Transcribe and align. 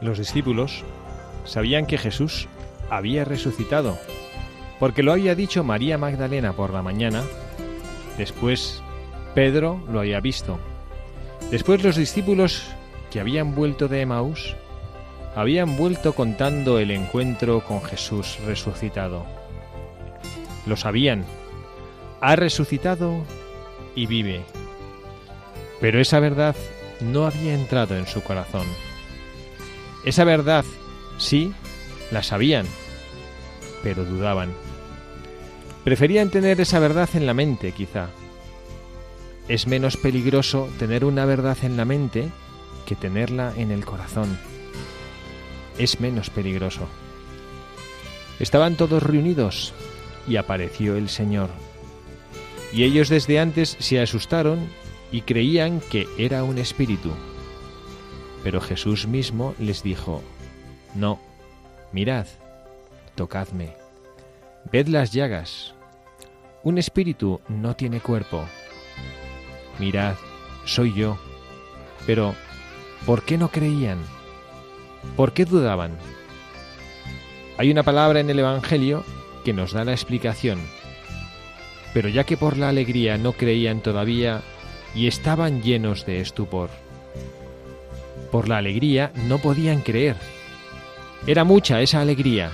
Los 0.00 0.18
discípulos 0.18 0.82
sabían 1.44 1.86
que 1.86 1.98
Jesús 1.98 2.48
había 2.88 3.24
resucitado, 3.24 3.98
porque 4.78 5.02
lo 5.02 5.12
había 5.12 5.34
dicho 5.34 5.62
María 5.62 5.98
Magdalena 5.98 6.54
por 6.54 6.72
la 6.72 6.82
mañana, 6.82 7.22
después 8.16 8.82
Pedro 9.34 9.80
lo 9.92 10.00
había 10.00 10.20
visto, 10.20 10.58
después 11.50 11.84
los 11.84 11.96
discípulos 11.96 12.66
que 13.10 13.20
habían 13.20 13.54
vuelto 13.54 13.88
de 13.88 14.00
Emaús 14.00 14.56
habían 15.34 15.76
vuelto 15.76 16.14
contando 16.14 16.78
el 16.78 16.90
encuentro 16.90 17.64
con 17.64 17.82
Jesús 17.82 18.38
resucitado. 18.46 19.26
Lo 20.66 20.76
sabían, 20.76 21.24
ha 22.20 22.36
resucitado 22.36 23.24
y 23.94 24.06
vive. 24.06 24.42
Pero 25.80 26.00
esa 26.00 26.20
verdad 26.20 26.54
no 27.00 27.26
había 27.26 27.54
entrado 27.54 27.96
en 27.96 28.06
su 28.06 28.22
corazón. 28.22 28.66
Esa 30.04 30.24
verdad, 30.24 30.64
sí, 31.18 31.52
la 32.10 32.22
sabían, 32.22 32.66
pero 33.82 34.04
dudaban. 34.04 34.52
Preferían 35.84 36.30
tener 36.30 36.60
esa 36.60 36.78
verdad 36.78 37.08
en 37.14 37.26
la 37.26 37.34
mente, 37.34 37.72
quizá. 37.72 38.08
Es 39.48 39.66
menos 39.66 39.96
peligroso 39.96 40.68
tener 40.78 41.04
una 41.04 41.24
verdad 41.24 41.56
en 41.62 41.76
la 41.76 41.84
mente 41.84 42.28
que 42.86 42.94
tenerla 42.94 43.52
en 43.56 43.70
el 43.70 43.84
corazón. 43.84 44.38
Es 45.80 45.98
menos 45.98 46.28
peligroso. 46.28 46.86
Estaban 48.38 48.76
todos 48.76 49.02
reunidos 49.02 49.72
y 50.28 50.36
apareció 50.36 50.94
el 50.94 51.08
Señor. 51.08 51.48
Y 52.70 52.84
ellos 52.84 53.08
desde 53.08 53.40
antes 53.40 53.78
se 53.80 53.98
asustaron 53.98 54.68
y 55.10 55.22
creían 55.22 55.80
que 55.80 56.06
era 56.18 56.44
un 56.44 56.58
espíritu. 56.58 57.10
Pero 58.44 58.60
Jesús 58.60 59.06
mismo 59.06 59.54
les 59.58 59.82
dijo, 59.82 60.22
No, 60.94 61.18
mirad, 61.92 62.26
tocadme, 63.14 63.74
ved 64.70 64.86
las 64.86 65.12
llagas. 65.12 65.74
Un 66.62 66.76
espíritu 66.76 67.40
no 67.48 67.74
tiene 67.74 68.00
cuerpo. 68.00 68.44
Mirad, 69.78 70.16
soy 70.66 70.92
yo. 70.92 71.16
Pero, 72.06 72.34
¿por 73.06 73.22
qué 73.22 73.38
no 73.38 73.50
creían? 73.50 74.19
¿Por 75.16 75.32
qué 75.32 75.44
dudaban? 75.44 75.96
Hay 77.58 77.70
una 77.70 77.82
palabra 77.82 78.20
en 78.20 78.30
el 78.30 78.38
Evangelio 78.38 79.04
que 79.44 79.52
nos 79.52 79.72
da 79.72 79.84
la 79.84 79.92
explicación. 79.92 80.60
Pero 81.92 82.08
ya 82.08 82.24
que 82.24 82.36
por 82.36 82.56
la 82.56 82.68
alegría 82.68 83.18
no 83.18 83.32
creían 83.32 83.80
todavía 83.80 84.42
y 84.94 85.06
estaban 85.06 85.62
llenos 85.62 86.06
de 86.06 86.20
estupor. 86.20 86.70
Por 88.30 88.48
la 88.48 88.58
alegría 88.58 89.12
no 89.28 89.38
podían 89.38 89.80
creer. 89.80 90.16
Era 91.26 91.44
mucha 91.44 91.80
esa 91.80 92.00
alegría. 92.00 92.52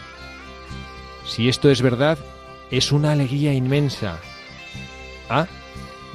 Si 1.26 1.48
esto 1.48 1.70
es 1.70 1.82
verdad, 1.82 2.18
es 2.70 2.92
una 2.92 3.12
alegría 3.12 3.52
inmensa. 3.52 4.18
Ah, 5.28 5.46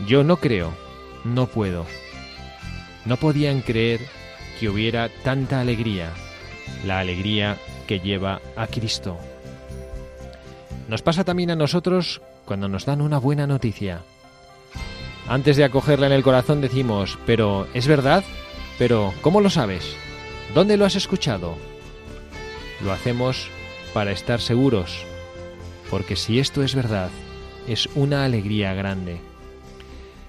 yo 0.07 0.23
no 0.23 0.37
creo, 0.37 0.73
no 1.23 1.47
puedo. 1.47 1.85
No 3.05 3.17
podían 3.17 3.61
creer 3.61 4.01
que 4.61 4.69
hubiera 4.69 5.09
tanta 5.23 5.59
alegría, 5.59 6.13
la 6.85 6.99
alegría 6.99 7.57
que 7.87 7.99
lleva 7.99 8.41
a 8.55 8.67
Cristo. 8.67 9.17
Nos 10.87 11.01
pasa 11.01 11.23
también 11.23 11.49
a 11.49 11.55
nosotros 11.55 12.21
cuando 12.45 12.69
nos 12.69 12.85
dan 12.85 13.01
una 13.01 13.17
buena 13.17 13.47
noticia. 13.47 14.03
Antes 15.27 15.57
de 15.57 15.63
acogerla 15.63 16.05
en 16.05 16.13
el 16.13 16.21
corazón 16.21 16.61
decimos, 16.61 17.17
pero 17.25 17.67
¿es 17.73 17.87
verdad? 17.87 18.23
Pero, 18.77 19.15
¿cómo 19.21 19.41
lo 19.41 19.49
sabes? 19.49 19.95
¿Dónde 20.53 20.77
lo 20.77 20.85
has 20.85 20.95
escuchado? 20.95 21.55
Lo 22.83 22.91
hacemos 22.91 23.47
para 23.95 24.11
estar 24.11 24.39
seguros, 24.41 25.03
porque 25.89 26.15
si 26.15 26.37
esto 26.37 26.61
es 26.61 26.75
verdad, 26.75 27.09
es 27.67 27.89
una 27.95 28.25
alegría 28.25 28.75
grande. 28.75 29.21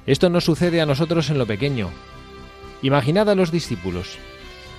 Esto 0.07 0.31
nos 0.31 0.45
sucede 0.45 0.81
a 0.81 0.87
nosotros 0.87 1.29
en 1.29 1.37
lo 1.37 1.47
pequeño. 1.47 1.91
Imaginad 2.83 3.31
a 3.31 3.35
los 3.35 3.51
discípulos. 3.51 4.19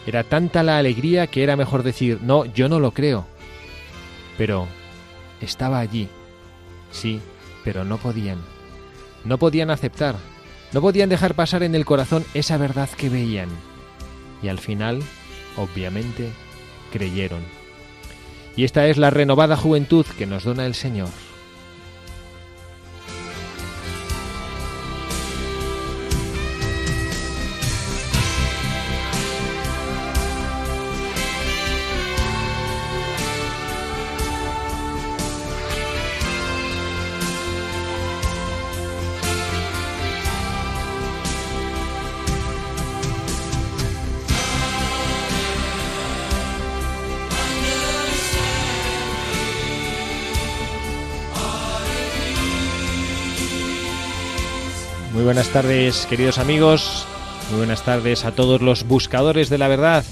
Era 0.05 0.23
tanta 0.23 0.63
la 0.63 0.77
alegría 0.77 1.27
que 1.27 1.43
era 1.43 1.55
mejor 1.55 1.83
decir, 1.83 2.19
no, 2.21 2.45
yo 2.45 2.67
no 2.67 2.79
lo 2.79 2.91
creo. 2.91 3.25
Pero 4.37 4.67
estaba 5.41 5.79
allí. 5.79 6.09
Sí, 6.91 7.21
pero 7.63 7.85
no 7.85 7.97
podían. 7.97 8.39
No 9.23 9.37
podían 9.37 9.69
aceptar, 9.71 10.15
no 10.73 10.81
podían 10.81 11.07
dejar 11.09 11.33
pasar 11.35 11.63
en 11.63 11.75
el 11.75 11.85
corazón 11.85 12.25
esa 12.33 12.57
verdad 12.57 12.89
que 12.89 13.09
veían. 13.09 13.49
Y 14.41 14.49
al 14.49 14.59
final, 14.59 15.01
obviamente, 15.55 16.29
creyeron. 16.91 17.41
Y 18.57 18.65
esta 18.65 18.87
es 18.87 18.97
la 18.97 19.09
renovada 19.09 19.55
juventud 19.55 20.05
que 20.17 20.25
nos 20.25 20.43
dona 20.43 20.65
el 20.65 20.75
Señor. 20.75 21.09
Buenas 55.33 55.49
tardes, 55.49 56.05
queridos 56.05 56.37
amigos. 56.37 57.07
Muy 57.49 57.57
buenas 57.57 57.83
tardes 57.83 58.23
a 58.23 58.35
todos 58.35 58.61
los 58.61 58.83
buscadores 58.83 59.49
de 59.49 59.57
la 59.57 59.67
verdad 59.67 60.05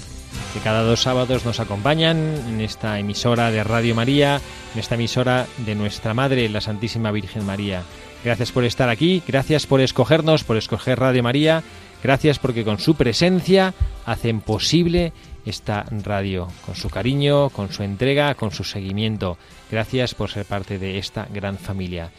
que 0.52 0.58
cada 0.58 0.82
dos 0.82 1.02
sábados 1.02 1.44
nos 1.44 1.60
acompañan 1.60 2.16
en 2.48 2.60
esta 2.60 2.98
emisora 2.98 3.52
de 3.52 3.62
Radio 3.62 3.94
María, 3.94 4.40
en 4.74 4.80
esta 4.80 4.96
emisora 4.96 5.46
de 5.58 5.76
nuestra 5.76 6.12
Madre, 6.12 6.48
la 6.48 6.60
Santísima 6.60 7.12
Virgen 7.12 7.46
María. 7.46 7.84
Gracias 8.24 8.50
por 8.50 8.64
estar 8.64 8.88
aquí, 8.88 9.22
gracias 9.24 9.64
por 9.64 9.80
escogernos, 9.80 10.42
por 10.42 10.56
escoger 10.56 10.98
Radio 10.98 11.22
María, 11.22 11.62
gracias 12.02 12.40
porque 12.40 12.64
con 12.64 12.80
su 12.80 12.96
presencia 12.96 13.74
hacen 14.04 14.40
posible 14.40 15.12
esta 15.46 15.86
radio, 16.02 16.48
con 16.66 16.74
su 16.74 16.90
cariño, 16.90 17.48
con 17.50 17.72
su 17.72 17.84
entrega, 17.84 18.34
con 18.34 18.50
su 18.50 18.64
seguimiento. 18.64 19.38
Gracias 19.70 20.16
por 20.16 20.30
ser 20.30 20.46
parte 20.46 20.80
de 20.80 20.98
esta 20.98 21.28
gran 21.32 21.58
familia. 21.58 22.10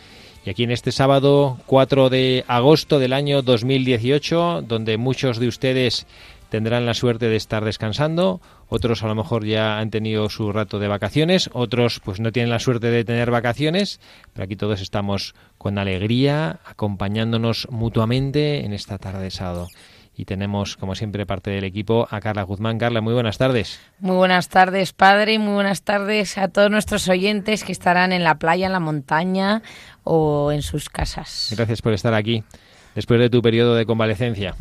Y 0.45 0.49
aquí 0.49 0.63
en 0.63 0.71
este 0.71 0.91
sábado 0.91 1.57
4 1.67 2.09
de 2.09 2.43
agosto 2.47 2.99
del 2.99 3.13
año 3.13 3.41
2018, 3.41 4.63
donde 4.67 4.97
muchos 4.97 5.39
de 5.39 5.47
ustedes 5.47 6.05
tendrán 6.49 6.85
la 6.85 6.93
suerte 6.93 7.29
de 7.29 7.37
estar 7.37 7.63
descansando, 7.63 8.41
otros 8.67 9.03
a 9.03 9.07
lo 9.07 9.15
mejor 9.15 9.45
ya 9.45 9.79
han 9.79 9.89
tenido 9.89 10.29
su 10.29 10.51
rato 10.51 10.79
de 10.79 10.89
vacaciones, 10.89 11.49
otros 11.53 12.01
pues 12.03 12.19
no 12.19 12.31
tienen 12.31 12.51
la 12.51 12.59
suerte 12.59 12.91
de 12.91 13.05
tener 13.05 13.31
vacaciones, 13.31 14.01
pero 14.33 14.43
aquí 14.43 14.55
todos 14.55 14.81
estamos 14.81 15.33
con 15.57 15.77
alegría, 15.77 16.59
acompañándonos 16.65 17.67
mutuamente 17.71 18.65
en 18.65 18.73
esta 18.73 18.97
tarde 18.97 19.23
de 19.23 19.31
sábado 19.31 19.67
y 20.15 20.25
tenemos, 20.25 20.77
como 20.77 20.95
siempre, 20.95 21.25
parte 21.25 21.51
del 21.51 21.63
equipo 21.63 22.07
a 22.09 22.19
Carla 22.19 22.43
Guzmán. 22.43 22.77
Carla, 22.77 23.01
muy 23.01 23.13
buenas 23.13 23.37
tardes. 23.37 23.79
Muy 23.99 24.15
buenas 24.15 24.49
tardes, 24.49 24.93
padre, 24.93 25.33
y 25.33 25.39
muy 25.39 25.53
buenas 25.53 25.81
tardes 25.81 26.37
a 26.37 26.47
todos 26.47 26.69
nuestros 26.69 27.07
oyentes 27.09 27.63
que 27.63 27.71
estarán 27.71 28.11
en 28.11 28.23
la 28.23 28.35
playa, 28.35 28.67
en 28.67 28.73
la 28.73 28.79
montaña 28.79 29.63
o 30.03 30.51
en 30.51 30.61
sus 30.61 30.89
casas. 30.89 31.53
Gracias 31.55 31.81
por 31.81 31.93
estar 31.93 32.13
aquí 32.13 32.43
después 32.95 33.19
de 33.19 33.29
tu 33.29 33.41
periodo 33.41 33.75
de 33.75 33.85
convalecencia. 33.85 34.55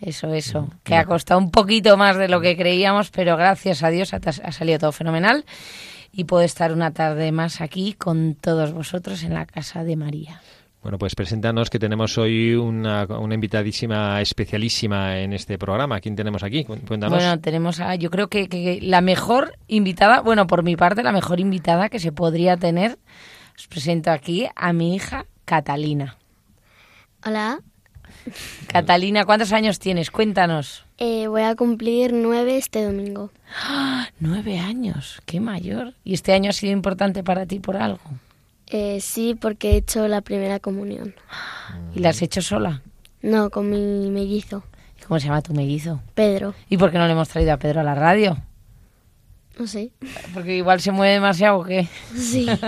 Eso, 0.00 0.32
eso, 0.32 0.68
que 0.82 0.94
ha 0.94 1.04
costado 1.04 1.38
un 1.38 1.50
poquito 1.50 1.96
más 1.96 2.16
de 2.16 2.28
lo 2.28 2.40
que 2.40 2.56
creíamos, 2.56 3.10
pero 3.10 3.36
gracias 3.36 3.82
a 3.82 3.90
Dios 3.90 4.14
ha, 4.14 4.16
ha 4.16 4.52
salido 4.52 4.78
todo 4.78 4.92
fenomenal 4.92 5.44
y 6.10 6.24
puedo 6.24 6.42
estar 6.42 6.72
una 6.72 6.92
tarde 6.92 7.30
más 7.32 7.60
aquí 7.60 7.92
con 7.92 8.34
todos 8.34 8.72
vosotros 8.72 9.22
en 9.22 9.34
la 9.34 9.46
casa 9.46 9.84
de 9.84 9.96
María. 9.96 10.40
Bueno, 10.82 10.96
pues 10.98 11.14
preséntanos 11.14 11.70
que 11.70 11.78
tenemos 11.78 12.16
hoy 12.18 12.54
una, 12.54 13.04
una, 13.04 13.34
invitadísima 13.34 14.20
especialísima 14.20 15.18
en 15.18 15.32
este 15.32 15.58
programa. 15.58 16.00
¿Quién 16.00 16.14
tenemos 16.14 16.42
aquí? 16.42 16.64
Cuéntanos. 16.64 17.18
Bueno, 17.18 17.40
tenemos 17.40 17.80
a, 17.80 17.96
yo 17.96 18.10
creo 18.10 18.28
que, 18.28 18.48
que, 18.48 18.78
la 18.80 19.00
mejor 19.00 19.58
invitada, 19.66 20.20
bueno, 20.20 20.46
por 20.46 20.62
mi 20.62 20.76
parte, 20.76 21.02
la 21.02 21.12
mejor 21.12 21.40
invitada 21.40 21.88
que 21.88 21.98
se 21.98 22.12
podría 22.12 22.56
tener. 22.56 22.98
Os 23.56 23.66
presento 23.66 24.12
aquí 24.12 24.46
a 24.54 24.72
mi 24.72 24.94
hija 24.94 25.26
Catalina. 25.44 26.16
Hola. 27.26 27.60
Catalina, 28.68 29.24
¿cuántos 29.24 29.52
años 29.52 29.78
tienes? 29.78 30.10
Cuéntanos. 30.10 30.84
Eh, 30.98 31.26
voy 31.26 31.42
a 31.42 31.54
cumplir 31.56 32.12
nueve 32.12 32.56
este 32.56 32.84
domingo. 32.84 33.30
¡Ah! 33.64 34.08
Nueve 34.20 34.58
años, 34.58 35.20
qué 35.26 35.40
mayor. 35.40 35.94
¿Y 36.04 36.14
este 36.14 36.32
año 36.32 36.50
ha 36.50 36.52
sido 36.52 36.72
importante 36.72 37.24
para 37.24 37.46
ti 37.46 37.58
por 37.58 37.76
algo? 37.76 38.00
Eh, 38.70 39.00
sí, 39.00 39.34
porque 39.34 39.72
he 39.72 39.76
hecho 39.76 40.08
la 40.08 40.20
primera 40.20 40.60
comunión. 40.60 41.14
¿Y 41.94 42.00
la 42.00 42.10
has 42.10 42.22
hecho 42.22 42.42
sola? 42.42 42.82
No, 43.22 43.50
con 43.50 43.70
mi 43.70 44.10
mellizo. 44.10 44.62
¿Cómo 45.06 45.18
se 45.18 45.26
llama 45.26 45.42
tu 45.42 45.54
mellizo? 45.54 46.00
Pedro. 46.14 46.54
¿Y 46.68 46.76
por 46.76 46.90
qué 46.90 46.98
no 46.98 47.06
le 47.06 47.12
hemos 47.12 47.28
traído 47.28 47.52
a 47.52 47.56
Pedro 47.56 47.80
a 47.80 47.84
la 47.84 47.94
radio? 47.94 48.36
No 49.58 49.66
sé. 49.66 49.90
Porque 50.34 50.56
igual 50.56 50.80
se 50.80 50.92
mueve 50.92 51.14
demasiado 51.14 51.58
o 51.58 51.64
qué. 51.64 51.88
Sí. 52.14 52.46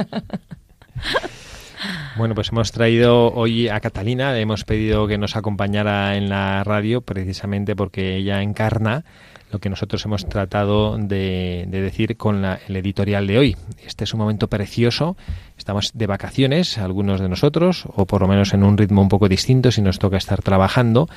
Bueno, 2.17 2.35
pues 2.35 2.51
hemos 2.53 2.73
traído 2.73 3.33
hoy 3.33 3.69
a 3.69 3.81
Catalina, 3.81 4.33
le 4.33 4.41
hemos 4.41 4.65
pedido 4.65 5.07
que 5.07 5.17
nos 5.17 5.37
acompañara 5.37 6.17
en 6.17 6.29
la 6.29 6.63
radio 6.65 7.01
precisamente 7.01 7.75
porque 7.75 8.17
ella 8.17 8.43
encarna 8.43 9.05
lo 9.51 9.59
que 9.59 9.69
nosotros 9.69 10.05
hemos 10.05 10.29
tratado 10.29 10.97
de, 10.97 11.67
de 11.69 11.81
decir 11.81 12.17
con 12.17 12.43
la, 12.43 12.61
el 12.69 12.77
editorial 12.77 13.27
de 13.27 13.39
hoy. 13.39 13.57
Este 13.85 14.05
es 14.05 14.15
un 14.15 14.21
momento 14.21 14.49
precioso, 14.49 15.17
estamos 15.59 15.91
de 15.95 16.07
vacaciones, 16.07 16.79
algunos 16.79 17.21
de 17.21 17.29
nosotros, 17.29 17.85
o 17.95 18.07
por 18.07 18.21
lo 18.21 18.29
menos 18.29 18.55
en 18.55 18.63
un 18.63 18.79
ritmo 18.79 19.03
un 19.03 19.09
poco 19.09 19.29
distinto 19.29 19.71
si 19.71 19.83
nos 19.83 19.99
toca 19.99 20.17
estar 20.17 20.43
trabajando, 20.43 21.09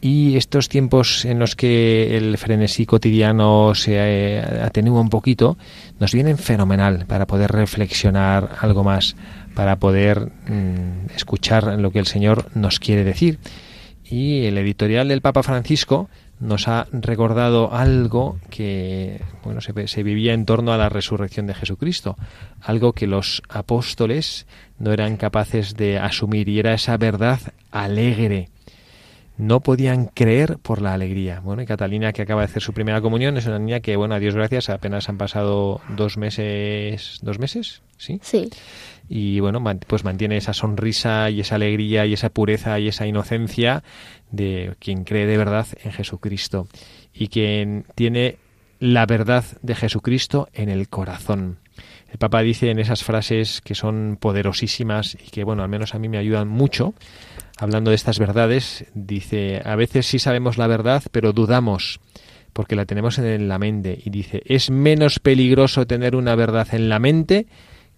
y 0.00 0.36
estos 0.36 0.68
tiempos 0.68 1.24
en 1.24 1.38
los 1.38 1.56
que 1.56 2.16
el 2.16 2.38
frenesí 2.38 2.86
cotidiano 2.86 3.74
se 3.74 3.96
eh, 3.96 4.40
atenúa 4.62 5.00
un 5.00 5.10
poquito, 5.10 5.58
nos 5.98 6.12
vienen 6.12 6.38
fenomenal 6.38 7.04
para 7.06 7.26
poder 7.26 7.52
reflexionar 7.52 8.56
algo 8.60 8.82
más, 8.84 9.16
para 9.54 9.76
poder 9.76 10.32
mmm, 10.48 11.10
escuchar 11.14 11.78
lo 11.78 11.90
que 11.90 11.98
el 11.98 12.06
Señor 12.06 12.46
nos 12.54 12.78
quiere 12.78 13.04
decir. 13.04 13.38
Y 14.04 14.46
el 14.46 14.58
editorial 14.58 15.08
del 15.08 15.20
Papa 15.20 15.42
Francisco 15.42 16.08
nos 16.40 16.68
ha 16.68 16.86
recordado 16.90 17.72
algo 17.72 18.38
que 18.48 19.20
bueno 19.44 19.60
se, 19.60 19.86
se, 19.86 20.02
vivía 20.02 20.32
en 20.32 20.46
torno 20.46 20.72
a 20.72 20.78
la 20.78 20.88
resurrección 20.88 21.46
de 21.46 21.54
Jesucristo, 21.54 22.16
algo 22.62 22.94
que 22.94 23.06
los 23.06 23.42
apóstoles 23.48 24.46
no 24.78 24.92
eran 24.92 25.16
capaces 25.16 25.76
de 25.76 25.98
asumir 25.98 26.48
y 26.48 26.58
era 26.58 26.74
esa 26.74 26.96
verdad 26.96 27.40
alegre. 27.70 28.48
No 29.36 29.60
podían 29.60 30.06
creer 30.06 30.58
por 30.58 30.82
la 30.82 30.92
alegría. 30.92 31.40
Bueno, 31.40 31.62
y 31.62 31.66
Catalina, 31.66 32.12
que 32.12 32.20
acaba 32.20 32.42
de 32.42 32.46
hacer 32.46 32.62
su 32.62 32.74
primera 32.74 33.00
comunión, 33.00 33.38
es 33.38 33.46
una 33.46 33.58
niña 33.58 33.80
que, 33.80 33.96
bueno, 33.96 34.14
a 34.14 34.18
Dios 34.18 34.34
gracias, 34.34 34.68
apenas 34.68 35.08
han 35.08 35.16
pasado 35.16 35.80
dos 35.96 36.18
meses, 36.18 37.20
dos 37.22 37.38
meses, 37.38 37.80
¿sí? 37.96 38.20
Sí. 38.22 38.50
Y 39.12 39.40
bueno, 39.40 39.60
pues 39.88 40.04
mantiene 40.04 40.36
esa 40.36 40.52
sonrisa 40.52 41.30
y 41.30 41.40
esa 41.40 41.56
alegría 41.56 42.06
y 42.06 42.12
esa 42.12 42.30
pureza 42.30 42.78
y 42.78 42.86
esa 42.86 43.08
inocencia 43.08 43.82
de 44.30 44.76
quien 44.78 45.02
cree 45.02 45.26
de 45.26 45.36
verdad 45.36 45.66
en 45.82 45.90
Jesucristo 45.90 46.68
y 47.12 47.26
quien 47.26 47.86
tiene 47.96 48.36
la 48.78 49.06
verdad 49.06 49.44
de 49.62 49.74
Jesucristo 49.74 50.48
en 50.52 50.68
el 50.68 50.88
corazón. 50.88 51.58
El 52.12 52.18
Papa 52.18 52.40
dice 52.42 52.70
en 52.70 52.78
esas 52.78 53.02
frases 53.02 53.60
que 53.60 53.74
son 53.74 54.16
poderosísimas 54.20 55.16
y 55.16 55.30
que, 55.30 55.42
bueno, 55.42 55.64
al 55.64 55.68
menos 55.68 55.96
a 55.96 55.98
mí 55.98 56.08
me 56.08 56.18
ayudan 56.18 56.46
mucho, 56.46 56.94
hablando 57.58 57.90
de 57.90 57.96
estas 57.96 58.20
verdades, 58.20 58.84
dice, 58.94 59.60
a 59.64 59.74
veces 59.74 60.06
sí 60.06 60.20
sabemos 60.20 60.56
la 60.56 60.68
verdad, 60.68 61.02
pero 61.10 61.32
dudamos 61.32 61.98
porque 62.52 62.76
la 62.76 62.86
tenemos 62.86 63.18
en 63.18 63.48
la 63.48 63.58
mente. 63.58 63.98
Y 64.04 64.10
dice, 64.10 64.42
es 64.44 64.70
menos 64.70 65.18
peligroso 65.18 65.84
tener 65.88 66.14
una 66.14 66.36
verdad 66.36 66.68
en 66.72 66.88
la 66.88 67.00
mente 67.00 67.46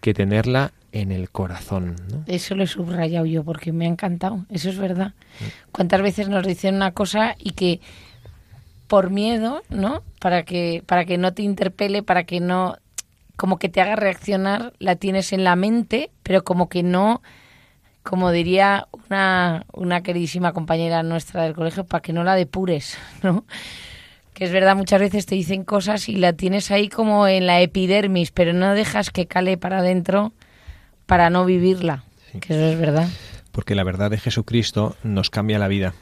que 0.00 0.14
tenerla 0.14 0.72
en 0.92 1.10
el 1.10 1.30
corazón. 1.30 1.96
¿no? 2.10 2.24
Eso 2.26 2.54
lo 2.54 2.64
he 2.64 2.66
subrayado 2.66 3.26
yo 3.26 3.42
porque 3.44 3.72
me 3.72 3.86
ha 3.86 3.88
encantado, 3.88 4.44
eso 4.50 4.68
es 4.68 4.78
verdad. 4.78 5.14
¿Cuántas 5.72 6.02
veces 6.02 6.28
nos 6.28 6.46
dicen 6.46 6.76
una 6.76 6.92
cosa 6.92 7.34
y 7.38 7.52
que 7.52 7.80
por 8.86 9.10
miedo, 9.10 9.62
¿no? 9.70 10.02
Para 10.20 10.44
que 10.44 10.82
para 10.86 11.06
que 11.06 11.16
no 11.16 11.32
te 11.32 11.42
interpele, 11.42 12.02
para 12.02 12.24
que 12.24 12.40
no 12.40 12.76
como 13.36 13.58
que 13.58 13.70
te 13.70 13.80
haga 13.80 13.96
reaccionar, 13.96 14.74
la 14.78 14.96
tienes 14.96 15.32
en 15.32 15.44
la 15.44 15.56
mente, 15.56 16.10
pero 16.22 16.44
como 16.44 16.68
que 16.68 16.82
no 16.82 17.22
como 18.02 18.30
diría 18.30 18.88
una, 19.08 19.64
una 19.72 20.02
queridísima 20.02 20.52
compañera 20.52 21.02
nuestra 21.02 21.44
del 21.44 21.54
colegio, 21.54 21.84
para 21.84 22.02
que 22.02 22.12
no 22.12 22.24
la 22.24 22.34
depures, 22.34 22.98
¿no? 23.22 23.44
que 24.34 24.44
es 24.44 24.52
verdad, 24.52 24.76
muchas 24.76 25.00
veces 25.00 25.26
te 25.26 25.34
dicen 25.34 25.64
cosas 25.64 26.08
y 26.08 26.16
la 26.16 26.32
tienes 26.32 26.70
ahí 26.70 26.88
como 26.88 27.28
en 27.28 27.46
la 27.46 27.60
epidermis, 27.60 28.30
pero 28.30 28.52
no 28.52 28.74
dejas 28.74 29.10
que 29.10 29.26
cale 29.26 29.56
para 29.56 29.78
adentro 29.78 30.32
para 31.12 31.28
no 31.28 31.44
vivirla, 31.44 32.04
sí. 32.32 32.40
que 32.40 32.54
eso 32.54 32.64
es 32.72 32.78
verdad. 32.78 33.06
Porque 33.50 33.74
la 33.74 33.84
verdad 33.84 34.10
de 34.10 34.16
Jesucristo 34.16 34.96
nos 35.02 35.28
cambia 35.28 35.58
la 35.58 35.68
vida. 35.68 35.92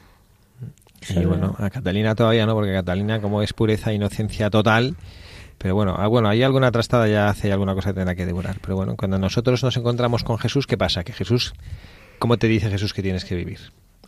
Sí, 1.00 1.18
y 1.18 1.24
bueno, 1.24 1.56
a 1.58 1.68
Catalina 1.68 2.14
todavía 2.14 2.46
no, 2.46 2.54
porque 2.54 2.72
Catalina 2.72 3.20
como 3.20 3.42
es 3.42 3.52
pureza 3.52 3.90
e 3.90 3.94
inocencia 3.94 4.50
total, 4.50 4.94
pero 5.58 5.74
bueno, 5.74 5.96
ah, 5.98 6.06
bueno, 6.06 6.28
hay 6.28 6.44
alguna 6.44 6.70
trastada 6.70 7.08
ya 7.08 7.28
hace 7.28 7.50
alguna 7.50 7.74
cosa 7.74 7.88
que 7.90 7.94
tendrá 7.94 8.14
que 8.14 8.24
devorar. 8.24 8.58
Pero 8.60 8.76
bueno, 8.76 8.94
cuando 8.96 9.18
nosotros 9.18 9.64
nos 9.64 9.76
encontramos 9.76 10.22
con 10.22 10.38
Jesús, 10.38 10.68
¿qué 10.68 10.78
pasa? 10.78 11.02
Que 11.02 11.12
Jesús, 11.12 11.54
¿cómo 12.20 12.36
te 12.38 12.46
dice 12.46 12.70
Jesús 12.70 12.94
que 12.94 13.02
tienes 13.02 13.24
que 13.24 13.34
vivir? 13.34 13.58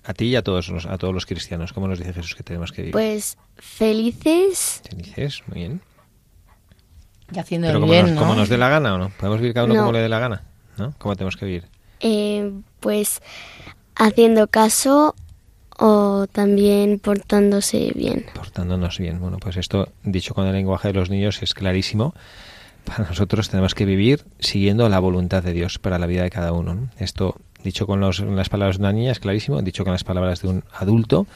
A 0.04 0.14
ti 0.14 0.26
y 0.26 0.36
a 0.36 0.42
todos 0.42 0.68
los, 0.68 0.86
a 0.86 0.98
todos 0.98 1.12
los 1.12 1.26
cristianos, 1.26 1.72
¿cómo 1.72 1.88
nos 1.88 1.98
dice 1.98 2.12
Jesús 2.12 2.36
que 2.36 2.44
tenemos 2.44 2.70
que 2.70 2.82
vivir? 2.82 2.92
Pues 2.92 3.36
felices. 3.56 4.82
Felices, 4.88 5.42
muy 5.48 5.58
bien. 5.58 5.80
Y 7.34 7.38
haciendo 7.40 7.66
Pero 7.66 7.80
bien, 7.80 7.88
como, 7.88 8.02
nos, 8.02 8.14
¿no? 8.14 8.20
como 8.20 8.34
nos 8.36 8.48
dé 8.48 8.58
la 8.58 8.68
gana 8.68 8.94
o 8.94 8.98
no. 8.98 9.08
Podemos 9.18 9.40
vivir 9.40 9.52
cada 9.54 9.66
uno 9.66 9.74
No. 9.74 9.80
como 9.80 9.92
le 9.92 9.98
dé 10.00 10.08
la 10.08 10.18
gana, 10.20 10.42
¿no? 10.76 10.94
¿Cómo 10.98 11.16
tenemos 11.16 11.36
que 11.36 11.46
vivir? 11.46 11.64
Eh, 12.00 12.52
pues 12.80 13.20
haciendo 13.94 14.48
caso 14.48 15.14
o 15.78 16.26
también 16.30 16.98
portándose 16.98 17.92
bien. 17.94 18.26
Portándonos 18.34 18.98
bien. 18.98 19.20
Bueno, 19.20 19.38
pues 19.38 19.56
esto, 19.56 19.88
dicho 20.02 20.34
con 20.34 20.46
el 20.46 20.52
lenguaje 20.52 20.88
de 20.88 20.94
los 20.94 21.10
niños, 21.10 21.42
es 21.42 21.54
clarísimo. 21.54 22.14
Para 22.84 23.08
nosotros 23.08 23.48
tenemos 23.48 23.74
que 23.74 23.84
vivir 23.84 24.24
siguiendo 24.38 24.88
la 24.88 24.98
voluntad 24.98 25.42
de 25.42 25.52
Dios 25.52 25.78
para 25.78 25.98
la 25.98 26.06
vida 26.06 26.22
de 26.22 26.30
cada 26.30 26.52
uno. 26.52 26.74
¿no? 26.74 26.88
Esto, 26.98 27.36
dicho 27.62 27.86
con 27.86 28.00
los, 28.00 28.20
las 28.20 28.48
palabras 28.48 28.78
de 28.78 28.82
una 28.82 28.92
niña, 28.92 29.12
es 29.12 29.20
clarísimo. 29.20 29.62
Dicho 29.62 29.84
con 29.84 29.92
las 29.92 30.04
palabras 30.04 30.42
de 30.42 30.48
un 30.48 30.64
adulto 30.72 31.26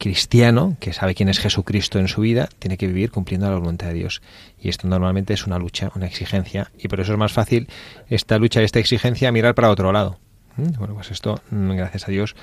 cristiano, 0.00 0.76
que 0.80 0.94
sabe 0.94 1.14
quién 1.14 1.28
es 1.28 1.38
Jesucristo 1.38 1.98
en 1.98 2.08
su 2.08 2.22
vida, 2.22 2.48
tiene 2.58 2.78
que 2.78 2.86
vivir 2.86 3.10
cumpliendo 3.10 3.48
la 3.48 3.58
voluntad 3.58 3.88
de 3.88 3.94
Dios. 3.94 4.22
Y 4.58 4.70
esto 4.70 4.88
normalmente 4.88 5.34
es 5.34 5.46
una 5.46 5.58
lucha, 5.58 5.92
una 5.94 6.06
exigencia. 6.06 6.72
Y 6.78 6.88
por 6.88 7.00
eso 7.00 7.12
es 7.12 7.18
más 7.18 7.32
fácil 7.32 7.68
esta 8.08 8.38
lucha, 8.38 8.62
esta 8.62 8.78
exigencia, 8.78 9.30
mirar 9.30 9.54
para 9.54 9.70
otro 9.70 9.92
lado. 9.92 10.18
¿Mm? 10.56 10.78
Bueno, 10.78 10.94
pues 10.94 11.10
esto, 11.10 11.40
mm, 11.50 11.72
gracias 11.72 12.08
a 12.08 12.10
Dios, 12.10 12.34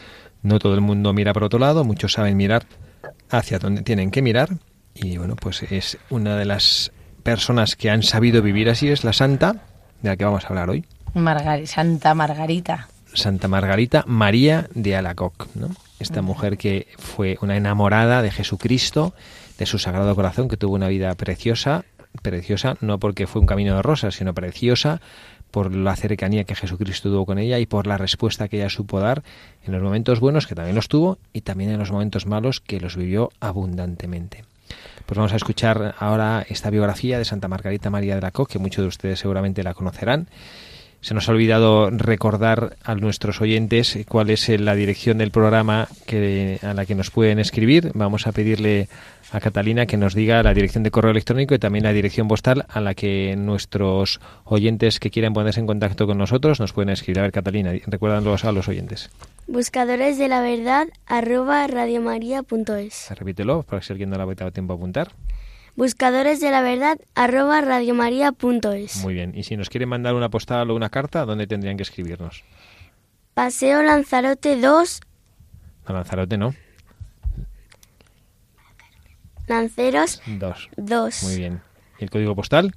no 0.44 0.60
todo 0.60 0.76
el 0.76 0.82
mundo 0.82 1.12
mira 1.14 1.34
para 1.34 1.48
otro 1.48 1.58
lado, 1.58 1.84
muchos 1.84 2.14
saben 2.14 2.38
mirar 2.38 2.68
hacia 3.32 3.58
donde 3.58 3.82
tienen 3.82 4.12
que 4.12 4.22
mirar. 4.22 4.50
Y 4.94 5.18
bueno, 5.18 5.36
pues 5.36 5.64
es 5.64 5.98
una 6.12 6.38
de 6.38 6.46
las 6.46 6.92
personas 7.24 7.76
que 7.76 7.90
han 7.90 8.04
sabido 8.04 8.44
vivir 8.44 8.70
así, 8.70 8.88
es 8.88 9.04
la 9.04 9.14
santa, 9.14 9.64
de 10.04 10.10
la 10.10 10.16
que 10.16 10.26
vamos 10.26 10.46
a 10.46 10.50
hablar 10.50 10.70
hoy. 10.70 10.86
Margar 11.16 11.66
Santa 11.66 12.14
Margarita. 12.14 12.88
Santa 13.14 13.48
Margarita 13.48 14.04
María 14.06 14.70
de 14.76 14.96
Alacoc, 14.96 15.48
¿no? 15.56 15.70
Esta 16.00 16.22
mujer 16.22 16.58
que 16.58 16.88
fue 16.98 17.38
una 17.42 17.58
enamorada 17.58 18.22
de 18.22 18.32
Jesucristo, 18.32 19.14
de 19.58 19.66
su 19.66 19.80
Sagrado 19.80 20.16
Corazón, 20.16 20.48
que 20.48 20.58
tuvo 20.58 20.76
una 20.76 20.88
vida 20.88 21.14
preciosa, 21.16 21.86
preciosa 22.22 22.78
no 22.82 23.00
porque 23.00 23.28
fue 23.28 23.42
un 23.42 23.48
camino 23.48 23.76
de 23.76 23.82
rosas, 23.82 24.16
sino 24.16 24.34
preciosa 24.34 25.02
por 25.52 25.74
la 25.74 25.96
cercanía 25.96 26.44
que 26.44 26.56
Jesucristo 26.56 27.10
tuvo 27.10 27.26
con 27.26 27.40
ella 27.40 27.58
y 27.60 27.66
por 27.66 27.88
la 27.88 27.98
respuesta 27.98 28.48
que 28.48 28.58
ella 28.58 28.70
supo 28.70 29.00
dar 29.00 29.24
en 29.66 29.74
los 29.74 29.82
momentos 29.82 30.20
buenos, 30.20 30.46
que 30.46 30.56
también 30.56 30.76
los 30.76 30.88
tuvo, 30.88 31.18
y 31.34 31.42
también 31.42 31.72
en 31.72 31.80
los 31.80 31.92
momentos 31.92 32.26
malos, 32.26 32.60
que 32.60 32.80
los 32.80 32.96
vivió 32.96 33.32
abundantemente. 33.40 34.44
Pues 35.06 35.18
vamos 35.18 35.34
a 35.34 35.38
escuchar 35.38 35.96
ahora 36.00 36.46
esta 36.50 36.70
biografía 36.70 37.18
de 37.18 37.26
Santa 37.26 37.48
Margarita 37.48 37.90
María 37.90 38.16
de 38.16 38.22
la 38.22 38.32
Co, 38.32 38.46
que 38.46 38.60
muchos 38.60 38.84
de 38.84 38.90
ustedes 38.90 39.20
seguramente 39.20 39.64
la 39.64 39.74
conocerán. 39.74 40.28
Se 41.02 41.14
nos 41.14 41.30
ha 41.30 41.32
olvidado 41.32 41.90
recordar 41.92 42.76
a 42.84 42.96
nuestros 42.96 43.40
oyentes 43.40 43.98
cuál 44.08 44.30
es 44.30 44.50
la 44.50 44.76
dirección 44.76 45.20
del 45.20 45.32
programa 45.32 45.88
que, 46.06 46.60
a 46.64 46.74
la 46.74 46.86
que 46.86 46.96
nos 46.96 47.12
pueden 47.12 47.40
escribir. 47.40 47.92
Vamos 47.94 48.28
a 48.28 48.32
pedirle 48.32 48.90
a 49.32 49.40
Catalina 49.40 49.86
que 49.86 49.98
nos 49.98 50.16
diga 50.16 50.42
la 50.44 50.54
dirección 50.54 50.84
de 50.84 50.92
correo 50.92 51.12
electrónico 51.12 51.54
y 51.54 51.60
también 51.60 51.84
la 51.84 51.94
dirección 51.94 52.28
postal 52.28 52.66
a 52.70 52.82
la 52.82 52.94
que 52.94 53.36
nuestros 53.38 54.20
oyentes 54.46 55.00
que 55.00 55.12
quieran 55.12 55.34
ponerse 55.34 55.60
en 55.60 55.68
contacto 55.68 56.08
con 56.08 56.18
nosotros 56.18 56.60
nos 56.60 56.74
pueden 56.74 56.90
escribir. 56.90 57.20
A 57.20 57.24
ver, 57.24 57.32
Catalina, 57.32 57.74
recuérdanos 57.86 58.46
a 58.46 58.52
los 58.52 58.68
oyentes. 58.68 59.10
Buscadores 59.48 60.18
de 60.18 60.28
la 60.28 60.42
verdad 60.42 60.88
arroba 61.06 61.68
radiomaria.es. 61.68 63.12
Repítelo 63.12 63.64
para 63.64 63.82
si 63.82 63.94
alguien 63.94 64.10
no 64.10 64.18
le 64.18 64.44
ha 64.44 64.52
tiempo 64.52 64.74
a 64.74 64.76
apuntar. 64.76 65.12
Buscadores 65.78 66.42
de 66.42 66.50
la 66.50 66.64
verdad 66.64 66.98
arroba 67.14 67.62
radiomaria.es. 67.62 69.04
Muy 69.04 69.14
bien. 69.14 69.34
Y 69.36 69.44
si 69.44 69.56
nos 69.56 69.70
quieren 69.70 69.90
mandar 69.90 70.16
una 70.16 70.28
postal 70.28 70.72
o 70.72 70.76
una 70.76 70.90
carta, 70.90 71.24
¿dónde 71.24 71.46
tendrían 71.46 71.78
que 71.78 71.84
escribirnos? 71.84 72.44
Paseo 73.36 73.84
Lanzarote 73.84 74.60
2. 74.60 75.02
No, 75.88 75.94
Lanzarote 75.94 76.40
no. 76.40 76.56
Lanceros 79.48 80.20
2. 80.26 80.70
2. 80.78 81.24
Muy 81.24 81.36
bien. 81.36 81.62
¿Y 82.00 82.06
el 82.06 82.10
código 82.10 82.36
postal? 82.36 82.74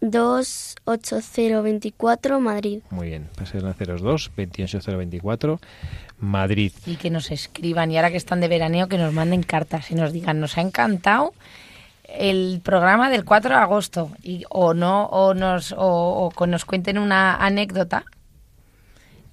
28024 0.00 2.38
Madrid. 2.38 2.82
Muy 2.90 3.08
bien. 3.08 3.28
Paseo 3.36 3.62
Lanceros 3.62 4.00
2, 4.00 4.30
28024 4.36 5.58
Madrid. 6.18 6.70
Y 6.86 6.94
que 6.94 7.10
nos 7.10 7.32
escriban, 7.32 7.90
y 7.90 7.96
ahora 7.96 8.12
que 8.12 8.16
están 8.16 8.40
de 8.40 8.46
veraneo, 8.46 8.86
que 8.86 8.96
nos 8.96 9.12
manden 9.12 9.42
cartas 9.42 9.90
y 9.90 9.96
nos 9.96 10.12
digan, 10.12 10.38
nos 10.38 10.56
ha 10.56 10.60
encantado 10.60 11.34
el 12.18 12.60
programa 12.62 13.10
del 13.10 13.24
4 13.24 13.50
de 13.50 13.60
agosto 13.60 14.10
y, 14.22 14.44
o 14.48 14.74
no 14.74 15.06
o 15.06 15.34
nos 15.34 15.72
o, 15.72 16.32
o 16.34 16.46
nos 16.46 16.64
cuenten 16.64 16.98
una 16.98 17.36
anécdota 17.36 18.04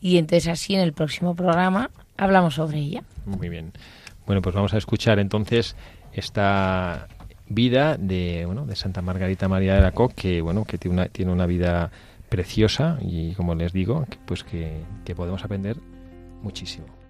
y 0.02 0.18
entonces 0.18 0.48
así 0.48 0.76
en 0.76 0.82
el 0.82 0.94
próximo 0.94 1.36
programa 1.36 1.92
hablamos 2.18 2.56
sobre 2.56 2.80
ella. 2.80 3.04
Muy 3.26 3.50
bien. 3.50 3.72
Bueno, 4.26 4.42
pues 4.42 4.56
vamos 4.56 4.74
a 4.74 4.78
escuchar 4.78 5.20
entonces 5.20 5.76
esta 6.14 7.08
vida 7.48 7.98
de, 7.98 8.44
bueno, 8.46 8.66
de 8.66 8.76
Santa 8.76 9.02
Margarita 9.02 9.48
María 9.48 9.76
de 9.76 9.82
la 9.82 9.92
Co, 9.92 10.10
que 10.10 10.42
bueno, 10.42 10.66
que 10.66 10.78
tiene 10.78 10.96
una, 10.96 11.08
tiene 11.08 11.32
una 11.32 11.46
vida 11.46 11.92
preciosa 12.30 12.98
y 13.02 13.34
como 13.34 13.56
les 13.56 13.74
digo, 13.74 14.06
pues 14.26 14.44
que, 14.44 14.84
que 15.06 15.16
podemos 15.16 15.44
aprender 15.44 15.78
muchísimo. 16.42 17.01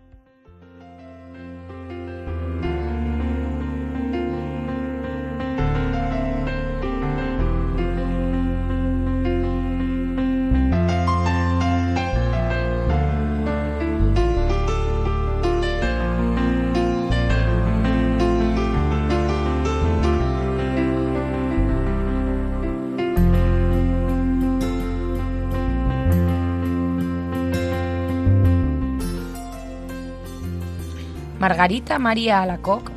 Margarita 31.61 31.99
María 31.99 32.41
Alacoque 32.41 32.91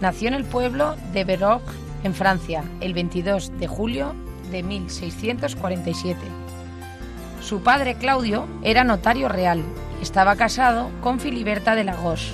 nació 0.00 0.28
en 0.28 0.32
el 0.32 0.46
pueblo 0.46 0.96
de 1.12 1.24
Verog, 1.24 1.60
en 2.04 2.14
Francia, 2.14 2.64
el 2.80 2.94
22 2.94 3.58
de 3.58 3.66
julio 3.66 4.14
de 4.50 4.62
1647. 4.62 6.18
Su 7.42 7.62
padre 7.62 7.96
Claudio 7.96 8.48
era 8.62 8.82
notario 8.82 9.28
real 9.28 9.62
estaba 10.00 10.36
casado 10.36 10.88
con 11.02 11.20
Filiberta 11.20 11.74
de 11.74 11.84
Lagos. 11.84 12.32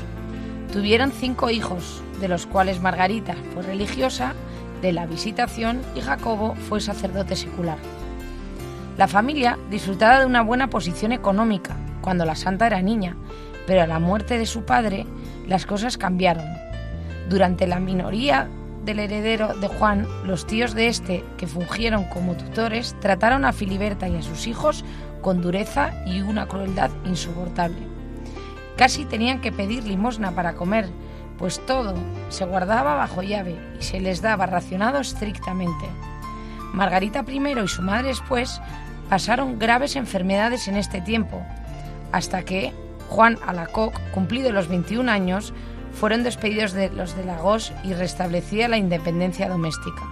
Tuvieron 0.72 1.10
cinco 1.10 1.50
hijos, 1.50 2.04
de 2.20 2.28
los 2.28 2.46
cuales 2.46 2.80
Margarita 2.80 3.34
fue 3.52 3.64
religiosa 3.64 4.34
de 4.80 4.92
la 4.92 5.06
Visitación 5.06 5.82
y 5.96 6.02
Jacobo 6.02 6.54
fue 6.68 6.80
sacerdote 6.80 7.34
secular. 7.34 7.78
La 8.96 9.08
familia 9.08 9.58
disfrutaba 9.72 10.20
de 10.20 10.26
una 10.26 10.42
buena 10.42 10.70
posición 10.70 11.10
económica 11.10 11.74
cuando 12.00 12.24
la 12.24 12.36
santa 12.36 12.68
era 12.68 12.80
niña, 12.80 13.16
pero 13.66 13.82
a 13.82 13.88
la 13.88 13.98
muerte 13.98 14.38
de 14.38 14.46
su 14.46 14.64
padre 14.64 15.04
las 15.48 15.66
cosas 15.66 15.98
cambiaron. 15.98 16.46
Durante 17.28 17.66
la 17.66 17.80
minoría 17.80 18.48
del 18.84 19.00
heredero 19.00 19.54
de 19.54 19.68
Juan, 19.68 20.06
los 20.24 20.46
tíos 20.46 20.74
de 20.74 20.88
este, 20.88 21.24
que 21.36 21.46
fungieron 21.46 22.04
como 22.04 22.34
tutores, 22.34 22.94
trataron 23.00 23.44
a 23.44 23.52
Filiberta 23.52 24.08
y 24.08 24.16
a 24.16 24.22
sus 24.22 24.46
hijos 24.46 24.84
con 25.20 25.42
dureza 25.42 25.92
y 26.06 26.20
una 26.20 26.46
crueldad 26.46 26.90
insoportable. 27.04 27.82
Casi 28.76 29.04
tenían 29.04 29.40
que 29.40 29.50
pedir 29.50 29.84
limosna 29.84 30.30
para 30.30 30.54
comer, 30.54 30.88
pues 31.38 31.64
todo 31.66 31.94
se 32.28 32.44
guardaba 32.44 32.94
bajo 32.94 33.22
llave 33.22 33.56
y 33.78 33.82
se 33.82 34.00
les 34.00 34.22
daba 34.22 34.46
racionado 34.46 35.00
estrictamente. 35.00 35.86
Margarita 36.72 37.24
I 37.26 37.40
y 37.64 37.68
su 37.68 37.82
madre 37.82 38.08
después 38.08 38.60
pasaron 39.08 39.58
graves 39.58 39.96
enfermedades 39.96 40.68
en 40.68 40.76
este 40.76 41.00
tiempo, 41.00 41.42
hasta 42.12 42.42
que 42.42 42.72
Juan 43.08 43.38
Alacoc, 43.46 43.98
cumplido 44.12 44.52
los 44.52 44.68
21 44.68 45.10
años, 45.10 45.52
fueron 45.92 46.22
despedidos 46.22 46.72
de 46.72 46.90
los 46.90 47.16
de 47.16 47.24
Lagos 47.24 47.72
y 47.82 47.94
restablecía 47.94 48.68
la 48.68 48.76
independencia 48.76 49.48
doméstica. 49.48 50.02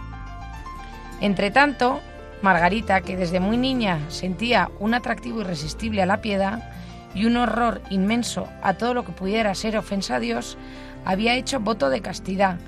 Entretanto, 1.20 2.00
Margarita, 2.42 3.00
que 3.00 3.16
desde 3.16 3.40
muy 3.40 3.56
niña 3.56 4.00
sentía 4.08 4.70
un 4.78 4.94
atractivo 4.94 5.40
irresistible 5.40 6.02
a 6.02 6.06
la 6.06 6.20
piedad 6.20 6.70
y 7.14 7.24
un 7.24 7.36
horror 7.36 7.80
inmenso 7.88 8.48
a 8.62 8.74
todo 8.74 8.92
lo 8.92 9.04
que 9.04 9.12
pudiera 9.12 9.54
ser 9.54 9.76
ofensa 9.76 10.16
a 10.16 10.20
Dios, 10.20 10.58
había 11.04 11.34
hecho 11.34 11.60
voto 11.60 11.88
de 11.88 12.02
castidad, 12.02 12.58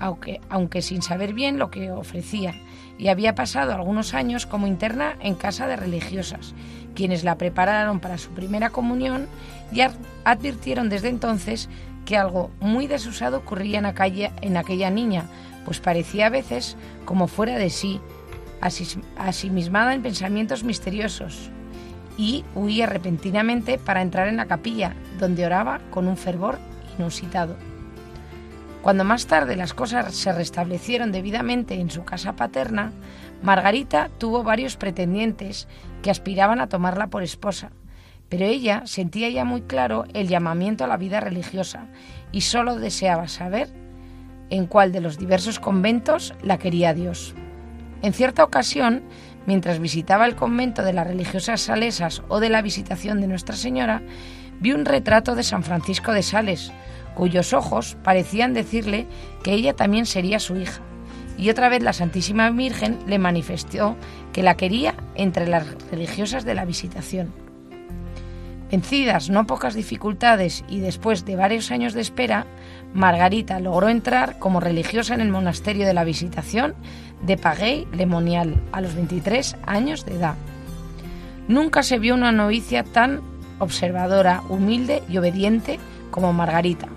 aunque, 0.00 0.40
aunque 0.48 0.80
sin 0.82 1.02
saber 1.02 1.34
bien 1.34 1.58
lo 1.58 1.70
que 1.70 1.90
ofrecía, 1.90 2.54
y 2.98 3.08
había 3.08 3.34
pasado 3.34 3.72
algunos 3.72 4.12
años 4.12 4.44
como 4.44 4.66
interna 4.66 5.16
en 5.20 5.36
casa 5.36 5.66
de 5.66 5.76
religiosas, 5.76 6.54
quienes 6.94 7.24
la 7.24 7.38
prepararon 7.38 8.00
para 8.00 8.18
su 8.18 8.30
primera 8.30 8.70
comunión 8.70 9.28
y 9.72 9.80
advirtieron 10.24 10.88
desde 10.88 11.08
entonces 11.08 11.68
que 12.04 12.16
algo 12.16 12.50
muy 12.60 12.86
desusado 12.86 13.38
ocurría 13.38 13.78
en 13.78 14.56
aquella, 14.56 14.90
niña, 14.90 15.24
pues 15.64 15.78
parecía 15.78 16.26
a 16.26 16.30
veces 16.30 16.76
como 17.04 17.28
fuera 17.28 17.56
de 17.56 17.70
sí, 17.70 18.00
asimismada 19.16 19.94
en 19.94 20.02
pensamientos 20.02 20.64
misteriosos, 20.64 21.50
y 22.16 22.44
huía 22.56 22.86
repentinamente 22.86 23.78
para 23.78 24.02
entrar 24.02 24.26
en 24.26 24.38
la 24.38 24.46
capilla, 24.46 24.96
donde 25.20 25.46
oraba 25.46 25.80
con 25.90 26.08
un 26.08 26.16
fervor 26.16 26.58
inusitado. 26.98 27.56
Cuando 28.82 29.04
más 29.04 29.26
tarde 29.26 29.56
las 29.56 29.74
cosas 29.74 30.14
se 30.14 30.32
restablecieron 30.32 31.12
debidamente 31.12 31.74
en 31.74 31.90
su 31.90 32.04
casa 32.04 32.36
paterna, 32.36 32.92
Margarita 33.42 34.10
tuvo 34.18 34.42
varios 34.42 34.76
pretendientes 34.76 35.68
que 36.02 36.10
aspiraban 36.10 36.60
a 36.60 36.68
tomarla 36.68 37.08
por 37.08 37.22
esposa, 37.22 37.70
pero 38.28 38.44
ella 38.44 38.82
sentía 38.84 39.28
ya 39.30 39.44
muy 39.44 39.62
claro 39.62 40.04
el 40.14 40.28
llamamiento 40.28 40.84
a 40.84 40.88
la 40.88 40.96
vida 40.96 41.20
religiosa 41.20 41.86
y 42.30 42.42
solo 42.42 42.76
deseaba 42.76 43.28
saber 43.28 43.68
en 44.50 44.66
cuál 44.66 44.92
de 44.92 45.00
los 45.00 45.18
diversos 45.18 45.58
conventos 45.58 46.34
la 46.42 46.58
quería 46.58 46.94
Dios. 46.94 47.34
En 48.00 48.12
cierta 48.12 48.44
ocasión, 48.44 49.02
mientras 49.46 49.80
visitaba 49.80 50.26
el 50.26 50.36
convento 50.36 50.82
de 50.82 50.92
las 50.92 51.06
religiosas 51.06 51.60
salesas 51.60 52.22
o 52.28 52.38
de 52.38 52.48
la 52.48 52.62
visitación 52.62 53.20
de 53.20 53.26
Nuestra 53.26 53.56
Señora, 53.56 54.02
vi 54.60 54.72
un 54.72 54.84
retrato 54.84 55.34
de 55.34 55.42
San 55.42 55.62
Francisco 55.62 56.12
de 56.12 56.22
Sales, 56.22 56.72
cuyos 57.18 57.52
ojos 57.52 57.96
parecían 58.04 58.54
decirle 58.54 59.08
que 59.42 59.52
ella 59.52 59.74
también 59.74 60.06
sería 60.06 60.38
su 60.38 60.56
hija. 60.56 60.80
Y 61.36 61.50
otra 61.50 61.68
vez 61.68 61.82
la 61.82 61.92
Santísima 61.92 62.48
Virgen 62.50 62.96
le 63.08 63.18
manifestó 63.18 63.96
que 64.32 64.44
la 64.44 64.56
quería 64.56 64.94
entre 65.16 65.48
las 65.48 65.66
religiosas 65.90 66.44
de 66.44 66.54
la 66.54 66.64
visitación. 66.64 67.32
Vencidas 68.70 69.30
no 69.30 69.48
pocas 69.48 69.74
dificultades 69.74 70.64
y 70.68 70.78
después 70.78 71.24
de 71.24 71.34
varios 71.34 71.72
años 71.72 71.92
de 71.92 72.02
espera, 72.02 72.46
Margarita 72.94 73.58
logró 73.58 73.88
entrar 73.88 74.38
como 74.38 74.60
religiosa 74.60 75.14
en 75.14 75.20
el 75.20 75.30
monasterio 75.30 75.86
de 75.86 75.94
la 75.94 76.04
Visitación 76.04 76.76
de 77.22 77.36
Paguey-Lemonial 77.36 78.62
a 78.70 78.80
los 78.80 78.94
23 78.94 79.56
años 79.66 80.06
de 80.06 80.14
edad. 80.14 80.36
Nunca 81.48 81.82
se 81.82 81.98
vio 81.98 82.14
una 82.14 82.30
novicia 82.30 82.84
tan 82.84 83.22
observadora, 83.58 84.42
humilde 84.48 85.02
y 85.08 85.18
obediente 85.18 85.80
como 86.12 86.32
Margarita. 86.32 86.88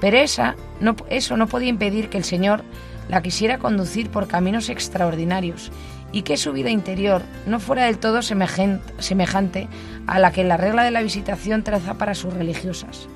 Pero 0.00 0.18
esa, 0.18 0.56
no, 0.80 0.96
eso 1.10 1.36
no 1.36 1.46
podía 1.46 1.68
impedir 1.68 2.08
que 2.08 2.18
el 2.18 2.24
Señor 2.24 2.62
la 3.08 3.22
quisiera 3.22 3.58
conducir 3.58 4.10
por 4.10 4.28
caminos 4.28 4.68
extraordinarios 4.68 5.72
y 6.12 6.22
que 6.22 6.36
su 6.36 6.52
vida 6.52 6.70
interior 6.70 7.22
no 7.46 7.60
fuera 7.60 7.84
del 7.84 7.98
todo 7.98 8.22
semejante 8.22 9.68
a 10.06 10.18
la 10.18 10.32
que 10.32 10.44
la 10.44 10.56
regla 10.56 10.84
de 10.84 10.90
la 10.90 11.02
visitación 11.02 11.62
traza 11.62 11.94
para 11.94 12.14
sus 12.14 12.32
religiosas. 12.32 13.08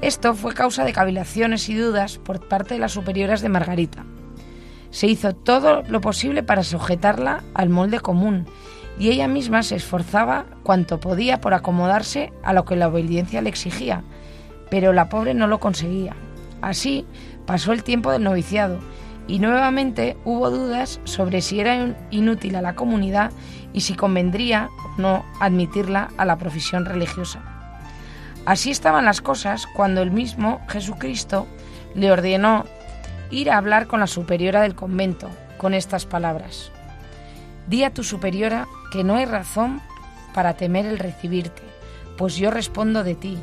Esto 0.00 0.34
fue 0.34 0.52
causa 0.52 0.84
de 0.84 0.92
cavilaciones 0.92 1.68
y 1.68 1.74
dudas 1.74 2.18
por 2.18 2.46
parte 2.46 2.74
de 2.74 2.80
las 2.80 2.92
superioras 2.92 3.40
de 3.40 3.48
Margarita. 3.48 4.04
Se 4.90 5.06
hizo 5.06 5.34
todo 5.34 5.82
lo 5.88 6.00
posible 6.00 6.42
para 6.42 6.62
sujetarla 6.62 7.42
al 7.54 7.70
molde 7.70 8.00
común 8.00 8.46
y 8.98 9.08
ella 9.08 9.28
misma 9.28 9.62
se 9.62 9.76
esforzaba 9.76 10.44
cuanto 10.62 11.00
podía 11.00 11.40
por 11.40 11.54
acomodarse 11.54 12.32
a 12.42 12.52
lo 12.52 12.64
que 12.64 12.76
la 12.76 12.88
obediencia 12.88 13.40
le 13.40 13.48
exigía, 13.48 14.04
pero 14.74 14.92
la 14.92 15.08
pobre 15.08 15.34
no 15.34 15.46
lo 15.46 15.60
conseguía. 15.60 16.16
Así 16.60 17.06
pasó 17.46 17.72
el 17.72 17.84
tiempo 17.84 18.10
del 18.10 18.24
noviciado 18.24 18.80
y 19.28 19.38
nuevamente 19.38 20.16
hubo 20.24 20.50
dudas 20.50 20.98
sobre 21.04 21.42
si 21.42 21.60
era 21.60 21.94
inútil 22.10 22.56
a 22.56 22.60
la 22.60 22.74
comunidad 22.74 23.30
y 23.72 23.82
si 23.82 23.94
convendría 23.94 24.70
no 24.98 25.24
admitirla 25.38 26.08
a 26.16 26.24
la 26.24 26.38
profesión 26.38 26.86
religiosa. 26.86 27.40
Así 28.46 28.72
estaban 28.72 29.04
las 29.04 29.20
cosas 29.20 29.68
cuando 29.76 30.02
el 30.02 30.10
mismo 30.10 30.60
Jesucristo 30.68 31.46
le 31.94 32.10
ordenó 32.10 32.64
ir 33.30 33.52
a 33.52 33.58
hablar 33.58 33.86
con 33.86 34.00
la 34.00 34.08
superiora 34.08 34.62
del 34.62 34.74
convento 34.74 35.30
con 35.56 35.72
estas 35.72 36.04
palabras. 36.04 36.72
Di 37.68 37.84
a 37.84 37.94
tu 37.94 38.02
superiora 38.02 38.66
que 38.90 39.04
no 39.04 39.14
hay 39.14 39.26
razón 39.26 39.80
para 40.34 40.54
temer 40.54 40.84
el 40.84 40.98
recibirte, 40.98 41.62
pues 42.18 42.34
yo 42.34 42.50
respondo 42.50 43.04
de 43.04 43.14
ti 43.14 43.38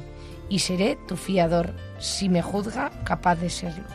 y 0.52 0.60
seré 0.60 0.98
tu 1.08 1.16
fiador, 1.16 1.74
si 1.98 2.28
me 2.28 2.42
juzga 2.42 2.92
capaz 3.06 3.38
de 3.38 3.50
serlo. 3.50 3.86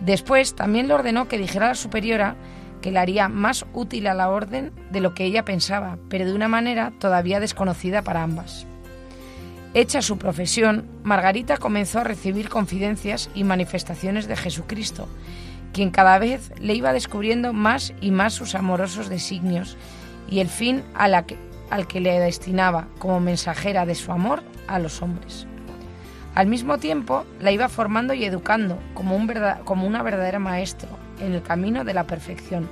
Después 0.00 0.54
también 0.54 0.86
le 0.86 0.92
ordenó 0.92 1.28
que 1.28 1.38
dijera 1.38 1.64
a 1.64 1.68
la 1.70 1.74
superiora 1.74 2.36
que 2.82 2.92
le 2.92 2.98
haría 2.98 3.28
más 3.30 3.64
útil 3.72 4.06
a 4.06 4.12
la 4.12 4.28
orden 4.28 4.70
de 4.90 5.00
lo 5.00 5.14
que 5.14 5.24
ella 5.24 5.46
pensaba, 5.46 5.96
pero 6.10 6.26
de 6.26 6.34
una 6.34 6.46
manera 6.46 6.92
todavía 7.00 7.40
desconocida 7.40 8.02
para 8.02 8.22
ambas. 8.22 8.66
Hecha 9.72 10.02
su 10.02 10.18
profesión, 10.18 10.86
Margarita 11.02 11.56
comenzó 11.56 12.00
a 12.00 12.04
recibir 12.04 12.50
confidencias 12.50 13.30
y 13.34 13.42
manifestaciones 13.42 14.28
de 14.28 14.36
Jesucristo, 14.36 15.08
quien 15.72 15.90
cada 15.90 16.18
vez 16.18 16.52
le 16.60 16.74
iba 16.74 16.92
descubriendo 16.92 17.54
más 17.54 17.94
y 18.02 18.10
más 18.10 18.34
sus 18.34 18.54
amorosos 18.54 19.08
designios 19.08 19.78
y 20.28 20.40
el 20.40 20.48
fin 20.48 20.82
al 21.70 21.86
que 21.86 22.00
le 22.00 22.18
destinaba 22.20 22.88
como 22.98 23.20
mensajera 23.20 23.86
de 23.86 23.94
su 23.94 24.12
amor 24.12 24.42
a 24.68 24.78
los 24.78 25.02
hombres. 25.02 25.46
Al 26.34 26.46
mismo 26.48 26.78
tiempo, 26.78 27.24
la 27.40 27.50
iba 27.50 27.68
formando 27.68 28.12
y 28.12 28.24
educando 28.24 28.78
como, 28.94 29.16
un 29.16 29.32
como 29.64 29.86
una 29.86 30.02
verdadera 30.02 30.38
maestro 30.38 30.88
en 31.20 31.32
el 31.32 31.42
camino 31.42 31.82
de 31.82 31.94
la 31.94 32.06
perfección, 32.06 32.68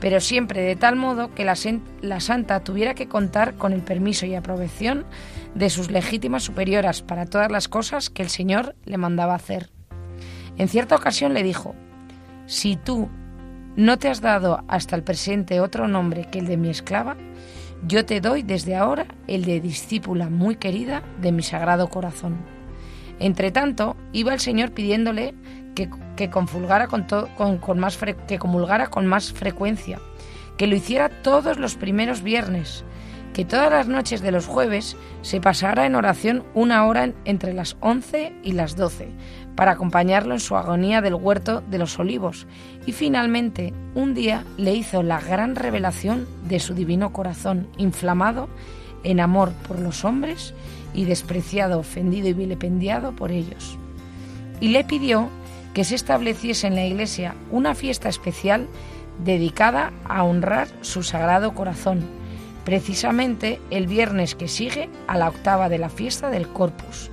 pero 0.00 0.20
siempre 0.20 0.62
de 0.62 0.76
tal 0.76 0.96
modo 0.96 1.32
que 1.34 1.44
la, 1.44 1.54
la 2.00 2.20
santa 2.20 2.60
tuviera 2.64 2.94
que 2.94 3.08
contar 3.08 3.54
con 3.54 3.72
el 3.72 3.82
permiso 3.82 4.26
y 4.26 4.34
aprobación 4.34 5.04
de 5.54 5.70
sus 5.70 5.90
legítimas 5.90 6.42
superioras 6.42 7.02
para 7.02 7.26
todas 7.26 7.50
las 7.50 7.68
cosas 7.68 8.10
que 8.10 8.22
el 8.22 8.30
Señor 8.30 8.74
le 8.84 8.98
mandaba 8.98 9.34
hacer. 9.34 9.70
En 10.56 10.68
cierta 10.68 10.96
ocasión 10.96 11.34
le 11.34 11.44
dijo, 11.44 11.74
si 12.46 12.76
tú 12.76 13.08
no 13.76 13.98
te 13.98 14.08
has 14.08 14.20
dado 14.20 14.64
hasta 14.66 14.96
el 14.96 15.04
presente 15.04 15.60
otro 15.60 15.86
nombre 15.86 16.26
que 16.30 16.40
el 16.40 16.46
de 16.46 16.56
mi 16.56 16.68
esclava, 16.68 17.16
yo 17.86 18.04
te 18.04 18.20
doy 18.20 18.42
desde 18.42 18.76
ahora 18.76 19.06
el 19.26 19.44
de 19.44 19.60
discípula 19.60 20.28
muy 20.28 20.56
querida 20.56 21.02
de 21.20 21.32
mi 21.32 21.42
sagrado 21.42 21.88
corazón. 21.88 22.36
Entre 23.20 23.50
tanto, 23.50 23.96
iba 24.12 24.32
el 24.32 24.40
Señor 24.40 24.72
pidiéndole 24.72 25.34
que, 25.74 25.90
que, 26.16 26.30
con, 26.30 27.58
con 27.58 27.78
más 27.78 27.98
que 28.26 28.38
comulgara 28.38 28.88
con 28.88 29.06
más 29.06 29.32
frecuencia, 29.32 30.00
que 30.56 30.66
lo 30.66 30.76
hiciera 30.76 31.08
todos 31.08 31.58
los 31.58 31.76
primeros 31.76 32.22
viernes, 32.22 32.84
que 33.32 33.44
todas 33.44 33.70
las 33.70 33.86
noches 33.86 34.20
de 34.20 34.32
los 34.32 34.46
jueves 34.46 34.96
se 35.22 35.40
pasara 35.40 35.86
en 35.86 35.94
oración 35.94 36.44
una 36.54 36.84
hora 36.86 37.12
entre 37.24 37.52
las 37.52 37.76
11 37.80 38.32
y 38.42 38.52
las 38.52 38.74
12, 38.76 39.08
para 39.58 39.72
acompañarlo 39.72 40.34
en 40.34 40.40
su 40.40 40.56
agonía 40.56 41.00
del 41.00 41.16
huerto 41.16 41.64
de 41.68 41.78
los 41.78 41.98
olivos, 41.98 42.46
y 42.86 42.92
finalmente 42.92 43.74
un 43.96 44.14
día 44.14 44.44
le 44.56 44.72
hizo 44.72 45.02
la 45.02 45.20
gran 45.20 45.56
revelación 45.56 46.28
de 46.44 46.60
su 46.60 46.74
divino 46.74 47.12
corazón, 47.12 47.66
inflamado 47.76 48.48
en 49.02 49.18
amor 49.18 49.50
por 49.66 49.80
los 49.80 50.04
hombres 50.04 50.54
y 50.94 51.06
despreciado, 51.06 51.80
ofendido 51.80 52.28
y 52.28 52.34
vilipendiado 52.34 53.16
por 53.16 53.32
ellos. 53.32 53.76
Y 54.60 54.68
le 54.68 54.84
pidió 54.84 55.28
que 55.74 55.82
se 55.82 55.96
estableciese 55.96 56.68
en 56.68 56.76
la 56.76 56.86
iglesia 56.86 57.34
una 57.50 57.74
fiesta 57.74 58.08
especial 58.08 58.68
dedicada 59.24 59.90
a 60.04 60.22
honrar 60.22 60.68
su 60.82 61.02
sagrado 61.02 61.52
corazón, 61.54 62.04
precisamente 62.64 63.60
el 63.70 63.88
viernes 63.88 64.36
que 64.36 64.46
sigue 64.46 64.88
a 65.08 65.18
la 65.18 65.28
octava 65.28 65.68
de 65.68 65.78
la 65.78 65.88
fiesta 65.88 66.30
del 66.30 66.46
Corpus, 66.46 67.10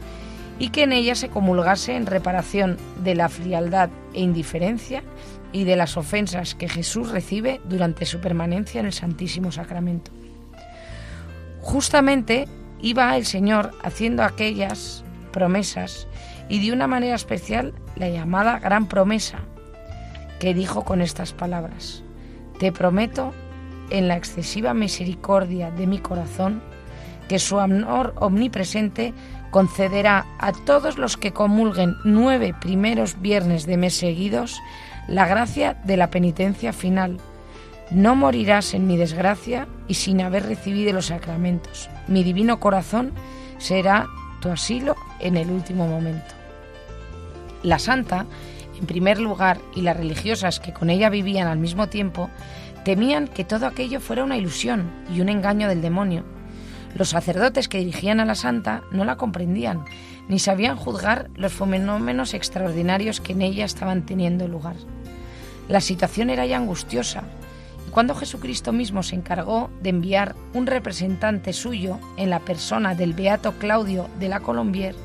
y 0.60 0.70
que 0.70 0.84
en 0.84 0.94
ella 0.94 1.16
se 1.16 1.30
comulgase 1.30 1.96
en 1.96 2.06
reparación 2.06 2.78
de 3.04 3.16
la 3.16 3.30
frialdad 3.30 3.90
e 4.14 4.22
indiferencia 4.22 5.04
y 5.52 5.64
de 5.64 5.76
las 5.76 5.98
ofensas 5.98 6.56
que 6.56 6.70
Jesús 6.70 7.12
recibe 7.12 7.62
durante 7.66 8.06
su 8.06 8.20
permanencia 8.20 8.80
en 8.80 8.88
el 8.88 8.94
Santísimo 8.94 9.52
Sacramento. 9.52 10.12
Justamente 11.62 12.48
iba 12.82 13.16
el 13.18 13.26
Señor 13.26 13.72
haciendo 13.84 14.24
aquellas 14.24 15.04
promesas 15.32 16.08
y 16.50 16.66
de 16.66 16.74
una 16.74 16.88
manera 16.88 17.16
especial 17.16 17.74
la 17.96 18.10
llamada 18.10 18.60
gran 18.60 18.88
promesa 18.88 19.40
que 20.40 20.54
dijo 20.54 20.84
con 20.84 21.02
estas 21.02 21.34
palabras, 21.34 22.04
Te 22.60 22.72
prometo 22.72 23.34
en 23.90 24.08
la 24.08 24.18
excesiva 24.18 24.74
misericordia 24.74 25.72
de 25.72 25.88
mi 25.88 26.00
corazón 26.00 26.62
que 27.28 27.40
su 27.40 27.60
amor 27.60 28.14
omnipresente 28.18 29.14
concederá 29.56 30.26
a 30.38 30.52
todos 30.52 30.98
los 30.98 31.16
que 31.16 31.32
comulguen 31.32 31.96
nueve 32.04 32.54
primeros 32.60 33.22
viernes 33.22 33.66
de 33.66 33.78
mes 33.78 33.94
seguidos 33.94 34.62
la 35.08 35.28
gracia 35.28 35.78
de 35.86 35.96
la 35.96 36.10
penitencia 36.10 36.74
final. 36.74 37.22
No 37.90 38.18
morirás 38.18 38.74
en 38.74 38.86
mi 38.86 38.98
desgracia 38.98 39.70
y 39.88 39.94
sin 39.94 40.20
haber 40.20 40.46
recibido 40.46 40.92
los 40.92 41.06
sacramentos 41.06 41.90
mi 42.10 42.22
divino 42.26 42.60
corazón 42.60 43.14
será 43.58 44.08
tu 44.42 44.50
asilo 44.50 44.98
en 45.22 45.38
el 45.38 45.50
último 45.50 45.88
momento. 45.88 46.36
La 47.64 47.80
santa, 47.80 48.26
en 48.78 48.88
primer 48.88 49.22
lugar, 49.22 49.60
y 49.74 49.84
las 49.84 49.96
religiosas 49.96 50.60
que 50.60 50.74
con 50.74 50.90
ella 50.90 51.10
vivían 51.10 51.48
al 51.48 51.60
mismo 51.60 51.88
tiempo, 51.88 52.30
temían 52.84 53.30
que 53.30 53.46
todo 53.46 53.68
aquello 53.68 54.02
fuera 54.02 54.26
una 54.26 54.36
ilusión 54.36 54.92
y 55.16 55.22
un 55.22 55.30
engaño 55.30 55.70
del 55.70 55.82
demonio. 55.82 56.35
Los 56.96 57.10
sacerdotes 57.10 57.68
que 57.68 57.80
dirigían 57.80 58.22
a 58.22 58.26
la 58.26 58.36
santa 58.36 58.84
no 58.90 59.04
la 59.04 59.18
comprendían, 59.18 59.84
ni 60.30 60.40
sabían 60.40 60.78
juzgar 60.78 61.30
los 61.36 61.54
fenómenos 61.54 62.34
extraordinarios 62.34 63.20
que 63.20 63.34
en 63.34 63.42
ella 63.42 63.66
estaban 63.66 64.06
teniendo 64.06 64.48
lugar. 64.48 64.78
La 65.68 65.82
situación 65.82 66.30
era 66.30 66.46
ya 66.46 66.56
angustiosa, 66.56 67.24
cuando 67.92 68.16
Jesucristo 68.16 68.72
mismo 68.72 69.04
se 69.04 69.16
encargó 69.16 69.70
de 69.82 69.90
enviar 69.90 70.36
un 70.54 70.68
representante 70.68 71.52
suyo 71.54 72.00
en 72.18 72.30
la 72.30 72.40
persona 72.40 72.96
del 72.96 73.14
beato 73.14 73.54
Claudio 73.54 74.10
de 74.20 74.30
la 74.30 74.40
Colombier, 74.40 74.96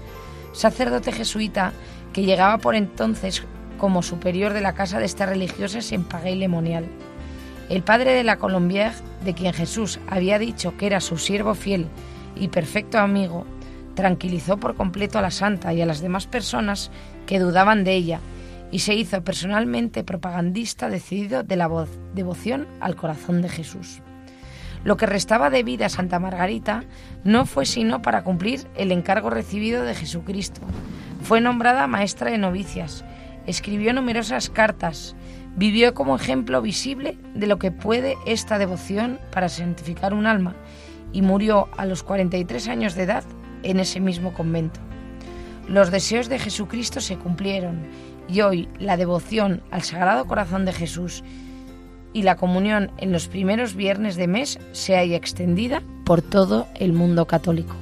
sacerdote 0.53 1.11
jesuita 1.11 1.72
que 2.12 2.22
llegaba 2.22 2.59
por 2.59 2.76
entonces 2.76 3.42
como 3.79 4.03
superior 4.03 4.53
de 4.53 4.61
la 4.61 4.74
casa 4.74 4.98
de 4.98 5.07
estas 5.07 5.29
religiosas 5.29 5.90
en 5.92 6.05
Pagué 6.05 6.33
y 6.33 6.37
Lemonial. 6.37 6.87
El 7.70 7.85
padre 7.85 8.14
de 8.14 8.24
la 8.24 8.37
Colombier, 8.37 8.90
de 9.24 9.33
quien 9.33 9.52
Jesús 9.52 10.00
había 10.09 10.40
dicho 10.40 10.76
que 10.76 10.87
era 10.87 11.00
su 11.00 11.18
siervo 11.18 11.54
fiel 11.54 11.87
y 12.35 12.48
perfecto 12.48 12.98
amigo, 12.98 13.46
tranquilizó 13.94 14.56
por 14.56 14.74
completo 14.74 15.20
a 15.20 15.22
la 15.22 15.30
santa 15.30 15.72
y 15.72 15.80
a 15.80 15.87
las 15.87 16.00
demás 16.00 16.26
personas 16.26 16.90
que 17.26 17.38
dudaban 17.38 17.85
de 17.85 17.94
ella 17.94 18.18
y 18.72 18.80
se 18.80 18.96
hizo 18.96 19.22
personalmente 19.22 20.02
propagandista 20.02 20.88
decidido 20.88 21.44
de 21.44 21.54
la 21.54 21.87
devoción 22.12 22.66
al 22.80 22.96
corazón 22.96 23.40
de 23.40 23.48
Jesús. 23.48 24.02
Lo 24.83 24.96
que 24.96 25.06
restaba 25.06 25.48
de 25.48 25.62
vida 25.62 25.87
a 25.87 25.90
Santa 25.90 26.18
Margarita 26.18 26.83
no 27.22 27.46
fue 27.46 27.66
sino 27.66 28.02
para 28.02 28.24
cumplir 28.24 28.66
el 28.74 28.90
encargo 28.90 29.30
recibido 29.30 29.85
de 29.85 29.94
Jesucristo. 29.94 30.61
Fue 31.22 31.40
nombrada 31.40 31.87
maestra 31.87 32.33
de 32.33 32.38
novicias, 32.38 33.04
escribió 33.46 33.92
numerosas 33.92 34.50
cartas, 34.50 35.14
vivió 35.56 35.94
como 35.94 36.16
ejemplo 36.16 36.62
visible 36.62 37.18
de 37.34 37.46
lo 37.46 37.58
que 37.58 37.70
puede 37.70 38.16
esta 38.26 38.58
devoción 38.58 39.18
para 39.32 39.48
santificar 39.48 40.14
un 40.14 40.26
alma 40.26 40.54
y 41.12 41.22
murió 41.22 41.68
a 41.76 41.86
los 41.86 42.02
43 42.02 42.68
años 42.68 42.94
de 42.94 43.02
edad 43.02 43.24
en 43.62 43.80
ese 43.80 44.00
mismo 44.00 44.32
convento. 44.32 44.80
Los 45.68 45.90
deseos 45.90 46.28
de 46.28 46.38
Jesucristo 46.38 47.00
se 47.00 47.16
cumplieron 47.16 47.80
y 48.28 48.40
hoy 48.40 48.68
la 48.78 48.96
devoción 48.96 49.62
al 49.70 49.82
Sagrado 49.82 50.26
Corazón 50.26 50.64
de 50.64 50.72
Jesús 50.72 51.22
y 52.12 52.22
la 52.22 52.36
comunión 52.36 52.90
en 52.98 53.12
los 53.12 53.28
primeros 53.28 53.74
viernes 53.74 54.16
de 54.16 54.26
mes 54.26 54.58
se 54.72 54.96
haya 54.96 55.16
extendida 55.16 55.82
por 56.04 56.22
todo 56.22 56.66
el 56.74 56.92
mundo 56.92 57.26
católico. 57.26 57.74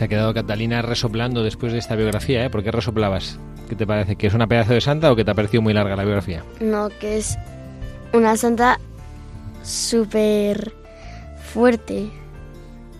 Se 0.00 0.06
ha 0.06 0.08
quedado 0.08 0.32
Catalina 0.32 0.80
resoplando 0.80 1.42
después 1.42 1.74
de 1.74 1.78
esta 1.78 1.94
biografía, 1.94 2.42
¿eh? 2.42 2.48
¿Por 2.48 2.62
qué 2.62 2.70
resoplabas? 2.70 3.38
¿Qué 3.68 3.76
te 3.76 3.86
parece? 3.86 4.16
¿Que 4.16 4.28
es 4.28 4.32
una 4.32 4.46
pedazo 4.46 4.72
de 4.72 4.80
santa 4.80 5.12
o 5.12 5.14
que 5.14 5.26
te 5.26 5.30
ha 5.30 5.34
parecido 5.34 5.60
muy 5.60 5.74
larga 5.74 5.94
la 5.94 6.04
biografía? 6.04 6.42
No, 6.58 6.88
que 6.88 7.18
es 7.18 7.36
una 8.14 8.34
santa 8.38 8.80
súper 9.62 10.72
fuerte. 11.52 12.08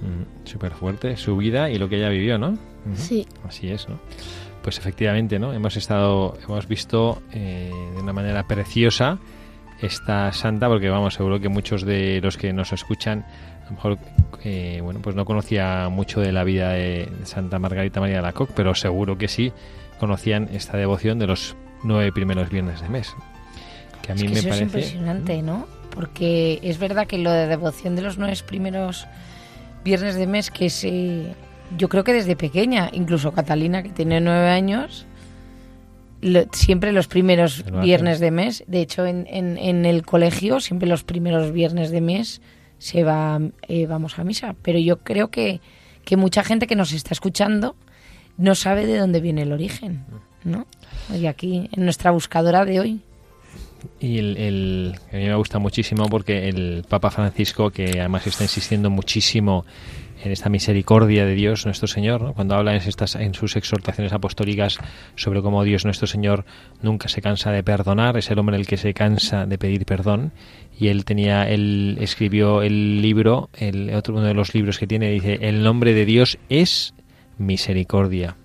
Mm, 0.02 0.46
súper 0.46 0.72
fuerte, 0.72 1.16
su 1.16 1.38
vida 1.38 1.70
y 1.70 1.78
lo 1.78 1.88
que 1.88 1.96
ella 1.96 2.10
vivió, 2.10 2.36
¿no? 2.36 2.58
Sí. 2.96 3.26
Así 3.48 3.70
es, 3.70 3.88
¿no? 3.88 3.98
Pues 4.62 4.76
efectivamente, 4.76 5.38
¿no? 5.38 5.54
Hemos 5.54 5.78
estado, 5.78 6.36
hemos 6.44 6.68
visto 6.68 7.22
eh, 7.32 7.72
de 7.94 8.02
una 8.02 8.12
manera 8.12 8.46
preciosa 8.46 9.18
esta 9.80 10.30
santa, 10.32 10.68
porque 10.68 10.90
vamos, 10.90 11.14
seguro 11.14 11.40
que 11.40 11.48
muchos 11.48 11.82
de 11.82 12.20
los 12.20 12.36
que 12.36 12.52
nos 12.52 12.74
escuchan, 12.74 13.24
a 13.70 13.72
lo 13.72 13.76
mejor, 13.76 13.98
eh, 14.44 14.80
bueno, 14.82 15.00
pues 15.00 15.14
no 15.16 15.24
conocía 15.24 15.88
mucho 15.90 16.20
de 16.20 16.32
la 16.32 16.44
vida 16.44 16.70
de 16.72 17.08
Santa 17.24 17.58
Margarita 17.58 18.00
María 18.00 18.16
de 18.16 18.22
la 18.22 18.32
Coque, 18.32 18.52
pero 18.56 18.74
seguro 18.74 19.16
que 19.16 19.28
sí 19.28 19.52
conocían 19.98 20.48
esta 20.52 20.76
devoción 20.76 21.18
de 21.18 21.26
los 21.26 21.56
nueve 21.84 22.10
primeros 22.12 22.50
viernes 22.50 22.80
de 22.80 22.88
mes. 22.88 23.14
Que 24.02 24.12
a 24.12 24.14
mí 24.14 24.22
es 24.22 24.26
que 24.28 24.32
me 24.32 24.38
eso 24.40 24.48
parece 24.48 24.64
es 24.64 24.72
impresionante, 24.94 25.42
¿no? 25.42 25.66
Porque 25.94 26.58
es 26.62 26.78
verdad 26.78 27.06
que 27.06 27.18
lo 27.18 27.30
de 27.30 27.46
devoción 27.46 27.96
de 27.96 28.02
los 28.02 28.18
nueve 28.18 28.34
primeros 28.46 29.06
viernes 29.84 30.14
de 30.16 30.26
mes, 30.26 30.50
que 30.50 30.66
es, 30.66 30.84
eh, 30.84 31.32
yo 31.76 31.88
creo 31.88 32.02
que 32.04 32.12
desde 32.12 32.36
pequeña, 32.36 32.88
incluso 32.92 33.32
Catalina, 33.32 33.82
que 33.82 33.90
tiene 33.90 34.20
nueve 34.20 34.48
años, 34.48 35.06
lo- 36.22 36.44
siempre 36.52 36.92
los 36.92 37.06
primeros 37.08 37.64
viernes 37.82 38.20
de 38.20 38.30
mes, 38.30 38.64
de 38.66 38.80
hecho 38.80 39.06
en, 39.06 39.26
en- 39.28 39.56
en 39.58 39.84
el 39.86 40.04
colegio, 40.04 40.60
siempre 40.60 40.88
los 40.88 41.02
primeros 41.04 41.52
viernes 41.52 41.90
de 41.90 42.00
mes 42.00 42.40
se 42.80 43.04
va, 43.04 43.38
eh, 43.68 43.86
vamos 43.86 44.18
a 44.18 44.24
misa. 44.24 44.56
Pero 44.62 44.80
yo 44.80 44.96
creo 44.98 45.28
que, 45.30 45.60
que 46.04 46.16
mucha 46.16 46.42
gente 46.42 46.66
que 46.66 46.74
nos 46.74 46.90
está 46.92 47.14
escuchando 47.14 47.76
no 48.36 48.56
sabe 48.56 48.86
de 48.86 48.98
dónde 48.98 49.20
viene 49.20 49.42
el 49.42 49.52
origen, 49.52 50.04
¿no? 50.42 50.66
Y 51.14 51.26
aquí, 51.26 51.68
en 51.72 51.84
nuestra 51.84 52.10
buscadora 52.10 52.64
de 52.64 52.80
hoy. 52.80 53.00
Y 54.00 54.18
el, 54.18 54.36
el- 54.36 54.94
a 55.12 55.16
mí 55.16 55.24
me 55.26 55.34
gusta 55.36 55.58
muchísimo 55.58 56.08
porque 56.08 56.48
el 56.48 56.84
Papa 56.88 57.10
Francisco, 57.10 57.70
que 57.70 57.98
además 58.00 58.26
está 58.26 58.44
insistiendo 58.44 58.90
muchísimo 58.90 59.64
en 60.22 60.32
esta 60.32 60.48
misericordia 60.48 61.24
de 61.24 61.34
Dios 61.34 61.64
nuestro 61.64 61.88
Señor, 61.88 62.22
¿no? 62.22 62.34
cuando 62.34 62.54
habla 62.54 62.72
en, 62.74 62.78
estas, 62.78 63.14
en 63.16 63.34
sus 63.34 63.56
exhortaciones 63.56 64.12
apostólicas 64.12 64.78
sobre 65.16 65.42
cómo 65.42 65.64
Dios 65.64 65.84
nuestro 65.84 66.06
Señor 66.06 66.44
nunca 66.82 67.08
se 67.08 67.22
cansa 67.22 67.50
de 67.50 67.62
perdonar, 67.62 68.16
es 68.16 68.30
el 68.30 68.38
hombre 68.38 68.56
el 68.56 68.66
que 68.66 68.76
se 68.76 68.94
cansa 68.94 69.46
de 69.46 69.58
pedir 69.58 69.84
perdón, 69.86 70.32
y 70.78 70.88
él 70.88 71.04
tenía, 71.04 71.48
él 71.48 71.98
escribió 72.00 72.62
el 72.62 73.02
libro, 73.02 73.50
el 73.54 73.94
otro 73.94 74.14
uno 74.14 74.24
de 74.24 74.34
los 74.34 74.54
libros 74.54 74.78
que 74.78 74.86
tiene 74.86 75.10
dice, 75.10 75.38
el 75.42 75.62
nombre 75.62 75.94
de 75.94 76.04
Dios 76.04 76.38
es 76.48 76.94
misericordia. 77.38 78.36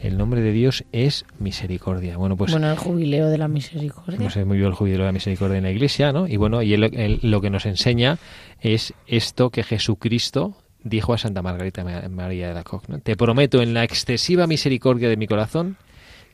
El 0.00 0.16
nombre 0.16 0.40
de 0.42 0.52
Dios 0.52 0.84
es 0.92 1.24
misericordia. 1.40 2.16
Bueno, 2.16 2.36
pues 2.36 2.52
bueno, 2.52 2.70
el 2.70 2.76
jubileo 2.76 3.28
de 3.30 3.38
la 3.38 3.48
misericordia. 3.48 4.20
no 4.20 4.30
sé 4.30 4.44
muy 4.44 4.56
bien 4.56 4.68
el 4.68 4.74
jubileo 4.74 5.00
de 5.00 5.06
la 5.06 5.12
misericordia 5.12 5.58
en 5.58 5.64
la 5.64 5.72
iglesia, 5.72 6.12
¿no? 6.12 6.28
Y 6.28 6.36
bueno, 6.36 6.62
y 6.62 6.72
él, 6.72 6.84
él 6.84 7.18
lo 7.22 7.40
que 7.40 7.50
nos 7.50 7.66
enseña 7.66 8.16
es 8.60 8.94
esto 9.08 9.50
que 9.50 9.64
Jesucristo 9.64 10.56
dijo 10.82 11.12
a 11.12 11.18
Santa 11.18 11.42
Margarita 11.42 11.84
Ma- 11.84 12.08
María 12.08 12.48
de 12.48 12.54
la 12.54 12.64
¿no? 12.88 12.98
Te 13.00 13.16
prometo 13.16 13.62
en 13.62 13.74
la 13.74 13.84
excesiva 13.84 14.46
misericordia 14.46 15.08
de 15.08 15.16
mi 15.16 15.26
corazón 15.26 15.76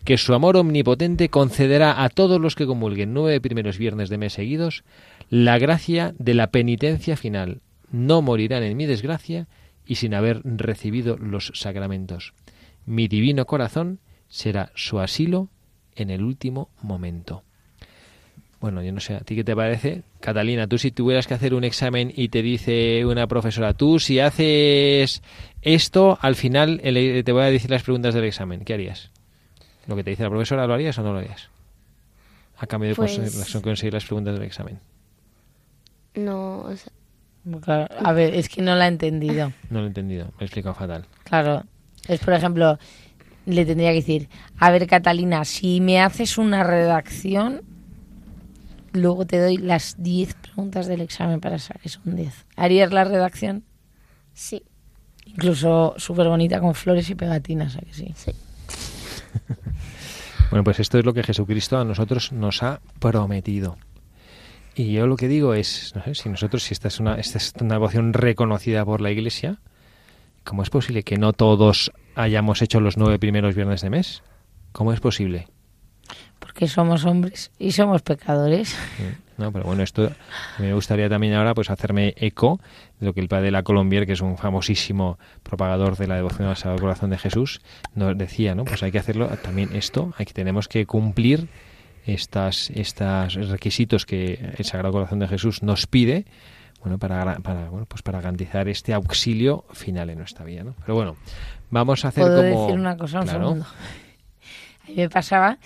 que 0.05 0.19
su 0.19 0.35
amor 0.35 0.57
omnipotente 0.57 1.31
concederá 1.31 2.03
a 2.05 2.09
todos 2.11 2.41
los 2.41 2.55
que 2.55 2.67
comulguen 2.67 3.15
nueve 3.15 3.41
primeros 3.41 3.79
viernes 3.79 4.11
de 4.11 4.19
mes 4.19 4.35
seguidos 4.35 4.85
la 5.31 5.59
gracia 5.59 6.15
de 6.19 6.35
la 6.35 6.49
penitencia 6.49 7.17
final. 7.17 7.61
No 7.91 8.21
morirán 8.21 8.63
en 8.63 8.77
mi 8.77 8.87
desgracia 8.87 9.49
y 9.87 9.95
sin 9.95 10.15
haber 10.15 10.41
recibido 10.45 11.17
los 11.17 11.53
sacramentos. 11.55 12.35
Mi 12.85 13.09
divino 13.09 13.47
corazón 13.47 14.01
será 14.29 14.73
su 14.75 15.01
asilo 15.01 15.49
en 15.95 16.11
el 16.11 16.23
último 16.23 16.69
momento. 16.83 17.45
Bueno, 18.65 18.83
yo 18.83 18.93
no 18.93 19.01
sé, 19.01 19.15
¿a 19.15 19.21
ti 19.21 19.37
qué 19.37 19.45
te 19.45 19.55
parece? 19.55 20.05
Catalina, 20.21 20.67
tú 20.67 20.79
si 20.79 20.91
tuvieras 20.91 21.27
que 21.27 21.35
hacer 21.35 21.53
un 21.53 21.65
examen 21.65 22.11
y 22.17 22.31
te 22.31 22.41
dice 22.41 23.05
una 23.05 23.27
profesora, 23.27 23.75
tú 23.75 23.99
si 23.99 24.21
haces 24.21 25.21
esto, 25.61 26.17
al 26.23 26.35
final 26.35 26.81
el- 26.83 27.23
te 27.25 27.33
voy 27.33 27.43
a 27.43 27.51
decir 27.51 27.71
las 27.71 27.83
preguntas 27.83 28.15
del 28.15 28.25
examen, 28.25 28.65
¿qué 28.65 28.73
harías? 28.73 29.11
¿Lo 29.87 29.97
que 29.97 30.03
te 30.03 30.09
dice 30.09 30.23
la 30.23 30.31
profesora 30.31 30.67
lo 30.67 30.73
harías 30.73 30.97
o 30.99 31.03
no 31.03 31.13
lo 31.13 31.19
harías? 31.19 31.51
A 32.57 32.67
cambio 32.67 32.89
de 32.89 32.95
Pues- 32.97 33.19
conseguir- 33.19 33.61
conseguir 33.63 33.93
las 33.93 34.07
preguntas 34.07 34.33
del 34.33 34.45
examen. 34.45 34.81
No, 36.15 36.61
o 36.61 36.75
sea, 36.75 36.91
Claro, 37.61 37.87
a 38.03 38.13
ver, 38.15 38.35
es 38.35 38.49
que 38.49 38.63
no 38.63 38.75
la 38.77 38.87
he 38.87 38.89
entendido. 38.89 39.53
No 39.69 39.81
lo 39.81 39.85
he 39.85 39.89
entendido, 39.89 40.25
me 40.39 40.41
he 40.41 40.45
explicado 40.45 40.75
fatal. 40.75 41.05
Claro, 41.25 41.65
es 42.09 42.19
por 42.21 42.33
ejemplo, 42.33 42.79
le 43.45 43.67
tendría 43.67 43.91
que 43.91 43.97
decir, 43.97 44.31
a 44.59 44.71
ver 44.71 44.87
Catalina, 44.87 45.45
si 45.45 45.83
me 45.83 46.01
haces 46.01 46.39
una 46.39 46.65
redacción, 46.65 47.61
luego 48.95 49.27
te 49.27 49.39
doy 49.39 49.59
las 49.59 50.03
10 50.03 50.35
preguntas 50.35 50.87
del 50.87 51.03
examen 51.03 51.41
para 51.41 51.59
saber 51.59 51.89
son 51.89 52.17
10. 52.17 52.47
¿Harías 52.57 52.93
la 52.93 53.05
redacción? 53.05 53.65
sí. 54.33 54.63
Incluso 55.27 55.95
súper 55.97 56.29
bonita 56.29 56.61
con 56.61 56.75
flores 56.75 57.09
y 57.09 57.15
pegatinas, 57.15 57.77
¿a 57.77 57.81
que 57.81 57.95
sí? 57.95 58.15
Bueno, 60.51 60.63
pues 60.63 60.79
esto 60.79 60.99
es 60.99 61.05
lo 61.05 61.15
que 61.15 61.25
Jesucristo 61.25 61.79
a 61.79 61.85
nosotros 61.85 62.31
nos 62.31 62.63
ha 62.63 62.81
prometido. 63.01 63.77
Y 64.77 64.93
yo 64.93 65.07
lo 65.07 65.17
que 65.17 65.27
digo 65.27 65.55
es, 65.55 65.93
no 65.97 66.05
sé, 66.05 66.15
si 66.15 66.29
nosotros, 66.29 66.63
si 66.63 66.75
esta 66.75 66.89
es 66.89 67.01
una, 67.01 67.15
esta 67.17 67.39
es 67.39 67.55
una 67.61 67.75
devoción 67.75 68.13
reconocida 68.13 68.85
por 68.85 69.01
la 69.01 69.11
Iglesia, 69.11 69.59
¿cómo 70.45 70.63
es 70.63 70.71
posible 70.71 71.03
que 71.03 71.17
no 71.17 71.33
todos 71.33 71.91
hayamos 72.15 72.63
hecho 72.63 72.79
los 72.79 72.97
nueve 72.97 73.19
primeros 73.19 73.57
viernes 73.57 73.81
de 73.81 73.91
mes? 73.91 74.23
¿Cómo 74.71 74.93
es 74.93 75.01
posible? 75.01 75.49
Porque 76.55 76.69
somos 76.69 77.05
hombres 77.05 77.51
y 77.59 77.73
somos 77.73 78.03
pecadores. 78.03 78.77
No, 79.39 79.51
pero 79.51 79.65
bueno, 79.65 79.83
esto 79.83 80.13
me 80.61 80.73
gustaría 80.73 81.09
también 81.09 81.35
ahora 81.35 81.53
pues 81.53 81.69
hacerme 81.69 82.15
eco 82.17 82.61
de 83.01 83.07
lo 83.07 83.13
que 83.13 83.19
el 83.21 83.27
padre 83.27 83.47
de 83.47 83.51
la 83.51 83.65
Colombier, 83.65 84.07
que 84.07 84.13
es 84.13 84.21
un 84.21 84.39
famosísimo 84.39 85.19
propagador 85.43 85.97
de 85.97 86.07
la 86.07 86.15
devoción 86.15 86.47
al 86.47 86.57
Sagrado 86.57 86.79
Corazón 86.79 87.11
de 87.11 87.19
Jesús, 87.19 87.61
nos 87.97 88.17
decía, 88.17 88.55
¿no? 88.55 88.65
Pues 88.65 88.85
hay 88.85 88.93
que 88.93 89.01
hacerlo 89.01 89.27
también 89.43 89.75
esto, 89.75 90.15
hay 90.17 90.27
que 90.27 90.33
tenemos 90.33 90.69
que 90.69 90.87
cumplir 90.87 91.49
estas 92.07 92.71
estos 92.71 93.35
requisitos 93.49 94.07
que 94.07 94.53
el 94.57 94.65
Sagrado 94.65 94.93
Corazón 94.93 95.19
de 95.19 95.27
Jesús 95.27 95.65
nos 95.65 95.89
pide, 95.89 96.25
bueno, 96.83 96.99
para 96.99 97.41
para 97.41 97.69
bueno, 97.69 97.87
pues 97.87 98.03
para 98.03 98.21
garantizar 98.21 98.69
este 98.69 98.95
auxilio 98.95 99.65
final 99.73 100.09
en 100.09 100.19
nuestra 100.19 100.45
vida, 100.45 100.63
¿no? 100.63 100.77
Pero 100.87 100.95
bueno, 100.95 101.17
vamos 101.71 102.05
a 102.05 102.09
hacer 102.09 102.23
¿Puedo 102.23 102.49
como 102.49 102.67
decir 102.67 102.79
una 102.79 102.97
cosa? 102.97 103.19
Un 103.19 103.25
Claro. 103.25 103.41
segundo. 103.41 103.67
A 103.67 104.87
mí 104.87 104.95
me 104.95 105.09
pasaba, 105.11 105.59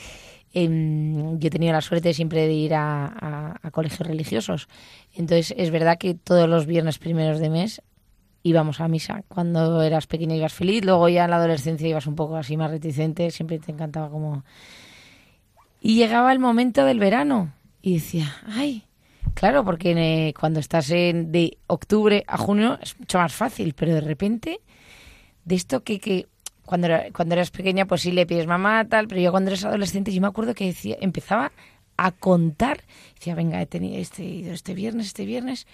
em, 0.53 1.39
yo 1.39 1.49
he 1.49 1.51
tenido 1.51 1.73
la 1.73 1.81
suerte 1.81 2.15
siempre 2.15 2.47
de 2.47 2.53
ir 2.53 2.75
a, 2.75 3.61
colegios 3.73 4.07
religiosos. 4.07 4.69
Entonces, 5.15 5.55
es 5.57 5.71
verdad 5.71 5.99
que 5.99 6.15
todos 6.15 6.49
los 6.49 6.67
viernes 6.67 6.99
primeros 6.99 7.39
de 7.39 7.51
mes 7.51 7.83
íbamos 8.43 8.81
a 8.81 8.89
misa. 8.89 9.23
Cuando 9.29 9.83
eras 9.83 10.07
pequeña 10.07 10.37
ibas 10.37 10.53
feliz, 10.53 10.85
luego 10.85 11.09
ya 11.09 11.25
en 11.25 11.31
la 11.31 11.37
adolescencia 11.37 11.89
ibas 11.89 12.07
un 12.07 12.15
poco 12.15 12.37
así 12.37 12.57
más 12.57 12.71
reticente, 12.71 13.31
siempre 13.31 13.59
te 13.59 13.73
encantaba 13.73 14.11
como... 14.11 14.45
Y 15.81 15.95
llegaba 15.97 16.33
el 16.33 16.41
momento 16.41 16.85
del 16.85 16.99
verano 16.99 17.53
y 17.83 17.95
decía, 17.95 18.37
ay, 18.47 18.85
claro, 19.35 19.65
porque 19.65 19.93
eh, 19.93 20.35
cuando 20.35 20.59
estás 20.59 20.91
en, 20.91 21.31
de 21.31 21.59
octubre 21.69 22.25
a 22.27 22.37
junio 22.37 22.79
es 22.83 22.99
mucho 22.99 23.19
más 23.19 23.33
fácil, 23.33 23.75
pero 23.75 23.95
de 23.95 24.01
repente 24.01 24.61
de 25.45 25.55
esto 25.55 25.83
que, 25.83 26.01
que 26.01 26.27
cuando, 26.69 26.89
cuando 27.15 27.35
eras 27.35 27.51
pequeña 27.51 27.87
pues 27.87 28.03
sí 28.03 28.13
le 28.13 28.27
pides 28.27 28.47
mamá 28.47 28.85
tal, 28.85 29.09
pero 29.09 29.23
yo 29.23 29.31
cuando 29.31 29.51
eres 29.51 29.65
adolescente 29.65 30.13
yo 30.13 30.21
me 30.21 30.27
acuerdo 30.27 30.55
que 30.55 30.67
decía, 30.67 30.99
empezaba 31.01 31.51
a 31.97 32.13
contar, 32.13 32.83
decía, 33.15 33.35
venga, 33.35 33.61
he 33.63 33.67
tenido 33.67 33.97
este, 33.97 34.53
este 34.53 34.75
viernes, 34.75 35.07
este 35.07 35.25
viernes, 35.25 35.67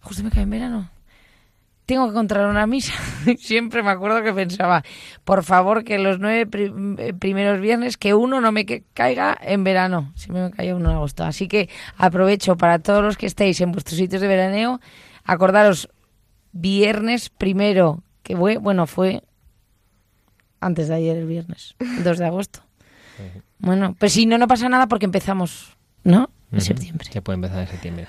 justo 0.00 0.24
me 0.24 0.30
cae 0.30 0.42
en 0.42 0.50
verano. 0.50 0.90
Tengo 1.86 2.04
que 2.06 2.10
encontrar 2.10 2.48
una 2.48 2.66
misa. 2.66 2.92
Siempre 3.38 3.84
me 3.84 3.90
acuerdo 3.90 4.24
que 4.24 4.32
pensaba, 4.32 4.82
por 5.24 5.44
favor, 5.44 5.84
que 5.84 5.98
los 5.98 6.18
nueve 6.18 6.48
eh, 6.98 7.14
primeros 7.14 7.60
viernes, 7.60 7.96
que 7.96 8.14
uno 8.14 8.40
no 8.40 8.50
me 8.50 8.66
caiga 8.92 9.38
en 9.40 9.62
verano. 9.62 10.12
Siempre 10.16 10.42
me 10.42 10.50
caía 10.50 10.74
uno 10.74 10.90
en 10.90 10.96
agosto. 10.96 11.24
Así 11.24 11.46
que 11.46 11.68
aprovecho 11.96 12.56
para 12.56 12.80
todos 12.80 13.02
los 13.04 13.16
que 13.16 13.26
estéis 13.26 13.60
en 13.60 13.72
vuestros 13.72 13.98
sitios 13.98 14.20
de 14.20 14.28
veraneo, 14.28 14.80
acordaros, 15.24 15.88
viernes 16.52 17.30
primero, 17.30 18.02
que 18.22 18.36
fue, 18.36 18.58
bueno, 18.58 18.86
fue 18.86 19.22
antes 20.60 20.88
de 20.88 20.94
ayer 20.94 21.16
el 21.16 21.26
viernes, 21.26 21.74
el 21.80 22.04
2 22.04 22.18
de 22.18 22.26
agosto. 22.26 22.60
Bueno, 23.62 23.94
pues 23.98 24.14
si 24.14 24.24
no, 24.24 24.38
no 24.38 24.48
pasa 24.48 24.70
nada 24.70 24.86
porque 24.86 25.04
empezamos, 25.04 25.76
¿no? 26.02 26.30
En 26.50 26.62
septiembre. 26.62 27.06
Se 27.12 27.20
puede 27.20 27.34
empezar 27.34 27.60
en 27.60 27.68
septiembre. 27.68 28.06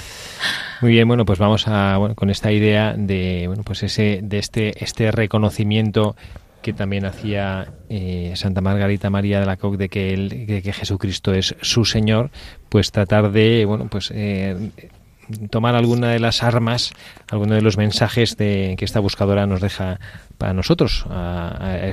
Muy 0.82 0.92
bien, 0.92 1.08
bueno, 1.08 1.24
pues 1.24 1.38
vamos 1.38 1.66
a 1.66 1.96
bueno, 1.96 2.14
con 2.14 2.28
esta 2.28 2.52
idea 2.52 2.94
de 2.94 3.44
bueno, 3.46 3.64
pues 3.64 3.82
ese 3.82 4.20
de 4.22 4.38
este 4.38 4.84
este 4.84 5.10
reconocimiento 5.10 6.14
que 6.62 6.72
también 6.72 7.04
hacía 7.04 7.72
eh, 7.88 8.32
Santa 8.36 8.60
Margarita 8.60 9.10
María 9.10 9.40
de 9.40 9.46
la 9.46 9.56
Coque 9.56 9.76
de 9.76 9.88
que 9.88 10.12
él, 10.12 10.46
de 10.46 10.62
que 10.62 10.72
Jesucristo 10.72 11.32
es 11.32 11.56
su 11.62 11.84
Señor, 11.84 12.30
pues 12.68 12.92
tratar 12.92 13.32
de 13.32 13.64
bueno, 13.64 13.88
pues 13.88 14.12
eh, 14.14 14.70
tomar 15.50 15.74
alguna 15.74 16.10
de 16.10 16.18
las 16.18 16.42
armas, 16.42 16.92
alguno 17.30 17.54
de 17.54 17.62
los 17.62 17.76
mensajes 17.76 18.36
de, 18.36 18.74
que 18.78 18.84
esta 18.84 19.00
buscadora 19.00 19.46
nos 19.46 19.60
deja 19.60 20.00
para 20.38 20.54
nosotros, 20.54 21.06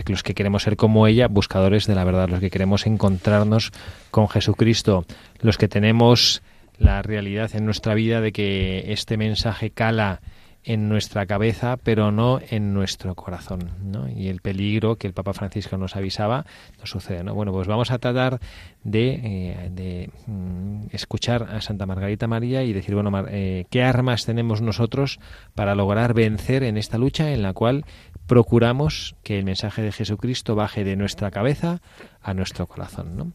los 0.08 0.24
que 0.24 0.34
queremos 0.34 0.64
ser 0.64 0.78
como 0.78 1.08
ella, 1.08 1.28
buscadores 1.28 1.88
de 1.88 1.96
la 1.96 2.04
verdad, 2.04 2.30
los 2.30 2.40
que 2.40 2.50
queremos 2.50 2.86
encontrarnos 2.86 3.72
con 4.12 4.30
Jesucristo, 4.30 5.06
los 5.42 5.58
que 5.58 5.68
tenemos 5.68 6.42
la 6.78 7.02
realidad 7.02 7.56
en 7.56 7.66
nuestra 7.66 7.94
vida 7.94 8.22
de 8.22 8.32
que 8.32 8.92
este 8.92 9.18
mensaje 9.18 9.70
cala 9.70 10.22
en 10.66 10.90
nuestra 10.90 11.26
cabeza, 11.28 11.78
pero 11.78 12.12
no 12.12 12.40
en 12.50 12.74
nuestro 12.74 13.14
corazón. 13.16 13.72
¿no? 13.84 14.10
Y 14.10 14.28
el 14.30 14.42
peligro 14.42 14.98
que 14.98 15.08
el 15.08 15.14
Papa 15.14 15.34
Francisco 15.34 15.78
nos 15.78 15.96
avisaba 15.96 16.46
no 16.80 16.86
sucede. 16.86 17.24
¿no? 17.24 17.36
Bueno, 17.36 17.52
pues 17.52 17.68
vamos 17.68 17.92
a 17.92 18.00
tratar 18.00 18.40
de, 18.84 19.20
eh, 19.24 20.10
mm, 20.26 20.88
escuchar 20.92 21.44
a 21.44 21.62
Santa 21.62 21.86
Margarita 21.86 22.28
María 22.28 22.64
y 22.64 22.74
decir, 22.74 22.96
bueno, 22.96 23.12
eh, 23.30 23.66
¿qué 23.70 23.84
armas 23.84 24.26
tenemos 24.26 24.62
nosotros 24.62 25.20
para 25.54 25.76
lograr 25.76 26.14
vencer 26.14 26.64
en 26.64 26.78
esta 26.78 26.98
lucha 26.98 27.32
en 27.32 27.44
la 27.44 27.54
cual 27.54 27.86
procuramos 28.26 29.16
que 29.24 29.38
el 29.38 29.46
mensaje 29.46 29.84
de 29.84 29.92
Jesucristo 29.92 30.56
baje 30.56 30.84
de 30.84 30.96
nuestra 30.96 31.30
cabeza 31.30 31.82
a 32.22 32.34
nuestro 32.34 32.66
corazón? 32.66 33.16
¿no? 33.16 33.32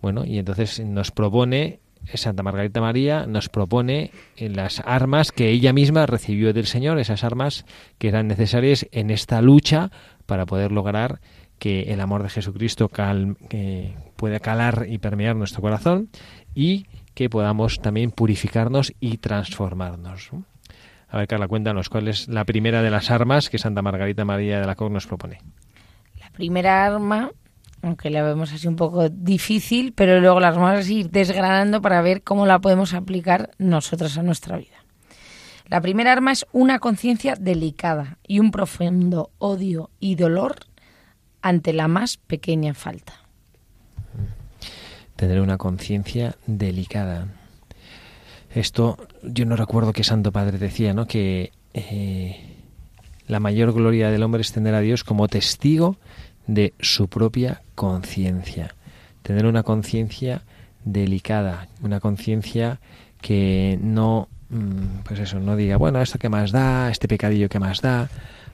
Bueno, 0.00 0.24
y 0.24 0.38
entonces 0.38 0.80
nos 0.80 1.10
propone 1.10 1.81
Santa 2.14 2.42
Margarita 2.42 2.80
María 2.80 3.26
nos 3.26 3.48
propone 3.48 4.10
las 4.38 4.80
armas 4.80 5.32
que 5.32 5.50
ella 5.50 5.72
misma 5.72 6.06
recibió 6.06 6.52
del 6.52 6.66
Señor, 6.66 6.98
esas 6.98 7.24
armas 7.24 7.64
que 7.98 8.08
eran 8.08 8.28
necesarias 8.28 8.86
en 8.92 9.10
esta 9.10 9.40
lucha 9.40 9.90
para 10.26 10.46
poder 10.46 10.72
lograr 10.72 11.20
que 11.58 11.92
el 11.92 12.00
amor 12.00 12.22
de 12.22 12.28
Jesucristo 12.28 12.90
pueda 14.16 14.40
calar 14.40 14.86
y 14.88 14.98
permear 14.98 15.36
nuestro 15.36 15.62
corazón 15.62 16.10
y 16.54 16.86
que 17.14 17.30
podamos 17.30 17.80
también 17.80 18.10
purificarnos 18.10 18.92
y 18.98 19.18
transformarnos. 19.18 20.30
A 21.08 21.18
ver, 21.18 21.28
Carla, 21.28 21.46
cuéntanos, 21.46 21.88
¿cuál 21.88 22.08
es 22.08 22.26
la 22.28 22.44
primera 22.44 22.82
de 22.82 22.90
las 22.90 23.10
armas 23.10 23.50
que 23.50 23.58
Santa 23.58 23.82
Margarita 23.82 24.24
María 24.24 24.60
de 24.60 24.66
la 24.66 24.74
Coque 24.74 24.94
nos 24.94 25.06
propone? 25.06 25.38
La 26.18 26.30
primera 26.30 26.86
arma 26.86 27.30
aunque 27.82 28.10
la 28.10 28.22
vemos 28.22 28.52
así 28.52 28.68
un 28.68 28.76
poco 28.76 29.08
difícil, 29.08 29.92
pero 29.92 30.20
luego 30.20 30.40
las 30.40 30.56
vamos 30.56 30.86
a 30.86 30.92
ir 30.92 31.10
desgranando 31.10 31.82
para 31.82 32.00
ver 32.00 32.22
cómo 32.22 32.46
la 32.46 32.60
podemos 32.60 32.94
aplicar 32.94 33.50
nosotros 33.58 34.16
a 34.16 34.22
nuestra 34.22 34.56
vida. 34.56 34.84
La 35.66 35.80
primera 35.80 36.12
arma 36.12 36.32
es 36.32 36.46
una 36.52 36.78
conciencia 36.78 37.34
delicada 37.34 38.18
y 38.26 38.38
un 38.38 38.50
profundo 38.50 39.30
odio 39.38 39.90
y 39.98 40.14
dolor 40.14 40.56
ante 41.40 41.72
la 41.72 41.88
más 41.88 42.18
pequeña 42.18 42.74
falta. 42.74 43.14
Tener 45.16 45.40
una 45.40 45.58
conciencia 45.58 46.36
delicada. 46.46 47.28
Esto 48.54 48.98
yo 49.22 49.44
no 49.44 49.56
recuerdo 49.56 49.92
que 49.92 50.04
Santo 50.04 50.30
Padre 50.30 50.58
decía, 50.58 50.94
¿no? 50.94 51.06
Que 51.06 51.52
eh, 51.74 52.56
la 53.26 53.40
mayor 53.40 53.72
gloria 53.72 54.10
del 54.10 54.22
hombre 54.22 54.42
es 54.42 54.52
tener 54.52 54.74
a 54.74 54.80
Dios 54.80 55.04
como 55.04 55.26
testigo 55.26 55.96
de 56.46 56.74
su 56.80 57.08
propia 57.08 57.62
conciencia. 57.74 58.74
Tener 59.22 59.46
una 59.46 59.62
conciencia 59.62 60.42
delicada, 60.84 61.68
una 61.82 62.00
conciencia 62.00 62.80
que 63.20 63.78
no, 63.80 64.28
mm, 64.50 65.02
pues 65.04 65.20
eso, 65.20 65.38
no 65.38 65.56
diga, 65.56 65.76
bueno, 65.76 66.00
esto 66.00 66.18
que 66.18 66.28
más 66.28 66.50
da, 66.50 66.90
este 66.90 67.08
pecadillo 67.08 67.48
que 67.48 67.60
más 67.60 67.80
da, 67.80 68.08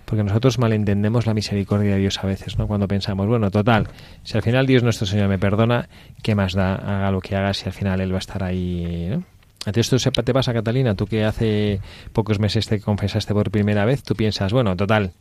porque 0.05 0.25
nosotros 0.25 0.59
malentendemos 0.59 1.27
la 1.27 1.35
misericordia 1.35 1.95
de 1.95 2.01
Dios 2.01 2.19
a 2.23 2.27
veces, 2.27 2.59
¿no? 2.59 2.67
Cuando 2.67 2.89
pensamos, 2.89 3.27
bueno, 3.27 3.51
total, 3.51 3.89
si 4.23 4.37
al 4.37 4.43
final 4.43 4.67
Dios 4.67 4.83
nuestro 4.83 5.07
Señor 5.07 5.29
me 5.29 5.39
perdona, 5.39 5.89
¿qué 6.23 6.35
más 6.35 6.55
da? 6.55 6.75
Haga 6.75 7.11
lo 7.11 7.21
que 7.21 7.37
haga 7.37 7.53
si 7.53 7.67
al 7.67 7.73
final 7.73 8.01
Él 8.01 8.13
va 8.13 8.17
a 8.17 8.21
estar 8.21 8.43
ahí, 8.43 9.09
¿no? 9.11 9.25
A 9.67 9.73
ti 9.73 9.81
esto 9.81 9.99
te 9.99 10.33
pasa, 10.33 10.55
Catalina, 10.55 10.95
tú 10.95 11.07
que 11.07 11.25
hace 11.25 11.81
pocos 12.13 12.39
meses 12.39 12.67
te 12.69 12.81
confesaste 12.81 13.35
por 13.35 13.51
primera 13.51 13.85
vez, 13.85 14.03
tú 14.03 14.15
piensas, 14.15 14.53
bueno, 14.53 14.75
total, 14.77 15.13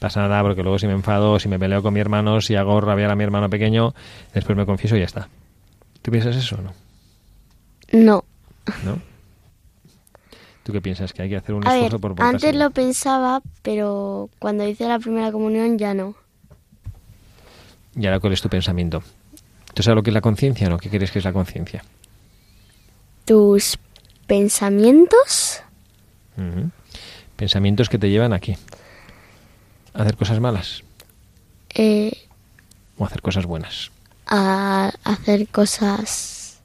pasa 0.00 0.22
nada 0.22 0.42
porque 0.42 0.62
luego 0.62 0.78
si 0.78 0.86
me 0.88 0.94
enfado, 0.94 1.38
si 1.38 1.48
me 1.48 1.58
peleo 1.58 1.82
con 1.82 1.94
mi 1.94 2.00
hermano, 2.00 2.40
si 2.40 2.56
hago 2.56 2.80
rabiar 2.80 3.10
a 3.10 3.14
mi 3.14 3.22
hermano 3.22 3.48
pequeño, 3.48 3.94
después 4.34 4.56
me 4.56 4.66
confieso 4.66 4.96
y 4.96 5.00
ya 5.00 5.04
está. 5.04 5.28
¿Tú 6.02 6.10
piensas 6.10 6.34
eso 6.34 6.56
o 6.56 6.62
no? 6.62 6.72
No. 7.92 8.24
¿No? 8.84 8.98
¿Tú 10.62 10.72
qué 10.72 10.80
piensas? 10.80 11.12
¿Que 11.12 11.22
hay 11.22 11.28
que 11.28 11.36
hacer 11.36 11.54
un 11.54 11.66
esfuerzo 11.66 11.98
por 11.98 12.14
Antes 12.22 12.56
lo 12.56 12.70
pensaba, 12.70 13.42
pero 13.62 14.30
cuando 14.38 14.66
hice 14.66 14.88
la 14.88 14.98
primera 14.98 15.30
comunión 15.30 15.76
ya 15.76 15.92
no. 15.92 16.14
¿Y 17.94 18.06
ahora 18.06 18.20
cuál 18.20 18.32
es 18.32 18.40
tu 18.40 18.48
pensamiento? 18.48 19.02
¿Tú 19.74 19.82
sabes 19.82 19.96
lo 19.96 20.02
que 20.02 20.10
es 20.10 20.14
la 20.14 20.22
conciencia 20.22 20.66
o 20.66 20.70
no? 20.70 20.78
¿Qué 20.78 20.88
crees 20.88 21.10
que 21.10 21.18
es 21.18 21.24
la 21.24 21.32
conciencia? 21.32 21.84
¿Tus 23.26 23.78
pensamientos? 24.26 25.62
Pensamientos 27.36 27.90
que 27.90 27.98
te 27.98 28.08
llevan 28.08 28.32
aquí 28.32 28.56
hacer 29.94 30.16
cosas 30.16 30.40
malas? 30.40 30.82
Eh, 31.74 32.12
¿O 32.98 33.04
hacer 33.04 33.22
cosas 33.22 33.46
buenas? 33.46 33.90
A 34.26 34.92
hacer 35.04 35.48
cosas 35.48 36.60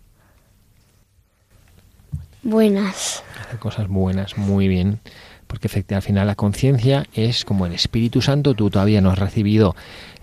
buenas. 2.44 3.24
Hacer 3.42 3.60
cosas 3.60 3.88
buenas, 3.88 4.38
muy 4.38 4.68
bien. 4.68 5.00
Porque 5.48 5.68
efectivamente 5.68 5.96
al 5.96 6.02
final 6.02 6.28
la 6.28 6.36
conciencia 6.36 7.08
es 7.14 7.46
como 7.46 7.66
el 7.66 7.74
Espíritu 7.74 8.22
Santo, 8.22 8.56
tú 8.56 8.70
todavía 8.70 9.02
no 9.02 9.12
has 9.12 9.20
recibido 9.20 9.76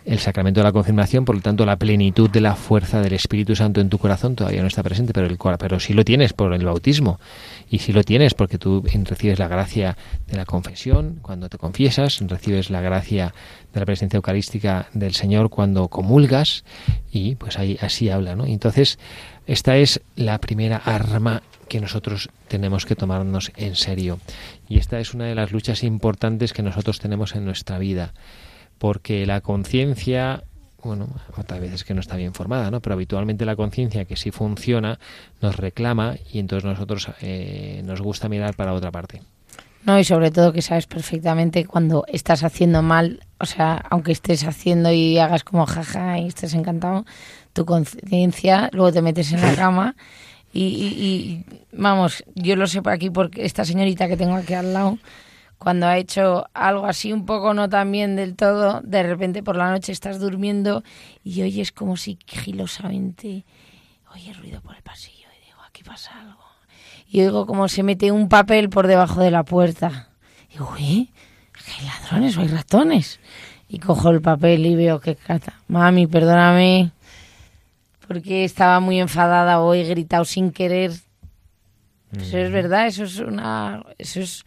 el 0.04 0.18
sacramento 0.18 0.60
de 0.60 0.64
la 0.64 0.72
confirmación, 0.72 1.24
por 1.24 1.36
lo 1.36 1.42
tanto 1.42 1.64
la 1.64 1.76
plenitud 1.76 2.28
de 2.28 2.40
la 2.40 2.56
fuerza 2.56 3.00
del 3.00 3.12
Espíritu 3.12 3.54
Santo 3.54 3.80
en 3.80 3.88
tu 3.88 3.98
corazón 3.98 4.34
todavía 4.34 4.60
no 4.60 4.68
está 4.68 4.82
presente, 4.82 5.12
pero, 5.12 5.26
el, 5.26 5.38
pero 5.58 5.80
sí 5.80 5.94
lo 5.94 6.04
tienes 6.04 6.32
por 6.32 6.52
el 6.54 6.64
bautismo. 6.64 7.20
Y 7.70 7.78
sí 7.78 7.92
lo 7.92 8.02
tienes 8.02 8.34
porque 8.34 8.58
tú 8.58 8.82
recibes 9.04 9.38
la 9.38 9.48
gracia 9.48 9.96
de 10.26 10.36
la 10.36 10.44
confesión 10.44 11.18
cuando 11.22 11.48
te 11.48 11.58
confiesas, 11.58 12.20
recibes 12.26 12.70
la 12.70 12.80
gracia 12.80 13.32
de 13.72 13.80
la 13.80 13.86
presencia 13.86 14.16
eucarística 14.16 14.88
del 14.92 15.14
Señor 15.14 15.48
cuando 15.50 15.88
comulgas 15.88 16.64
y 17.10 17.36
pues 17.36 17.58
ahí 17.58 17.78
así 17.80 18.10
habla, 18.10 18.36
¿no? 18.36 18.44
Entonces, 18.44 18.98
esta 19.46 19.76
es 19.76 20.00
la 20.16 20.38
primera 20.38 20.76
arma 20.76 21.42
que 21.68 21.80
nosotros 21.80 22.28
tenemos 22.48 22.84
que 22.84 22.96
tomarnos 22.96 23.50
en 23.56 23.76
serio. 23.76 24.18
Y 24.68 24.78
esta 24.78 25.00
es 25.00 25.14
una 25.14 25.24
de 25.24 25.34
las 25.34 25.52
luchas 25.52 25.84
importantes 25.84 26.52
que 26.52 26.62
nosotros 26.62 26.98
tenemos 26.98 27.34
en 27.34 27.46
nuestra 27.46 27.78
vida 27.78 28.12
porque 28.82 29.26
la 29.26 29.40
conciencia 29.42 30.42
bueno, 30.82 31.06
otras 31.36 31.60
veces 31.60 31.84
que 31.84 31.94
no 31.94 32.00
está 32.00 32.16
bien 32.16 32.34
formada, 32.34 32.68
¿no? 32.68 32.80
Pero 32.80 32.94
habitualmente 32.94 33.44
la 33.44 33.54
conciencia 33.54 34.06
que 34.06 34.16
sí 34.16 34.32
funciona 34.32 34.98
nos 35.40 35.54
reclama 35.54 36.16
y 36.32 36.40
entonces 36.40 36.68
nosotros 36.68 37.08
eh, 37.20 37.80
nos 37.84 38.00
gusta 38.00 38.28
mirar 38.28 38.56
para 38.56 38.72
otra 38.72 38.90
parte. 38.90 39.22
No, 39.84 40.00
y 40.00 40.02
sobre 40.02 40.32
todo 40.32 40.52
que 40.52 40.62
sabes 40.62 40.88
perfectamente 40.88 41.64
cuando 41.64 42.04
estás 42.08 42.42
haciendo 42.42 42.82
mal, 42.82 43.20
o 43.38 43.46
sea, 43.46 43.76
aunque 43.88 44.10
estés 44.10 44.42
haciendo 44.42 44.90
y 44.90 45.16
hagas 45.16 45.44
como 45.44 45.64
jaja 45.64 46.18
y 46.18 46.26
estés 46.26 46.52
encantado, 46.54 47.04
tu 47.52 47.64
conciencia, 47.64 48.68
luego 48.72 48.92
te 48.92 49.00
metes 49.00 49.30
en 49.30 49.42
la 49.42 49.54
cama 49.54 49.94
y, 50.52 50.64
y, 50.64 51.44
vamos, 51.70 52.24
yo 52.34 52.56
lo 52.56 52.66
sé 52.66 52.82
por 52.82 52.94
aquí 52.94 53.10
porque 53.10 53.44
esta 53.44 53.64
señorita 53.64 54.08
que 54.08 54.16
tengo 54.16 54.34
aquí 54.34 54.54
al 54.54 54.74
lado, 54.74 54.98
cuando 55.62 55.86
ha 55.86 55.96
hecho 55.96 56.46
algo 56.54 56.86
así 56.86 57.12
un 57.12 57.24
poco 57.24 57.54
no 57.54 57.68
tan 57.68 57.92
bien 57.92 58.16
del 58.16 58.34
todo, 58.34 58.80
de 58.82 59.04
repente 59.04 59.44
por 59.44 59.56
la 59.56 59.70
noche 59.70 59.92
estás 59.92 60.18
durmiendo 60.18 60.82
y 61.22 61.42
oyes 61.42 61.70
como 61.70 61.96
si 61.96 62.18
gilosamente 62.26 63.44
oye 64.12 64.32
ruido 64.32 64.60
por 64.60 64.74
el 64.74 64.82
pasillo 64.82 65.28
y 65.40 65.46
digo, 65.46 65.60
aquí 65.66 65.84
pasa 65.84 66.18
algo. 66.18 66.40
Y 67.08 67.20
oigo 67.20 67.46
como 67.46 67.68
se 67.68 67.82
mete 67.82 68.10
un 68.10 68.28
papel 68.28 68.70
por 68.70 68.86
debajo 68.86 69.20
de 69.20 69.30
la 69.30 69.44
puerta. 69.44 70.08
Y 70.48 70.54
digo, 70.54 70.72
uy, 70.74 71.10
hay 71.78 71.86
ladrones 71.86 72.36
o 72.36 72.40
hay 72.40 72.48
ratones. 72.48 73.20
Y 73.68 73.78
cojo 73.78 74.10
el 74.10 74.20
papel 74.20 74.66
y 74.66 74.74
veo 74.74 75.00
que 75.00 75.14
cata. 75.14 75.60
Mami, 75.68 76.06
perdóname, 76.06 76.90
porque 78.06 78.44
estaba 78.44 78.80
muy 78.80 79.00
enfadada 79.00 79.60
o 79.60 79.74
he 79.74 79.84
gritado 79.84 80.24
sin 80.24 80.50
querer. 80.50 80.92
Eso 82.18 82.36
es 82.36 82.50
verdad, 82.50 82.88
eso 82.88 83.04
es 83.04 83.18
una... 83.20 83.84
Eso 83.96 84.20
es 84.20 84.44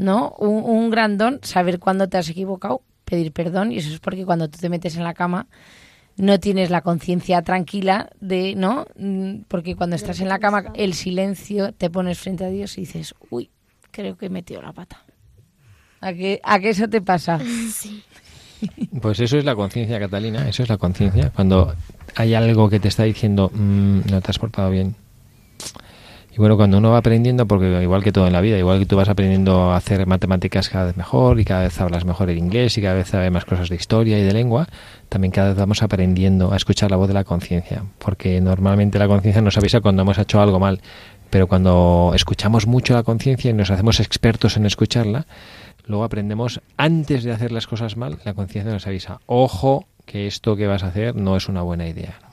¿no? 0.00 0.34
Un, 0.38 0.64
un 0.64 0.90
gran 0.90 1.18
don, 1.18 1.40
saber 1.42 1.78
cuándo 1.78 2.08
te 2.08 2.16
has 2.16 2.28
equivocado, 2.28 2.82
pedir 3.04 3.32
perdón, 3.32 3.70
y 3.70 3.78
eso 3.78 3.92
es 3.92 4.00
porque 4.00 4.24
cuando 4.24 4.48
tú 4.48 4.58
te 4.58 4.68
metes 4.68 4.96
en 4.96 5.04
la 5.04 5.14
cama 5.14 5.46
no 6.16 6.40
tienes 6.40 6.70
la 6.70 6.80
conciencia 6.80 7.42
tranquila 7.42 8.10
de, 8.20 8.54
¿no? 8.54 8.86
Mm, 8.96 9.42
porque 9.48 9.76
cuando 9.76 9.96
estás 9.96 10.20
en 10.20 10.28
la 10.28 10.38
cama, 10.38 10.64
el 10.74 10.94
silencio, 10.94 11.72
te 11.72 11.90
pones 11.90 12.18
frente 12.18 12.44
a 12.44 12.48
Dios 12.48 12.76
y 12.78 12.82
dices, 12.82 13.14
uy, 13.30 13.50
creo 13.90 14.16
que 14.16 14.26
he 14.26 14.30
metido 14.30 14.60
la 14.62 14.72
pata. 14.72 15.04
¿A 16.00 16.12
qué, 16.12 16.40
¿A 16.42 16.58
qué 16.58 16.70
eso 16.70 16.88
te 16.88 17.00
pasa? 17.00 17.38
Sí. 17.72 18.02
Pues 19.00 19.18
eso 19.20 19.38
es 19.38 19.44
la 19.46 19.54
conciencia, 19.54 19.98
Catalina, 19.98 20.46
eso 20.46 20.62
es 20.62 20.68
la 20.68 20.76
conciencia. 20.76 21.30
Cuando 21.30 21.74
hay 22.14 22.34
algo 22.34 22.68
que 22.68 22.78
te 22.78 22.88
está 22.88 23.04
diciendo, 23.04 23.50
mm, 23.54 24.10
no 24.10 24.20
te 24.20 24.30
has 24.30 24.38
portado 24.38 24.70
bien, 24.70 24.94
y 26.32 26.36
bueno, 26.36 26.56
cuando 26.56 26.78
uno 26.78 26.90
va 26.90 26.98
aprendiendo, 26.98 27.46
porque 27.46 27.82
igual 27.82 28.04
que 28.04 28.12
todo 28.12 28.26
en 28.28 28.32
la 28.32 28.40
vida, 28.40 28.56
igual 28.56 28.78
que 28.78 28.86
tú 28.86 28.96
vas 28.96 29.08
aprendiendo 29.08 29.72
a 29.72 29.76
hacer 29.76 30.06
matemáticas 30.06 30.68
cada 30.68 30.86
vez 30.86 30.96
mejor 30.96 31.40
y 31.40 31.44
cada 31.44 31.62
vez 31.62 31.80
hablas 31.80 32.04
mejor 32.04 32.30
el 32.30 32.38
inglés 32.38 32.78
y 32.78 32.82
cada 32.82 32.94
vez 32.94 33.08
sabes 33.08 33.32
más 33.32 33.44
cosas 33.44 33.68
de 33.68 33.74
historia 33.74 34.16
y 34.16 34.22
de 34.22 34.32
lengua, 34.32 34.68
también 35.08 35.32
cada 35.32 35.48
vez 35.48 35.56
vamos 35.56 35.82
aprendiendo 35.82 36.52
a 36.52 36.56
escuchar 36.56 36.90
la 36.90 36.96
voz 36.96 37.08
de 37.08 37.14
la 37.14 37.24
conciencia, 37.24 37.82
porque 37.98 38.40
normalmente 38.40 38.98
la 39.00 39.08
conciencia 39.08 39.42
nos 39.42 39.58
avisa 39.58 39.80
cuando 39.80 40.02
hemos 40.02 40.18
hecho 40.18 40.40
algo 40.40 40.60
mal, 40.60 40.80
pero 41.30 41.48
cuando 41.48 42.12
escuchamos 42.14 42.68
mucho 42.68 42.94
la 42.94 43.02
conciencia 43.02 43.50
y 43.50 43.54
nos 43.54 43.72
hacemos 43.72 43.98
expertos 43.98 44.56
en 44.56 44.66
escucharla, 44.66 45.26
luego 45.86 46.04
aprendemos, 46.04 46.60
antes 46.76 47.24
de 47.24 47.32
hacer 47.32 47.50
las 47.50 47.66
cosas 47.66 47.96
mal, 47.96 48.18
la 48.24 48.34
conciencia 48.34 48.72
nos 48.72 48.86
avisa, 48.86 49.20
ojo, 49.26 49.86
que 50.06 50.28
esto 50.28 50.54
que 50.54 50.68
vas 50.68 50.84
a 50.84 50.88
hacer 50.88 51.16
no 51.16 51.36
es 51.36 51.48
una 51.48 51.62
buena 51.62 51.88
idea. 51.88 52.29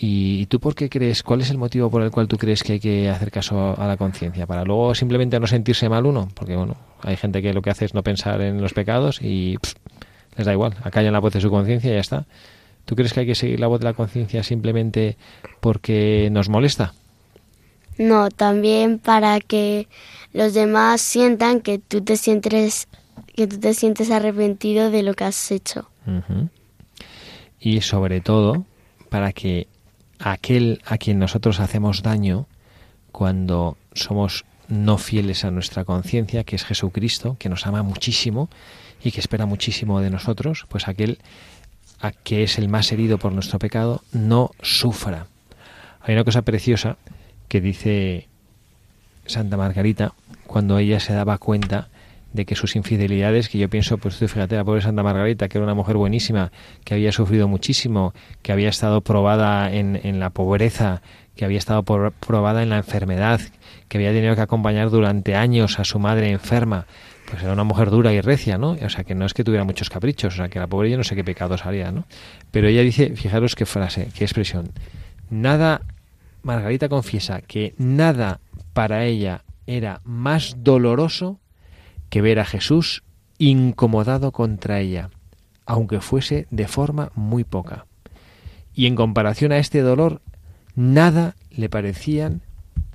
¿Y 0.00 0.46
tú 0.46 0.60
por 0.60 0.76
qué 0.76 0.88
crees? 0.88 1.24
¿Cuál 1.24 1.40
es 1.40 1.50
el 1.50 1.58
motivo 1.58 1.90
por 1.90 2.02
el 2.02 2.12
cual 2.12 2.28
tú 2.28 2.38
crees 2.38 2.62
que 2.62 2.74
hay 2.74 2.80
que 2.80 3.08
hacer 3.08 3.32
caso 3.32 3.74
a 3.76 3.84
la 3.88 3.96
conciencia? 3.96 4.46
¿Para 4.46 4.62
luego 4.62 4.94
simplemente 4.94 5.40
no 5.40 5.48
sentirse 5.48 5.88
mal 5.88 6.06
uno? 6.06 6.28
Porque, 6.34 6.54
bueno, 6.54 6.76
hay 7.02 7.16
gente 7.16 7.42
que 7.42 7.52
lo 7.52 7.62
que 7.62 7.70
hace 7.70 7.84
es 7.84 7.94
no 7.94 8.04
pensar 8.04 8.40
en 8.40 8.62
los 8.62 8.72
pecados 8.72 9.20
y 9.20 9.58
les 10.36 10.46
da 10.46 10.52
igual, 10.52 10.76
acallan 10.84 11.12
la 11.12 11.18
voz 11.18 11.32
de 11.32 11.40
su 11.40 11.50
conciencia 11.50 11.90
y 11.90 11.94
ya 11.94 12.00
está. 12.00 12.26
¿Tú 12.84 12.94
crees 12.94 13.12
que 13.12 13.20
hay 13.20 13.26
que 13.26 13.34
seguir 13.34 13.58
la 13.58 13.66
voz 13.66 13.80
de 13.80 13.86
la 13.86 13.92
conciencia 13.92 14.44
simplemente 14.44 15.16
porque 15.60 16.28
nos 16.30 16.48
molesta? 16.48 16.94
No, 17.98 18.28
también 18.28 19.00
para 19.00 19.40
que 19.40 19.88
los 20.32 20.54
demás 20.54 21.00
sientan 21.00 21.60
que 21.60 21.80
tú 21.80 22.02
te 22.02 22.16
sientes 22.16 22.86
que 23.34 23.48
tú 23.48 23.58
te 23.58 23.74
sientes 23.74 24.12
arrepentido 24.12 24.92
de 24.92 25.02
lo 25.02 25.14
que 25.14 25.24
has 25.24 25.50
hecho. 25.50 25.88
Y 27.58 27.80
sobre 27.80 28.20
todo 28.20 28.64
para 29.08 29.32
que 29.32 29.66
aquel 30.18 30.80
a 30.86 30.98
quien 30.98 31.18
nosotros 31.18 31.60
hacemos 31.60 32.02
daño 32.02 32.46
cuando 33.12 33.76
somos 33.94 34.44
no 34.68 34.98
fieles 34.98 35.44
a 35.44 35.50
nuestra 35.50 35.84
conciencia, 35.84 36.44
que 36.44 36.56
es 36.56 36.64
Jesucristo, 36.64 37.36
que 37.38 37.48
nos 37.48 37.66
ama 37.66 37.82
muchísimo 37.82 38.48
y 39.02 39.12
que 39.12 39.20
espera 39.20 39.46
muchísimo 39.46 40.00
de 40.00 40.10
nosotros, 40.10 40.66
pues 40.68 40.88
aquel 40.88 41.18
a 42.00 42.12
que 42.12 42.42
es 42.42 42.58
el 42.58 42.68
más 42.68 42.92
herido 42.92 43.18
por 43.18 43.32
nuestro 43.32 43.58
pecado, 43.58 44.02
no 44.12 44.50
sufra. 44.62 45.26
Hay 46.00 46.14
una 46.14 46.24
cosa 46.24 46.42
preciosa 46.42 46.96
que 47.48 47.60
dice 47.60 48.28
Santa 49.26 49.56
Margarita 49.56 50.12
cuando 50.46 50.78
ella 50.78 51.00
se 51.00 51.12
daba 51.12 51.38
cuenta 51.38 51.88
de 52.32 52.44
que 52.44 52.54
sus 52.54 52.76
infidelidades, 52.76 53.48
que 53.48 53.58
yo 53.58 53.68
pienso, 53.68 53.98
pues 53.98 54.16
fíjate, 54.16 54.56
la 54.56 54.64
pobre 54.64 54.82
Santa 54.82 55.02
Margarita, 55.02 55.48
que 55.48 55.58
era 55.58 55.64
una 55.64 55.74
mujer 55.74 55.96
buenísima, 55.96 56.52
que 56.84 56.94
había 56.94 57.12
sufrido 57.12 57.48
muchísimo, 57.48 58.12
que 58.42 58.52
había 58.52 58.68
estado 58.68 59.00
probada 59.00 59.72
en, 59.72 59.98
en 60.02 60.20
la 60.20 60.30
pobreza, 60.30 61.02
que 61.34 61.44
había 61.44 61.58
estado 61.58 61.82
probada 61.84 62.62
en 62.62 62.68
la 62.68 62.78
enfermedad, 62.78 63.40
que 63.88 63.98
había 63.98 64.12
tenido 64.12 64.34
que 64.34 64.40
acompañar 64.40 64.90
durante 64.90 65.36
años 65.36 65.78
a 65.78 65.84
su 65.84 65.98
madre 65.98 66.30
enferma, 66.30 66.86
pues 67.30 67.42
era 67.42 67.52
una 67.52 67.64
mujer 67.64 67.90
dura 67.90 68.12
y 68.12 68.20
recia, 68.20 68.58
¿no? 68.58 68.70
O 68.70 68.88
sea, 68.88 69.04
que 69.04 69.14
no 69.14 69.26
es 69.26 69.34
que 69.34 69.44
tuviera 69.44 69.64
muchos 69.64 69.90
caprichos, 69.90 70.34
o 70.34 70.36
sea, 70.38 70.48
que 70.48 70.58
la 70.58 70.66
pobre 70.66 70.90
yo 70.90 70.96
no 70.96 71.04
sé 71.04 71.14
qué 71.14 71.24
pecados 71.24 71.64
haría, 71.66 71.92
¿no? 71.92 72.04
Pero 72.50 72.68
ella 72.68 72.82
dice, 72.82 73.14
fijaros 73.14 73.54
qué 73.54 73.66
frase, 73.66 74.08
qué 74.14 74.24
expresión, 74.24 74.70
nada, 75.30 75.82
Margarita 76.42 76.88
confiesa 76.88 77.40
que 77.40 77.74
nada 77.78 78.40
para 78.72 79.04
ella 79.04 79.44
era 79.66 80.00
más 80.04 80.56
doloroso 80.58 81.38
que 82.10 82.22
ver 82.22 82.40
a 82.40 82.44
Jesús 82.44 83.02
incomodado 83.38 84.32
contra 84.32 84.80
ella, 84.80 85.10
aunque 85.66 86.00
fuese 86.00 86.46
de 86.50 86.68
forma 86.68 87.12
muy 87.14 87.44
poca. 87.44 87.86
Y 88.74 88.86
en 88.86 88.96
comparación 88.96 89.52
a 89.52 89.58
este 89.58 89.80
dolor, 89.80 90.22
nada 90.74 91.36
le 91.50 91.68
parecían 91.68 92.42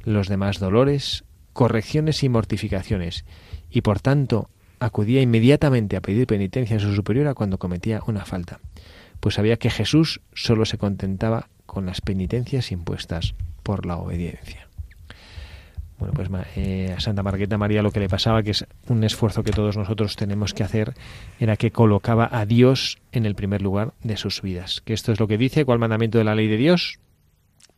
los 0.04 0.28
demás 0.28 0.60
dolores, 0.60 1.24
correcciones 1.54 2.24
y 2.24 2.30
mortificaciones, 2.30 3.26
y 3.70 3.82
por 3.82 4.00
tanto 4.00 4.50
acudía 4.80 5.22
inmediatamente 5.22 5.96
a 5.96 6.02
pedir 6.02 6.28
penitencia 6.28 6.78
a 6.78 6.80
su 6.80 6.94
superiora 6.94 7.34
cuando 7.34 7.58
cometía 7.58 8.02
una 8.06 8.26
falta, 8.26 8.60
pues 9.20 9.36
sabía 9.36 9.58
que 9.58 9.70
Jesús 9.70 10.22
solo 10.34 10.66
se 10.66 10.78
contentaba 10.78 11.50
con 11.66 11.86
las 11.86 12.02
penitencias 12.02 12.72
impuestas 12.72 13.36
por 13.64 13.86
la 13.86 13.98
obediencia. 13.98 14.63
Bueno, 16.04 16.14
pues 16.30 16.48
eh, 16.58 16.94
a 16.98 17.00
Santa 17.00 17.24
Margarita 17.24 17.58
María 17.58 17.82
lo 17.82 17.92
que 17.92 18.02
le 18.02 18.10
pasaba, 18.10 18.44
que 18.44 18.52
es 18.52 18.66
un 18.90 19.06
esfuerzo 19.06 19.42
que 19.42 19.52
todos 19.52 19.78
nosotros 19.78 20.18
tenemos 20.18 20.54
que 20.54 20.64
hacer, 20.64 20.96
era 21.40 21.56
que 21.56 21.72
colocaba 21.72 22.28
a 22.30 22.46
Dios 22.46 22.98
en 23.14 23.26
el 23.26 23.36
primer 23.36 23.62
lugar 23.62 23.94
de 24.04 24.18
sus 24.18 24.42
vidas. 24.42 24.82
Que 24.84 24.94
esto 24.94 25.14
es 25.14 25.22
lo 25.22 25.30
que 25.30 25.38
dice, 25.38 25.64
¿cuál 25.64 25.80
mandamiento 25.80 26.18
de 26.18 26.26
la 26.26 26.36
ley 26.36 26.50
de 26.50 26.58
Dios? 26.58 27.00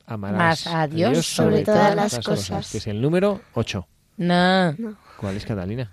Amarás 0.08 0.66
a 0.66 0.88
Dios, 0.88 1.28
sobre, 1.28 1.64
todas, 1.64 1.96
las 1.96 2.20
cosas. 2.20 2.72
Que 2.72 2.80
es 2.80 2.88
el 2.88 3.00
número 3.00 3.42
8. 3.54 3.88
No. 4.18 4.76
¿Cuál 5.18 5.38
es, 5.38 5.46
Catalina? 5.46 5.92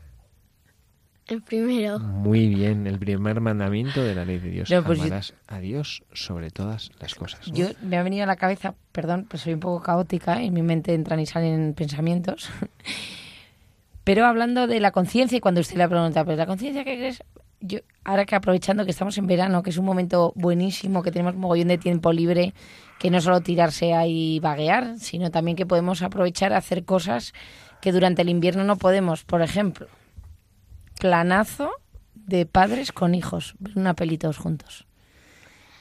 El 1.29 1.43
primero. 1.43 1.99
Muy 1.99 2.49
bien, 2.49 2.87
el 2.87 2.99
primer 2.99 3.41
mandamiento 3.41 4.03
de 4.03 4.15
la 4.15 4.25
ley 4.25 4.39
de 4.39 4.51
Dios. 4.51 4.69
Pues 4.85 5.01
Amarás 5.01 5.35
a 5.47 5.61
Dios 5.61 6.03
sobre 6.13 6.51
todas 6.51 6.91
las 7.01 7.15
cosas. 7.15 7.47
Yo 7.47 7.69
me 7.83 7.97
ha 7.97 8.03
venido 8.03 8.25
a 8.25 8.27
la 8.27 8.37
cabeza, 8.37 8.75
perdón, 8.91 9.27
pues 9.29 9.43
soy 9.43 9.55
un 9.55 9.61
poco 9.61 9.83
caótica, 9.83 10.43
en 10.43 10.53
mi 10.53 10.63
mente 10.63 10.95
entran 10.95 11.21
y 11.21 11.27
salen 11.27 11.75
pensamientos. 11.75 12.51
Pero 14.05 14.27
hablando 14.27 14.67
de 14.67 14.81
la 14.81 14.91
conciencia, 14.91 15.39
y 15.39 15.41
cuando 15.41 15.61
usted 15.61 15.77
le 15.77 15.89
pregunta, 15.89 16.25
¿pero 16.25 16.37
la 16.37 16.47
conciencia 16.47 16.83
qué 16.83 16.97
crees? 16.97 17.23
Yo, 17.61 17.79
ahora 18.03 18.25
que 18.25 18.35
aprovechando 18.35 18.85
que 18.85 18.91
estamos 18.91 19.17
en 19.17 19.29
verano, 19.29 19.63
que 19.63 19.71
es 19.71 19.79
un 19.79 19.85
momento 19.85 20.33
buenísimo, 20.35 21.05
que 21.05 21.13
tenemos 21.13 21.35
un 21.35 21.41
mogollón 21.41 21.69
de 21.69 21.79
tiempo 21.79 22.13
libre, 22.13 22.53
que 22.99 23.11
no 23.11 23.21
solo 23.21 23.43
tirarse 23.43 23.95
ahí 23.95 24.35
y 24.35 24.41
vaguear, 24.41 24.99
sino 24.99 25.31
también 25.31 25.57
que 25.57 25.67
podemos 25.67 26.03
aprovechar 26.03 26.53
a 26.53 26.57
hacer 26.57 26.85
cosas 26.85 27.33
que 27.81 27.93
durante 27.93 28.23
el 28.23 28.29
invierno 28.29 28.65
no 28.65 28.77
podemos. 28.77 29.23
Por 29.23 29.41
ejemplo, 29.41 29.87
planazo 31.03 31.73
de 32.15 32.47
padres 32.47 32.93
con 32.93 33.17
hijos, 33.17 33.57
una 33.75 33.95
peli 33.95 34.19
todos 34.19 34.39
juntos. 34.39 34.87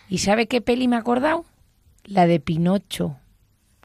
¿Y 0.10 0.18
sabe 0.18 0.48
qué 0.48 0.62
peli 0.62 0.88
me 0.88 0.96
ha 0.96 1.00
acordado? 1.00 1.46
La 2.06 2.26
de 2.26 2.40
Pinocho, 2.40 3.18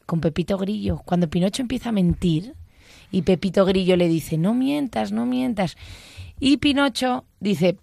con 0.07 0.23
Pepito 0.23 0.57
Grillo. 0.57 1.03
Cuando 1.05 1.29
Pinocho 1.29 1.61
empieza 1.61 1.91
a 1.91 1.93
mentir 1.93 2.55
y 3.13 3.21
Pepito 3.21 3.67
Grillo 3.67 3.97
le 3.97 4.09
dice, 4.09 4.39
no 4.39 4.55
mientas, 4.55 5.13
no 5.13 5.27
mientas. 5.27 5.77
Y 6.41 6.57
Pinocho 6.57 7.27
dice, 7.39 7.77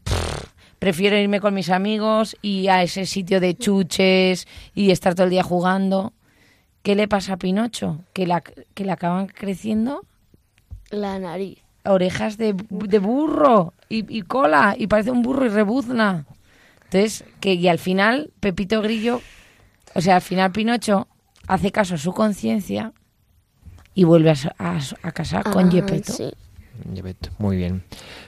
prefiero 0.79 1.15
irme 1.15 1.39
con 1.39 1.53
mis 1.53 1.69
amigos 1.69 2.35
y 2.41 2.69
a 2.69 2.81
ese 2.81 3.05
sitio 3.05 3.39
de 3.39 3.55
chuches 3.55 4.47
y 4.73 4.89
estar 4.89 5.13
todo 5.13 5.25
el 5.25 5.29
día 5.29 5.43
jugando. 5.43 6.13
¿Qué 6.81 6.95
le 6.95 7.07
pasa 7.07 7.33
a 7.33 7.37
Pinocho? 7.37 7.99
Que 8.13 8.25
la, 8.25 8.41
que 8.41 8.83
le 8.83 8.91
acaban 8.91 9.27
creciendo 9.27 10.07
la 10.89 11.19
nariz 11.19 11.62
orejas 11.85 12.37
de, 12.37 12.55
de 12.69 12.99
burro 12.99 13.73
y, 13.89 14.21
cola 14.23 14.75
y 14.77 14.87
parece 14.87 15.11
un 15.11 15.21
burro 15.21 15.45
y 15.45 15.49
rebuzna. 15.49 16.25
Entonces, 16.85 17.25
que 17.39 17.53
y 17.53 17.67
al 17.67 17.79
final 17.79 18.31
Pepito 18.39 18.81
Grillo, 18.81 19.21
o 19.93 20.01
sea, 20.01 20.15
al 20.15 20.21
final 20.21 20.51
Pinocho 20.51 21.07
hace 21.47 21.71
caso 21.71 21.95
a 21.95 21.97
su 21.97 22.13
conciencia 22.13 22.93
y 23.93 24.03
vuelve 24.05 24.31
a, 24.31 24.79
a, 25.03 25.11
casar 25.11 25.43
con 25.43 25.71
Gepetto. 25.71 26.31
Muy 27.37 27.57
bien. 27.57 27.83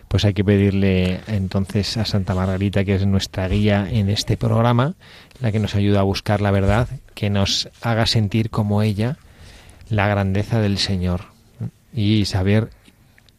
Pues 0.07 0.23
hay 0.25 0.33
que 0.33 0.43
pedirle 0.43 1.19
entonces 1.27 1.97
a 1.97 2.05
Santa 2.05 2.35
Margarita, 2.35 2.85
que 2.85 2.95
es 2.95 3.05
nuestra 3.05 3.47
guía 3.47 3.89
en 3.89 4.09
este 4.09 4.37
programa, 4.37 4.93
la 5.41 5.51
que 5.51 5.59
nos 5.59 5.73
ayuda 5.75 6.01
a 6.01 6.03
buscar 6.03 6.41
la 6.41 6.51
verdad, 6.51 6.87
que 7.15 7.31
nos 7.31 7.69
haga 7.81 8.05
sentir 8.05 8.51
como 8.51 8.83
ella 8.83 9.17
la 9.89 10.07
grandeza 10.07 10.61
del 10.61 10.77
Señor 10.77 11.21
y 11.93 12.25
saber 12.25 12.69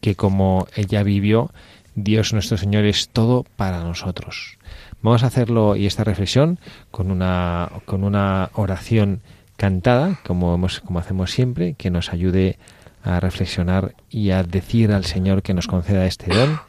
que 0.00 0.14
como 0.14 0.66
ella 0.74 1.02
vivió, 1.02 1.50
Dios 1.94 2.32
nuestro 2.32 2.58
Señor 2.58 2.84
es 2.84 3.08
todo 3.08 3.44
para 3.56 3.82
nosotros. 3.82 4.58
Vamos 5.02 5.22
a 5.22 5.28
hacerlo 5.28 5.76
y 5.76 5.86
esta 5.86 6.04
reflexión 6.04 6.58
con 6.90 7.10
una, 7.10 7.70
con 7.84 8.04
una 8.04 8.50
oración 8.54 9.22
cantada, 9.56 10.20
como, 10.26 10.54
hemos, 10.54 10.80
como 10.80 10.98
hacemos 10.98 11.30
siempre, 11.30 11.74
que 11.74 11.90
nos 11.90 12.12
ayude 12.12 12.58
a 13.02 13.20
reflexionar 13.20 13.94
y 14.10 14.30
a 14.30 14.42
decir 14.42 14.92
al 14.92 15.04
Señor 15.04 15.42
que 15.42 15.54
nos 15.54 15.68
conceda 15.68 16.06
este 16.06 16.34
don 16.34 16.60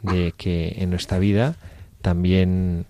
de 0.00 0.32
que 0.36 0.76
en 0.78 0.90
nuestra 0.90 1.18
vida 1.18 1.54
también 2.00 2.86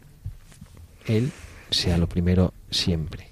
Él 1.06 1.32
sea 1.70 1.98
lo 1.98 2.08
primero 2.08 2.54
siempre. 2.70 3.31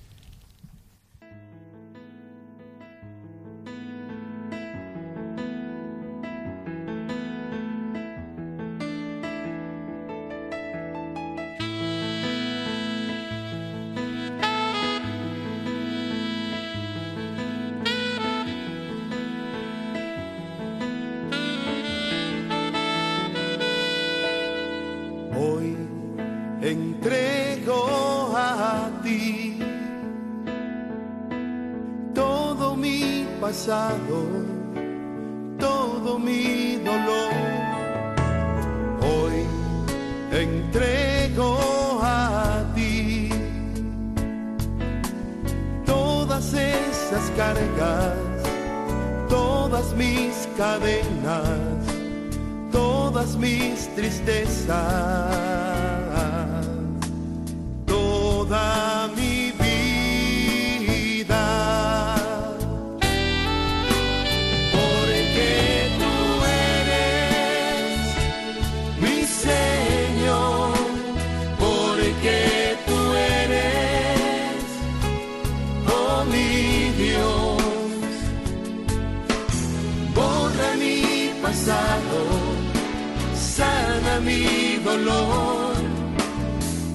Sana 83.35 84.21
mi 84.21 84.79
dolor, 84.85 85.75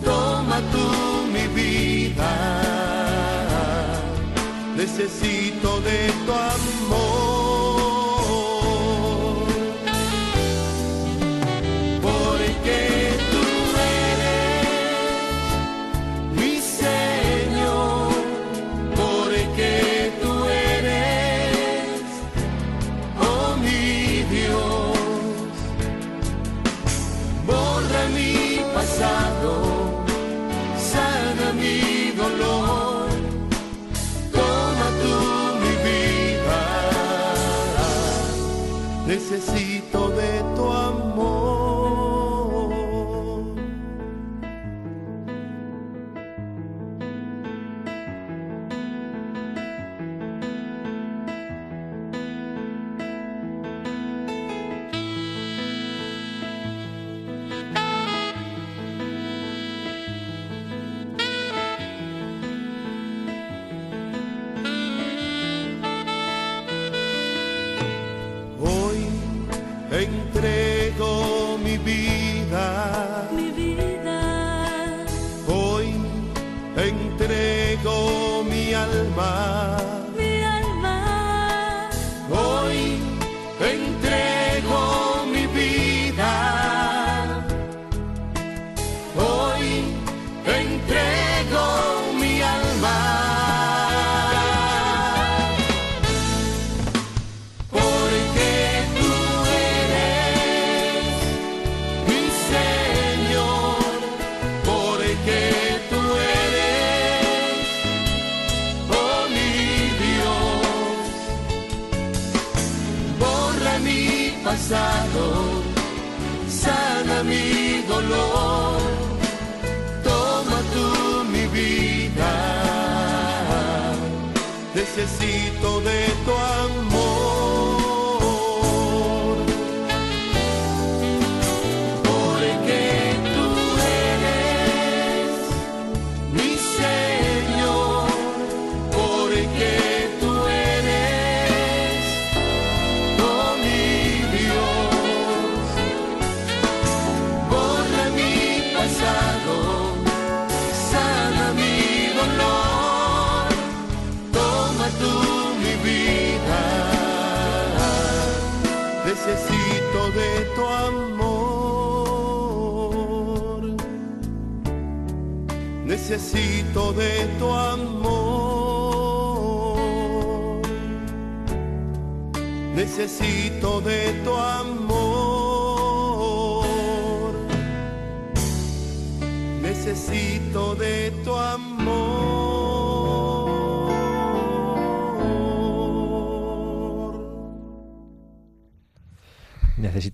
toma 0.03 0.57
tú 0.71 0.87
mi 1.33 1.47
vida, 1.59 2.33
necesito 4.75 5.81
de 5.81 6.11
tu 6.25 6.31
amor. 6.31 6.74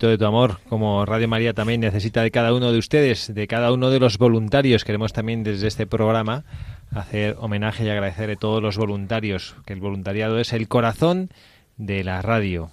De 0.02 0.18
tu 0.18 0.26
amor, 0.26 0.58
como 0.68 1.06
Radio 1.06 1.28
María 1.28 1.54
también 1.54 1.80
necesita 1.80 2.22
de 2.22 2.32
cada 2.32 2.52
uno 2.52 2.72
de 2.72 2.78
ustedes, 2.78 3.32
de 3.32 3.46
cada 3.46 3.70
uno 3.72 3.88
de 3.88 4.00
los 4.00 4.18
voluntarios. 4.18 4.84
Queremos 4.84 5.12
también 5.12 5.44
desde 5.44 5.68
este 5.68 5.86
programa 5.86 6.42
hacer 6.90 7.36
homenaje 7.38 7.84
y 7.84 7.88
agradecer 7.88 8.28
a 8.28 8.34
todos 8.34 8.60
los 8.60 8.76
voluntarios, 8.76 9.54
que 9.64 9.74
el 9.74 9.80
voluntariado 9.80 10.40
es 10.40 10.52
el 10.54 10.66
corazón 10.66 11.30
de 11.76 12.02
la 12.02 12.20
radio. 12.20 12.72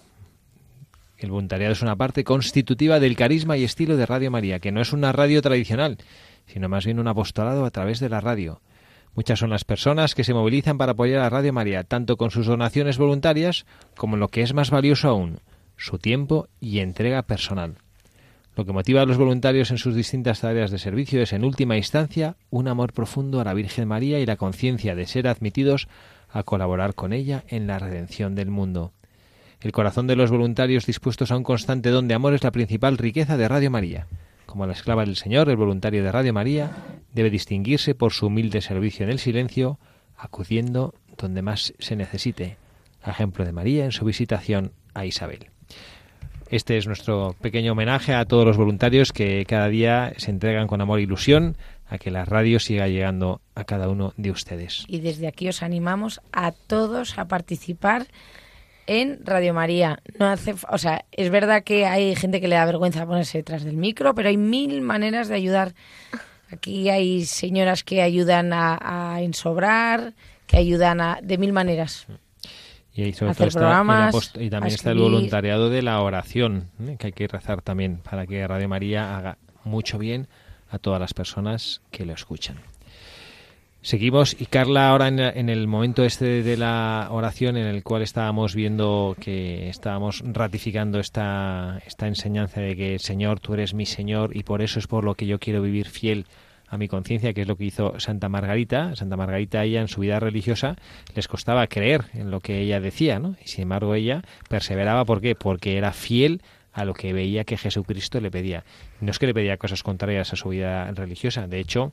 El 1.20 1.30
voluntariado 1.30 1.74
es 1.74 1.84
una 1.84 1.96
parte 1.96 2.24
constitutiva 2.24 3.00
del 3.00 3.16
carisma 3.16 3.58
y 3.58 3.64
estilo 3.64 3.96
de 3.96 4.08
Radio 4.08 4.32
María, 4.32 4.60
que 4.60 4.72
no 4.72 4.82
es 4.82 4.92
una 4.92 5.12
radio 5.12 5.44
tradicional, 5.44 6.00
sino 6.48 6.68
más 6.68 6.84
bien 6.84 6.98
un 6.98 7.08
apostolado 7.08 7.64
a 7.64 7.70
través 7.70 8.00
de 8.00 8.10
la 8.10 8.22
radio. 8.22 8.60
Muchas 9.14 9.38
son 9.38 9.52
las 9.52 9.66
personas 9.66 10.16
que 10.16 10.24
se 10.24 10.34
movilizan 10.34 10.80
para 10.80 10.94
apoyar 10.94 11.22
a 11.22 11.30
Radio 11.30 11.54
María, 11.54 11.84
tanto 11.84 12.18
con 12.18 12.32
sus 12.32 12.48
donaciones 12.48 12.98
voluntarias 12.98 13.68
como 13.96 14.18
lo 14.18 14.30
que 14.30 14.42
es 14.42 14.56
más 14.56 14.72
valioso 14.72 15.10
aún, 15.10 15.42
su 15.80 15.98
tiempo 15.98 16.48
y 16.60 16.80
entrega 16.80 17.24
personal. 17.24 17.76
Lo 18.56 18.66
que 18.66 18.74
motiva 18.74 19.02
a 19.02 19.06
los 19.06 19.18
voluntarios 19.18 19.72
en 19.72 19.78
sus 19.78 19.96
distintas 19.96 20.42
tareas 20.42 20.70
de 20.70 20.80
servicio 20.80 21.22
es, 21.22 21.32
en 21.32 21.46
última 21.46 21.78
instancia, 21.78 22.36
un 22.50 22.68
amor 22.68 22.92
profundo 22.92 23.40
a 23.40 23.46
la 23.46 23.54
Virgen 23.54 23.88
María 23.88 24.20
y 24.20 24.26
la 24.26 24.36
conciencia 24.36 24.96
de 24.96 25.08
ser 25.08 25.28
admitidos 25.28 25.88
a 26.30 26.44
colaborar 26.44 26.94
con 26.94 27.14
ella 27.14 27.44
en 27.48 27.68
la 27.68 27.80
redención 27.80 28.36
del 28.36 28.50
mundo. 28.50 28.92
El 29.62 29.72
corazón 29.72 30.08
de 30.08 30.16
los 30.16 30.30
voluntarios 30.30 30.86
dispuestos 30.86 31.32
a 31.32 31.38
un 31.38 31.44
constante 31.44 31.90
don 31.90 32.08
de 32.08 32.14
amor 32.14 32.34
es 32.34 32.44
la 32.44 32.52
principal 32.52 32.98
riqueza 32.98 33.38
de 33.38 33.48
Radio 33.48 33.72
María. 33.72 34.08
Como 34.46 34.66
la 34.66 34.74
esclava 34.74 35.06
del 35.06 35.16
Señor, 35.16 35.50
el 35.50 35.58
voluntario 35.58 36.04
de 36.04 36.12
Radio 36.12 36.34
María 36.34 36.72
debe 37.14 37.30
distinguirse 37.30 37.96
por 37.96 38.12
su 38.12 38.28
humilde 38.28 38.62
servicio 38.62 39.06
en 39.06 39.12
el 39.12 39.20
silencio, 39.20 39.80
acudiendo 40.18 40.96
donde 41.18 41.42
más 41.42 41.74
se 41.80 41.96
necesite, 41.96 42.58
ejemplo 43.06 43.46
de 43.46 43.52
María 43.52 43.86
en 43.86 43.92
su 43.92 44.06
visitación 44.06 44.74
a 44.94 45.06
Isabel. 45.06 45.50
Este 46.50 46.78
es 46.78 46.88
nuestro 46.88 47.36
pequeño 47.42 47.74
homenaje 47.74 48.16
a 48.16 48.26
todos 48.26 48.44
los 48.44 48.58
voluntarios 48.58 49.14
que 49.14 49.46
cada 49.46 49.68
día 49.68 50.14
se 50.18 50.32
entregan 50.32 50.66
con 50.66 50.82
amor 50.82 50.98
e 50.98 51.04
ilusión 51.04 51.58
a 51.88 52.00
que 52.00 52.10
la 52.10 52.26
radio 52.26 52.60
siga 52.60 52.88
llegando 52.88 53.42
a 53.54 53.66
cada 53.66 53.88
uno 53.88 54.14
de 54.18 54.32
ustedes. 54.32 54.84
Y 54.88 55.00
desde 55.00 55.28
aquí 55.28 55.48
os 55.48 55.62
animamos 55.62 56.22
a 56.32 56.52
todos 56.52 57.20
a 57.20 57.28
participar 57.28 58.08
en 58.88 59.24
Radio 59.24 59.54
María. 59.54 60.02
No 60.18 60.26
hace, 60.26 60.56
o 60.72 60.78
sea, 60.80 61.06
es 61.12 61.30
verdad 61.30 61.64
que 61.64 61.86
hay 61.86 62.16
gente 62.16 62.42
que 62.42 62.48
le 62.48 62.56
da 62.56 62.66
vergüenza 62.66 63.06
ponerse 63.06 63.38
detrás 63.38 63.64
del 63.64 63.78
micro, 63.78 64.16
pero 64.16 64.30
hay 64.30 64.38
mil 64.38 64.82
maneras 64.82 65.28
de 65.28 65.36
ayudar. 65.36 65.76
Aquí 66.52 66.90
hay 66.90 67.26
señoras 67.26 67.84
que 67.84 68.02
ayudan 68.02 68.54
a, 68.54 68.80
a 69.14 69.22
ensobrar, 69.22 70.14
que 70.48 70.58
ayudan 70.58 71.00
a, 71.00 71.20
de 71.22 71.38
mil 71.38 71.54
maneras. 71.54 72.08
Y, 73.00 73.04
ahí 73.04 73.14
sobre 73.14 73.32
Hacer 73.32 73.54
todo 73.54 74.10
está 74.10 74.40
el 74.40 74.46
y 74.46 74.50
también 74.50 74.76
está 74.76 74.92
el 74.92 75.00
voluntariado 75.00 75.70
de 75.70 75.82
la 75.82 76.02
oración, 76.02 76.66
¿eh? 76.86 76.98
que 77.00 77.08
hay 77.08 77.14
que 77.14 77.28
rezar 77.28 77.62
también 77.62 77.98
para 77.98 78.28
que 78.28 78.46
Radio 78.46 78.68
María 78.68 79.18
haga 79.18 79.38
mucho 79.64 79.98
bien 79.98 80.28
a 80.70 80.80
todas 80.80 81.00
las 81.00 81.14
personas 81.14 81.82
que 81.92 82.06
lo 82.06 82.14
escuchan. 82.14 82.58
Seguimos 83.82 84.36
y 84.38 84.48
Carla 84.48 84.90
ahora 84.90 85.08
en, 85.08 85.20
en 85.20 85.48
el 85.48 85.66
momento 85.66 86.04
este 86.04 86.44
de 86.44 86.58
la 86.58 87.08
oración 87.12 87.56
en 87.56 87.68
el 87.68 87.84
cual 87.84 88.02
estábamos 88.02 88.54
viendo 88.54 89.16
que 89.18 89.70
estábamos 89.70 90.22
ratificando 90.26 91.00
esta, 91.00 91.82
esta 91.88 92.06
enseñanza 92.08 92.60
de 92.60 92.76
que 92.76 93.00
Señor, 93.00 93.40
tú 93.40 93.54
eres 93.54 93.74
mi 93.74 93.86
Señor 93.86 94.36
y 94.36 94.44
por 94.44 94.62
eso 94.62 94.80
es 94.80 94.88
por 94.88 95.06
lo 95.06 95.16
que 95.16 95.26
yo 95.26 95.40
quiero 95.40 95.62
vivir 95.62 95.88
fiel 95.88 96.26
a 96.70 96.78
mi 96.78 96.88
conciencia, 96.88 97.34
que 97.34 97.42
es 97.42 97.48
lo 97.48 97.56
que 97.56 97.66
hizo 97.66 98.00
Santa 98.00 98.30
Margarita. 98.30 98.96
Santa 98.96 99.18
Margarita, 99.18 99.64
ella 99.64 99.82
en 99.82 99.88
su 99.88 100.02
vida 100.02 100.20
religiosa 100.20 100.76
les 101.16 101.28
costaba 101.28 101.68
creer 101.68 102.06
en 102.14 102.32
lo 102.32 102.40
que 102.40 102.60
ella 102.62 102.80
decía, 102.80 103.20
¿no? 103.20 103.36
Y 103.44 103.48
sin 103.48 103.64
embargo 103.64 103.96
ella 103.96 104.22
perseveraba, 104.48 105.06
¿por 105.06 105.22
qué? 105.22 105.36
Porque 105.36 105.78
era 105.78 105.92
fiel 105.92 106.42
a 106.72 106.86
lo 106.86 106.94
que 106.94 107.14
veía 107.14 107.44
que 107.44 107.58
Jesucristo 107.58 108.22
le 108.22 108.32
pedía. 108.32 108.64
No 109.02 109.12
es 109.12 109.20
que 109.20 109.28
le 109.28 109.34
pedía 109.34 109.58
cosas 109.58 109.84
contrarias 109.84 110.32
a 110.34 110.36
su 110.36 110.50
vida 110.50 110.90
religiosa, 110.92 111.48
de 111.48 111.60
hecho, 111.60 111.92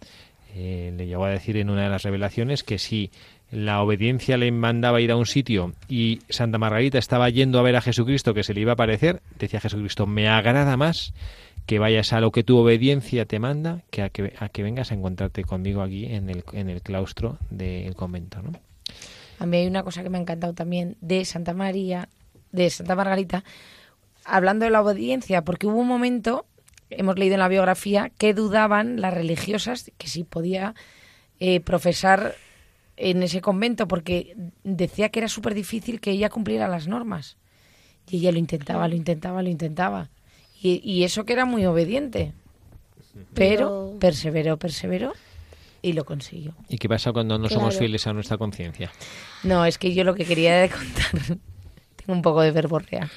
eh, 0.54 0.92
le 0.96 1.06
llegó 1.06 1.24
a 1.24 1.30
decir 1.30 1.56
en 1.56 1.70
una 1.70 1.84
de 1.84 1.90
las 1.90 2.02
revelaciones 2.02 2.62
que 2.62 2.78
si 2.78 3.10
la 3.50 3.82
obediencia 3.82 4.36
le 4.36 4.50
mandaba 4.50 5.00
ir 5.00 5.12
a 5.12 5.16
un 5.16 5.26
sitio 5.26 5.72
y 5.88 6.20
Santa 6.28 6.58
Margarita 6.58 6.98
estaba 6.98 7.28
yendo 7.30 7.58
a 7.58 7.62
ver 7.62 7.76
a 7.76 7.80
Jesucristo 7.80 8.34
que 8.34 8.42
se 8.42 8.54
le 8.54 8.62
iba 8.62 8.72
a 8.72 8.74
aparecer, 8.74 9.22
decía 9.38 9.60
Jesucristo, 9.60 10.06
me 10.06 10.28
agrada 10.28 10.76
más 10.76 11.12
que 11.66 11.78
vayas 11.78 12.12
a 12.12 12.20
lo 12.20 12.30
que 12.30 12.44
tu 12.44 12.56
obediencia 12.56 13.26
te 13.26 13.38
manda 13.38 13.82
que 13.90 14.02
a 14.02 14.08
que, 14.08 14.32
a 14.38 14.48
que 14.48 14.62
vengas 14.62 14.92
a 14.92 14.94
encontrarte 14.94 15.44
conmigo 15.44 15.82
aquí 15.82 16.06
en 16.06 16.30
el, 16.30 16.44
en 16.52 16.70
el 16.70 16.80
claustro 16.80 17.38
del 17.50 17.94
convento. 17.94 18.40
¿no? 18.40 18.52
A 19.38 19.46
mí 19.46 19.58
hay 19.58 19.66
una 19.66 19.82
cosa 19.82 20.02
que 20.02 20.10
me 20.10 20.18
ha 20.18 20.20
encantado 20.20 20.54
también 20.54 20.96
de 21.00 21.24
Santa 21.24 21.52
María, 21.52 22.08
de 22.52 22.70
Santa 22.70 22.94
Margarita, 22.94 23.44
hablando 24.24 24.64
de 24.64 24.70
la 24.70 24.80
obediencia, 24.80 25.42
porque 25.42 25.66
hubo 25.66 25.80
un 25.80 25.88
momento, 25.88 26.46
hemos 26.90 27.18
leído 27.18 27.34
en 27.34 27.40
la 27.40 27.48
biografía, 27.48 28.10
que 28.16 28.32
dudaban 28.32 29.00
las 29.00 29.12
religiosas 29.12 29.90
que 29.98 30.08
si 30.08 30.24
podía 30.24 30.74
eh, 31.38 31.60
profesar 31.60 32.34
en 32.96 33.22
ese 33.22 33.40
convento, 33.40 33.88
porque 33.88 34.36
decía 34.64 35.10
que 35.10 35.18
era 35.18 35.28
súper 35.28 35.54
difícil 35.54 36.00
que 36.00 36.12
ella 36.12 36.30
cumpliera 36.30 36.68
las 36.68 36.88
normas. 36.88 37.36
Y 38.08 38.18
ella 38.18 38.32
lo 38.32 38.38
intentaba, 38.38 38.88
lo 38.88 38.94
intentaba, 38.94 39.42
lo 39.42 39.48
intentaba. 39.48 40.10
Y, 40.62 40.80
y 40.82 41.04
eso 41.04 41.24
que 41.24 41.32
era 41.32 41.44
muy 41.44 41.66
obediente. 41.66 42.32
Pero 43.34 43.94
perseveró, 43.98 44.56
perseveró 44.56 45.12
y 45.82 45.92
lo 45.92 46.04
consiguió. 46.04 46.54
¿Y 46.68 46.78
qué 46.78 46.88
pasa 46.88 47.12
cuando 47.12 47.38
no 47.38 47.48
somos 47.48 47.78
fieles 47.78 48.06
a 48.06 48.12
nuestra 48.12 48.36
conciencia? 48.38 48.90
No, 49.42 49.64
es 49.64 49.78
que 49.78 49.94
yo 49.94 50.04
lo 50.04 50.14
que 50.14 50.24
quería 50.24 50.68
contar, 50.68 51.38
tengo 51.96 52.12
un 52.12 52.22
poco 52.22 52.42
de 52.42 52.50
verborrea. 52.50 53.08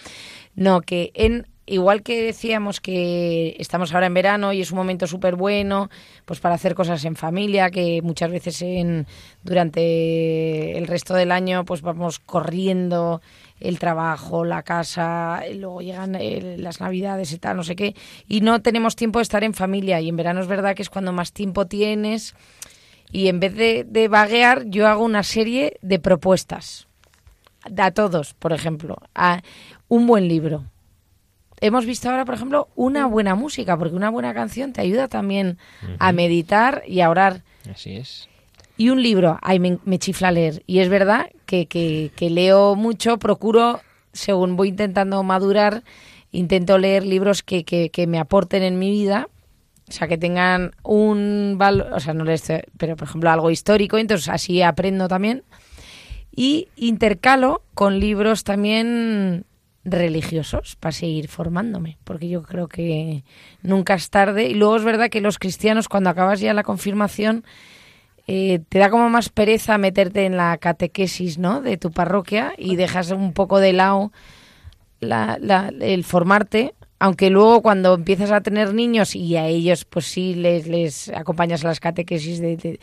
No, 0.55 0.81
que 0.81 1.11
en 1.15 1.47
igual 1.65 2.01
que 2.01 2.23
decíamos 2.23 2.81
que 2.81 3.55
estamos 3.59 3.93
ahora 3.93 4.07
en 4.07 4.13
verano 4.13 4.53
y 4.53 4.61
es 4.61 4.71
un 4.71 4.77
momento 4.77 5.05
súper 5.07 5.35
bueno, 5.35 5.89
pues 6.25 6.39
para 6.39 6.55
hacer 6.55 6.73
cosas 6.73 7.05
en 7.05 7.15
familia, 7.15 7.69
que 7.69 8.01
muchas 8.01 8.31
veces 8.31 8.61
en 8.61 9.05
durante 9.43 10.77
el 10.77 10.87
resto 10.87 11.13
del 11.13 11.31
año 11.31 11.65
pues 11.65 11.81
vamos 11.81 12.19
corriendo 12.19 13.21
el 13.60 13.80
trabajo, 13.80 14.45
la 14.45 14.64
casa, 14.64 15.41
luego 15.53 15.82
llegan 15.82 16.16
eh, 16.16 16.55
las 16.57 16.80
navidades 16.80 17.32
y 17.34 17.39
tal, 17.39 17.57
no 17.57 17.64
sé 17.64 17.76
qué, 17.76 17.95
y 18.28 18.41
no 18.41 18.62
tenemos 18.62 18.95
tiempo 18.95 19.20
de 19.20 19.24
estar 19.24 19.43
en 19.43 19.53
familia 19.53 19.99
y 20.01 20.10
en 20.10 20.16
verano 20.16 20.41
es 20.41 20.47
verdad 20.47 20.76
que 20.76 20.82
es 20.82 20.89
cuando 20.89 21.12
más 21.12 21.34
tiempo 21.34 21.68
tienes 21.68 22.36
y 23.12 23.28
en 23.28 23.39
vez 23.39 23.55
de, 23.55 23.84
de 23.84 24.07
vaguear 24.07 24.66
yo 24.66 24.88
hago 24.88 25.03
una 25.03 25.24
serie 25.24 25.78
de 25.82 25.99
propuestas 25.99 26.88
a 27.78 27.91
todos, 27.91 28.34
por 28.34 28.53
ejemplo, 28.53 28.97
a 29.14 29.41
un 29.88 30.07
buen 30.07 30.28
libro. 30.28 30.66
Hemos 31.62 31.86
visto 31.86 32.10
ahora, 32.10 32.24
por 32.24 32.36
ejemplo, 32.36 32.70
una 32.76 33.05
buena 33.05 33.36
música, 33.36 33.78
porque 33.78 33.95
una 33.95 34.10
buena 34.10 34.34
canción 34.34 34.72
te 34.72 34.82
ayuda 34.82 35.10
también 35.10 35.57
a 35.99 36.14
meditar 36.14 36.84
y 36.88 37.01
a 37.01 37.10
orar. 37.10 37.43
Así 37.70 37.97
es. 37.97 38.30
Y 38.80 38.91
un 38.91 39.03
libro, 39.03 39.38
ay, 39.41 39.59
me, 39.59 39.99
chifla 39.99 40.32
leer. 40.32 40.63
Y 40.65 40.80
es 40.80 40.88
verdad 40.88 41.27
que, 41.45 41.65
que- 41.65 42.11
que 42.15 42.30
leo 42.30 42.75
mucho, 42.75 43.17
procuro, 43.19 43.82
según 44.13 44.55
voy 44.55 44.69
intentando 44.69 45.21
madurar, 45.21 45.84
intento 46.32 46.77
leer 46.77 47.05
libros 47.05 47.43
que, 47.43 47.65
que- 47.65 47.89
que 47.89 48.07
me 48.07 48.19
aporten 48.19 48.63
en 48.63 48.80
mi 48.80 48.89
vida. 48.89 49.27
O 49.89 49.91
sea, 49.91 50.07
que 50.07 50.17
tengan 50.17 50.71
un 50.82 51.55
valor, 51.57 51.91
o 51.91 51.99
sea, 51.99 52.13
no 52.13 52.23
les, 52.23 52.41
pero 52.77 52.95
por 52.95 53.09
ejemplo 53.09 53.30
algo 53.30 53.51
histórico, 53.51 53.97
entonces 53.97 54.30
así 54.30 54.61
aprendo 54.61 55.09
también. 55.09 55.43
Y 56.34 56.69
intercalo 56.77 57.63
con 57.73 57.99
libros 57.99 58.45
también 58.45 59.43
religiosos 59.84 60.77
para 60.77 60.93
seguir 60.93 61.27
formándome, 61.27 61.97
porque 62.05 62.30
yo 62.30 62.43
creo 62.43 62.69
que 62.69 63.25
nunca 63.61 63.95
es 63.95 64.09
tarde. 64.09 64.47
Y 64.47 64.53
luego 64.53 64.77
es 64.77 64.86
verdad 64.86 65.09
que 65.09 65.19
los 65.19 65.38
cristianos, 65.38 65.89
cuando 65.89 66.09
acabas 66.11 66.39
ya 66.39 66.53
la 66.53 66.63
confirmación, 66.63 67.43
eh, 68.32 68.59
te 68.69 68.77
da 68.77 68.91
como 68.91 69.09
más 69.09 69.30
pereza 69.30 69.80
meterte 69.80 70.25
en 70.27 70.38
la 70.38 70.55
catequesis 70.59 71.39
¿no? 71.39 71.61
de 71.61 71.77
tu 71.77 71.89
parroquia 71.91 72.53
y 72.59 72.75
dejas 72.75 73.09
un 73.09 73.34
poco 73.34 73.59
de 73.59 73.73
lado 73.73 74.11
la- 74.99 75.38
la- 75.41 75.71
el 75.80 76.03
formarte, 76.03 76.75
aunque 76.99 77.32
luego 77.32 77.61
cuando 77.63 77.95
empiezas 77.95 78.30
a 78.32 78.41
tener 78.41 78.73
niños 78.75 79.15
y 79.15 79.36
a 79.36 79.47
ellos 79.47 79.84
pues 79.86 80.05
sí 80.05 80.36
les, 80.36 80.67
les 80.67 81.09
acompañas 81.09 81.63
a 81.65 81.69
las 81.69 81.80
catequesis, 81.80 82.39
de, 82.39 82.55
de- 82.57 82.80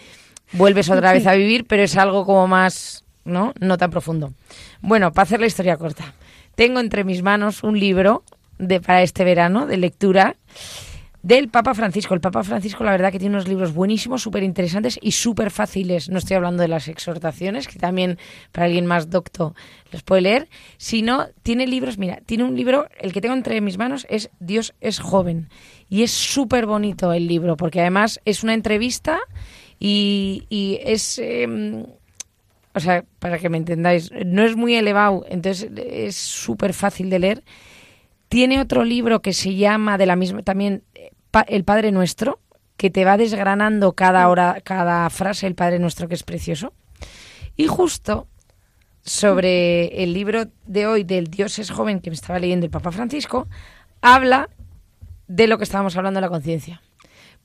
vuelves 0.53 0.91
otra 0.91 1.13
vez 1.13 1.27
a 1.29 1.35
vivir, 1.35 1.65
pero 1.67 1.85
es 1.85 1.97
algo 1.97 2.25
como 2.27 2.49
más, 2.49 3.05
¿no? 3.25 3.53
No 3.61 3.79
tan 3.79 3.91
profundo. 3.91 4.33
Bueno, 4.81 5.13
para 5.13 5.25
hacer 5.25 5.39
la 5.41 5.47
historia 5.47 5.77
corta, 5.77 6.15
tengo 6.57 6.81
entre 6.81 7.05
mis 7.05 7.23
manos 7.23 7.63
un 7.63 7.79
libro 7.79 8.25
de, 8.59 8.81
para 8.81 9.03
este 9.03 9.23
verano 9.23 9.67
de 9.67 9.77
lectura 9.77 10.35
del 11.27 11.49
Papa 11.49 11.75
Francisco. 11.75 12.15
El 12.15 12.21
Papa 12.21 12.45
Francisco, 12.45 12.85
la 12.85 12.93
verdad, 12.93 13.11
que 13.11 13.19
tiene 13.19 13.35
unos 13.35 13.49
libros 13.49 13.75
buenísimos, 13.75 14.23
súper 14.23 14.45
interesantes 14.45 14.97
y 15.03 15.11
súper 15.11 15.51
fáciles. 15.51 16.09
No 16.09 16.19
estoy 16.19 16.37
hablando 16.37 16.63
de 16.63 16.69
las 16.69 16.87
exhortaciones, 16.87 17.67
que 17.67 17.81
también 17.81 18.17
para 18.53 18.67
alguien 18.67 18.87
más 18.87 19.11
docto 19.11 19.53
los 19.91 20.05
puede 20.05 20.23
leer, 20.23 20.49
sino 20.77 21.27
tiene 21.43 21.67
libros, 21.67 21.99
mira, 21.99 22.21
tiene 22.27 22.45
un 22.45 22.55
libro, 22.55 22.87
el 23.01 23.13
que 23.13 23.21
tengo 23.21 23.35
entre 23.35 23.61
mis 23.61 23.77
manos 23.77 24.07
es 24.09 24.31
Dios 24.39 24.73
es 24.81 25.01
joven. 25.01 25.49
Y 25.89 26.05
es 26.05 26.13
súper 26.13 26.65
bonito 26.65 27.13
el 27.13 27.27
libro, 27.27 27.57
porque 27.57 27.81
además 27.81 28.21
es 28.25 28.45
una 28.45 28.55
entrevista 28.55 29.19
y, 29.81 30.47
y 30.49 30.79
es... 30.85 31.19
em, 31.19 31.87
o 32.73 32.79
sea, 32.79 33.05
para 33.19 33.39
que 33.39 33.49
me 33.49 33.57
entendáis, 33.57 34.13
no 34.13 34.45
es 34.45 34.55
muy 34.55 34.77
elevado, 34.77 35.25
entonces 35.29 35.71
es 35.75 36.15
súper 36.15 36.73
fácil 36.73 37.11
de 37.11 37.19
leer. 37.19 37.43
Tiene 38.29 38.61
otro 38.61 38.85
libro 38.85 39.23
que 39.23 39.33
se 39.33 39.55
llama 39.55 39.99
de 39.99 40.07
la 40.07 40.17
misma 40.17 40.43
también 40.43 40.83
El 41.43 41.65
Padre 41.65 41.93
Nuestro, 41.93 42.41
que 42.77 42.91
te 42.91 43.05
va 43.05 43.17
desgranando 43.17 43.93
cada 43.93 44.29
hora, 44.29 44.61
cada 44.63 45.09
frase 45.11 45.47
el 45.47 45.55
Padre 45.55 45.79
Nuestro, 45.79 46.09
que 46.09 46.15
es 46.15 46.23
precioso. 46.23 46.73
Y 47.57 47.67
justo 47.67 48.27
sobre 49.03 50.03
el 50.03 50.13
libro 50.13 50.47
de 50.67 50.87
hoy 50.87 51.05
del 51.05 51.29
Dios 51.29 51.59
es 51.59 51.71
joven 51.71 52.01
que 52.01 52.11
me 52.11 52.15
estaba 52.15 52.39
leyendo 52.39 52.67
el 52.67 52.71
Papa 52.71 52.91
Francisco, 52.91 53.49
habla 54.03 54.51
de 55.29 55.47
lo 55.47 55.59
que 55.59 55.65
estábamos 55.65 55.97
hablando 55.97 56.19
de 56.19 56.23
la 56.23 56.31
conciencia. 56.31 56.83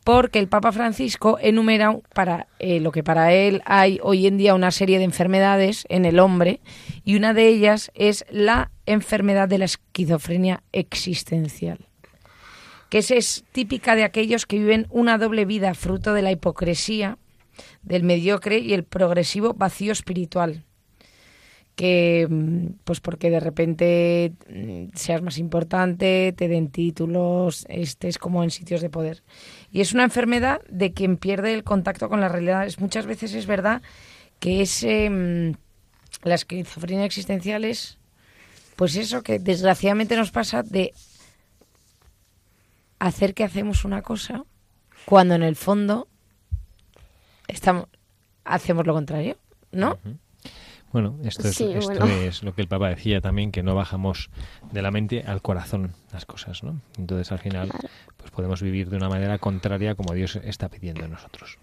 Porque 0.04 0.39
el 0.39 0.48
Papa 0.48 0.72
Francisco 0.72 1.38
enumera 1.39 1.96
para 2.16 2.48
eh, 2.58 2.80
lo 2.80 2.92
que 2.92 3.04
para 3.04 3.34
él 3.34 3.62
hay 3.66 4.00
hoy 4.02 4.26
en 4.26 4.38
día 4.38 4.56
una 4.56 4.72
serie 4.72 4.98
de 4.98 5.04
enfermedades 5.04 5.86
en 5.89 6.06
el 6.06 6.20
hombre 6.20 6.60
y 7.06 7.16
una 7.16 7.36
de 7.36 7.48
ellas 7.48 7.92
es 7.94 8.26
la 8.32 8.72
enfermedad 8.88 9.48
de 9.48 9.60
la 9.60 9.66
esquizofrenia 9.66 10.64
existencial 10.72 11.91
que 12.92 12.98
es, 12.98 13.10
es 13.10 13.46
típica 13.54 13.96
de 13.96 14.04
aquellos 14.04 14.46
que 14.46 14.60
viven 14.60 14.86
una 14.89 15.18
doble 15.18 15.46
vida 15.46 15.74
fruto 15.74 16.14
de 16.14 16.22
la 16.22 16.32
hipocresía, 16.34 17.18
del 17.84 18.04
mediocre 18.04 18.60
y 18.60 18.74
el 18.74 18.84
progresivo 18.84 19.54
vacío 19.54 19.94
espiritual. 19.94 20.66
Que, 21.76 22.28
mm, 22.30 22.82
pues 22.84 23.00
porque 23.00 23.30
de 23.30 23.39
repente 23.39 24.34
mm, 24.50 24.89
seas 24.94 25.22
más 25.22 25.38
importante, 25.38 26.34
te 26.36 26.50
den 26.50 26.68
títulos, 26.68 27.66
estés 27.70 28.18
como 28.18 28.44
en 28.44 28.52
sitios 28.52 28.82
de 28.82 28.89
poder. 28.89 29.24
Y 29.72 29.80
es 29.80 29.94
una 29.94 30.04
enfermedad 30.04 30.60
de 30.70 30.92
quien 30.92 31.16
pierde 31.16 31.54
el 31.54 31.64
contacto 31.64 32.10
con 32.10 32.20
la 32.20 32.28
realidad. 32.28 32.68
Muchas 32.80 33.06
veces 33.06 33.34
es 33.36 33.46
verdad 33.46 33.82
que 34.39 34.64
es, 34.64 34.84
em, 34.84 35.54
la 36.24 36.36
esquizofrenia 36.36 37.08
pues 38.76 38.96
eso 38.98 39.24
que 39.24 39.39
desgraciadamente 39.39 40.18
nos 40.18 40.32
pasa 40.32 40.62
de 40.62 40.92
hacer 43.08 43.34
que 43.34 43.43
hacemos 43.43 43.84
una 43.86 44.02
cosa 44.02 44.43
cuando 45.06 45.36
en 45.36 45.43
el 45.43 45.56
fondo 45.56 46.08
estamos 47.47 47.88
hacemos 48.43 48.86
lo 48.88 48.93
contrario, 48.93 49.38
¿no? 49.72 49.97
Bueno, 50.91 51.18
esto, 51.24 51.47
es, 51.47 51.56
Sí, 51.56 51.72
esto 51.74 51.93
bueno. 51.99 52.06
es 52.08 52.43
lo 52.43 52.54
que 52.54 52.62
el 52.62 52.68
Papa 52.68 52.89
decía 52.89 53.22
también, 53.22 53.52
que 53.52 53.64
no 53.64 53.76
bajamos 53.76 54.30
de 54.72 54.82
la 54.82 54.91
mente 54.91 55.24
al 55.26 55.41
corazón 55.41 55.93
las 56.12 56.26
cosas, 56.26 56.64
¿no? 56.64 56.82
Entonces 56.97 57.32
al 57.32 57.39
final 57.39 57.70
Claro. 57.70 57.88
pues 58.18 58.32
podemos 58.32 58.62
vivir 58.62 58.89
de 58.89 58.97
una 58.97 59.08
manera 59.08 59.38
contraria 59.38 59.95
como 59.95 60.14
Dios 60.14 60.36
está 60.43 60.68
pidiendo 60.70 61.06
en 61.06 61.12
nosotros. 61.12 61.58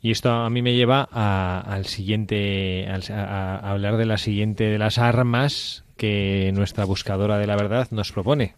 Y 0.00 0.10
esto 0.10 0.30
a 0.32 0.50
mí 0.50 0.60
me 0.62 0.74
lleva 0.74 1.08
a- 1.12 1.60
al 1.60 1.86
siguiente, 1.86 2.88
al- 2.88 3.04
a, 3.12 3.56
a 3.58 3.70
hablar 3.70 3.96
de 3.96 4.06
la 4.06 4.18
siguiente 4.18 4.64
de 4.64 4.78
las 4.78 4.98
armas 4.98 5.84
que 5.96 6.50
nuestra 6.54 6.84
buscadora 6.84 7.38
de 7.38 7.46
la 7.46 7.54
verdad 7.54 7.86
nos 7.92 8.10
propone. 8.10 8.56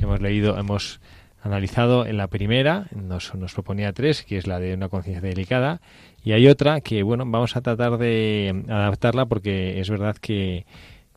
Hemos 0.00 0.20
leído, 0.20 0.56
hemos 0.58 1.00
analizado 1.44 2.06
en 2.06 2.16
la 2.16 2.26
primera, 2.26 2.86
nos, 2.94 3.34
nos 3.34 3.52
proponía 3.52 3.92
tres, 3.92 4.24
que 4.24 4.38
es 4.38 4.46
la 4.46 4.58
de 4.58 4.74
una 4.74 4.88
conciencia 4.88 5.28
delicada, 5.28 5.80
y 6.24 6.32
hay 6.32 6.48
otra 6.48 6.80
que, 6.80 7.02
bueno, 7.02 7.24
vamos 7.26 7.54
a 7.54 7.60
tratar 7.60 7.98
de 7.98 8.64
adaptarla 8.68 9.26
porque 9.26 9.78
es 9.78 9.90
verdad 9.90 10.16
que, 10.16 10.64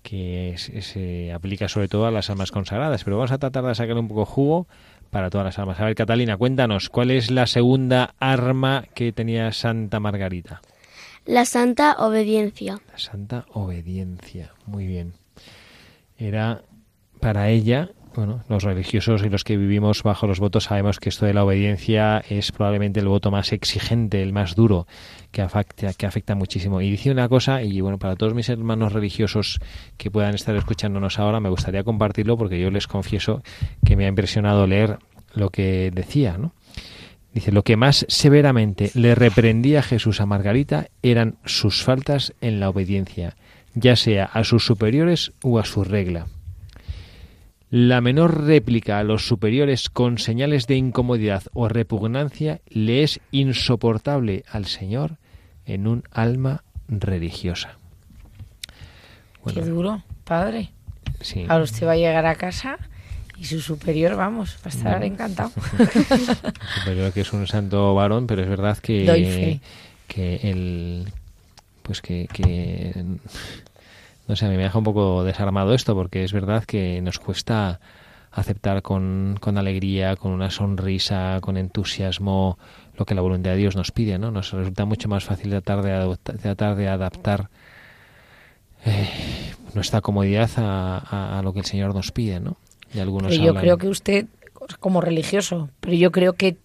que 0.03 0.55
se, 0.57 0.81
se 0.81 1.31
aplica 1.31 1.69
sobre 1.69 1.87
todo 1.87 2.05
a 2.05 2.11
las 2.11 2.29
almas 2.29 2.51
consagradas, 2.51 3.05
pero 3.05 3.15
vamos 3.15 3.31
a 3.31 3.37
tratar 3.37 3.63
de 3.63 3.73
sacarle 3.73 4.01
un 4.01 4.09
poco 4.09 4.25
jugo 4.25 4.67
para 5.09 5.29
todas 5.29 5.45
las 5.45 5.57
almas. 5.59 5.79
A 5.79 5.85
ver, 5.85 5.95
Catalina, 5.95 6.35
cuéntanos, 6.35 6.89
¿cuál 6.89 7.11
es 7.11 7.31
la 7.31 7.47
segunda 7.47 8.13
arma 8.19 8.83
que 8.93 9.13
tenía 9.13 9.53
Santa 9.53 10.01
Margarita? 10.01 10.61
La 11.25 11.45
santa 11.45 11.95
obediencia. 11.99 12.79
La 12.91 12.99
santa 12.99 13.45
obediencia. 13.53 14.51
Muy 14.65 14.87
bien. 14.87 15.13
Era 16.17 16.63
para 17.19 17.49
ella, 17.49 17.89
bueno, 18.17 18.43
los 18.49 18.63
religiosos 18.63 19.23
y 19.23 19.29
los 19.29 19.43
que 19.43 19.57
vivimos 19.57 20.01
bajo 20.01 20.25
los 20.25 20.39
votos 20.39 20.63
sabemos 20.65 20.99
que 20.99 21.09
esto 21.09 21.27
de 21.27 21.35
la 21.35 21.43
obediencia 21.43 22.23
es 22.27 22.51
probablemente 22.51 22.99
el 22.99 23.07
voto 23.07 23.29
más 23.29 23.53
exigente, 23.53 24.23
el 24.23 24.33
más 24.33 24.55
duro, 24.55 24.87
que 25.31 25.43
afecta, 25.43 25.93
que 25.93 26.07
afecta 26.07 26.33
muchísimo. 26.33 26.81
Y 26.81 26.89
dice 26.89 27.11
una 27.11 27.29
cosa, 27.29 27.61
y 27.61 27.79
bueno, 27.79 27.99
para 27.99 28.15
todos 28.15 28.33
mis 28.33 28.49
hermanos 28.49 28.91
religiosos 28.91 29.59
que 29.97 30.09
puedan 30.09 30.33
estar 30.33 30.55
escuchándonos 30.55 31.19
ahora, 31.19 31.39
me 31.39 31.49
gustaría 31.49 31.83
compartirlo 31.83 32.37
porque 32.37 32.59
yo 32.59 32.71
les 32.71 32.87
confieso 32.87 33.43
que 33.85 33.95
me 33.95 34.05
ha 34.05 34.09
impresionado 34.09 34.65
leer 34.65 34.97
lo 35.35 35.51
que 35.51 35.91
decía. 35.93 36.39
Dice, 37.35 37.51
lo 37.51 37.61
que 37.61 37.77
más 37.77 38.03
severamente 38.09 38.89
le 38.95 39.13
reprendía 39.13 39.83
Jesús 39.83 40.21
a 40.21 40.25
Margarita 40.25 40.87
eran 41.03 41.35
sus 41.45 41.83
faltas 41.83 42.33
en 42.41 42.59
la 42.59 42.69
obediencia, 42.69 43.37
ya 43.75 43.95
sea 43.95 44.25
a 44.25 44.43
sus 44.43 44.65
superiores 44.65 45.33
o 45.43 45.59
a 45.59 45.65
su 45.65 45.83
regla. 45.83 46.25
La 47.69 47.99
menor 47.99 48.45
réplica 48.45 48.97
a 48.97 49.03
los 49.03 49.27
superiores 49.27 49.89
con 49.89 50.19
señales 50.19 50.67
de 50.67 50.75
incomodidad 50.75 51.43
o 51.53 51.67
repugnancia 51.67 52.61
le 52.69 53.03
es 53.03 53.19
insoportable 53.31 54.45
al 54.49 54.65
Señor 54.65 55.17
en 55.65 55.85
un 55.87 56.03
alma 56.11 56.63
religiosa. 56.87 57.77
Qué 59.53 59.61
duro, 59.61 60.03
padre. 60.23 60.71
sí. 61.21 61.45
Ahora 61.47 61.63
usted 61.65 61.87
va 61.87 61.93
a 61.93 61.97
llegar 61.97 62.25
a 62.25 62.35
casa 62.35 62.77
y 63.37 63.45
su 63.45 63.61
superior, 63.61 64.15
vamos, 64.15 64.57
va 64.57 64.65
a 64.65 64.69
estar 64.69 65.03
encantado. 65.03 65.51
superior 66.79 67.11
que 67.13 67.21
es 67.21 67.33
un 67.33 67.47
santo 67.47 67.93
varón, 67.93 68.27
pero 68.27 68.43
es 68.43 68.49
verdad 68.49 68.77
que 68.77 69.05
Doy 69.05 69.25
fe. 69.25 69.61
que 70.07 70.35
el 70.43 71.07
pues 71.83 72.01
que, 72.01 72.27
que 72.31 72.93
no 74.27 74.35
sé, 74.35 74.45
a 74.45 74.49
mí 74.49 74.57
me 74.57 74.63
deja 74.63 74.77
un 74.77 74.83
poco 74.83 75.23
desarmado 75.23 75.73
esto 75.73 75.95
porque 75.95 76.23
es 76.23 76.33
verdad 76.33 76.63
que 76.65 77.01
nos 77.01 77.19
cuesta 77.19 77.79
aceptar 78.31 78.81
con, 78.81 79.37
con 79.39 79.57
alegría, 79.57 80.15
con 80.15 80.31
una 80.31 80.51
sonrisa, 80.51 81.39
con 81.41 81.57
entusiasmo 81.57 82.59
lo 82.95 83.05
que 83.05 83.15
la 83.15 83.21
voluntad 83.21 83.51
de 83.51 83.57
Dios 83.57 83.75
nos 83.75 83.91
pide, 83.91 84.17
¿no? 84.19 84.31
Nos 84.31 84.51
resulta 84.51 84.85
mucho 84.85 85.07
más 85.07 85.23
fácil 85.23 85.49
tratar 85.51 85.81
de, 85.81 86.17
tratar 86.37 86.75
de 86.75 86.87
adaptar 86.87 87.49
eh, 88.85 89.09
nuestra 89.73 90.01
comodidad 90.01 90.49
a, 90.57 90.97
a- 90.99 91.39
a 91.39 91.41
lo 91.41 91.53
que 91.53 91.59
el 91.59 91.65
Señor 91.65 91.93
nos 91.95 92.11
pide, 92.11 92.39
¿no? 92.39 92.57
Y 92.93 92.99
algunos 92.99 93.31
Pero 93.31 93.43
yo 93.43 93.51
hablan- 93.51 93.61
creo 93.61 93.77
que 93.77 93.87
usted, 93.89 94.27
como 94.79 95.01
religioso, 95.01 95.69
pero 95.79 95.93
yo 95.95 96.11
creo 96.11 96.33
que 96.33 96.57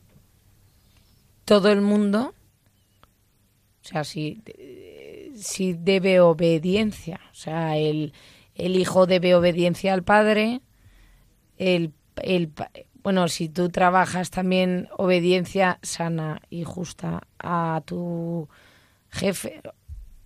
todo 1.44 1.70
el 1.70 1.80
mundo, 1.80 2.34
o 3.84 3.88
sea, 3.88 4.04
si, 4.04 4.42
si 5.42 5.72
debe 5.74 6.20
obediencia, 6.20 7.20
o 7.30 7.34
sea, 7.34 7.76
el, 7.76 8.12
el 8.54 8.76
hijo 8.76 9.06
debe 9.06 9.34
obediencia 9.34 9.92
al 9.92 10.02
padre, 10.02 10.60
el, 11.58 11.92
el, 12.22 12.50
bueno, 13.02 13.28
si 13.28 13.48
tú 13.48 13.68
trabajas 13.68 14.30
también 14.30 14.88
obediencia 14.96 15.78
sana 15.82 16.40
y 16.50 16.64
justa 16.64 17.22
a 17.38 17.82
tu 17.84 18.48
jefe, 19.10 19.60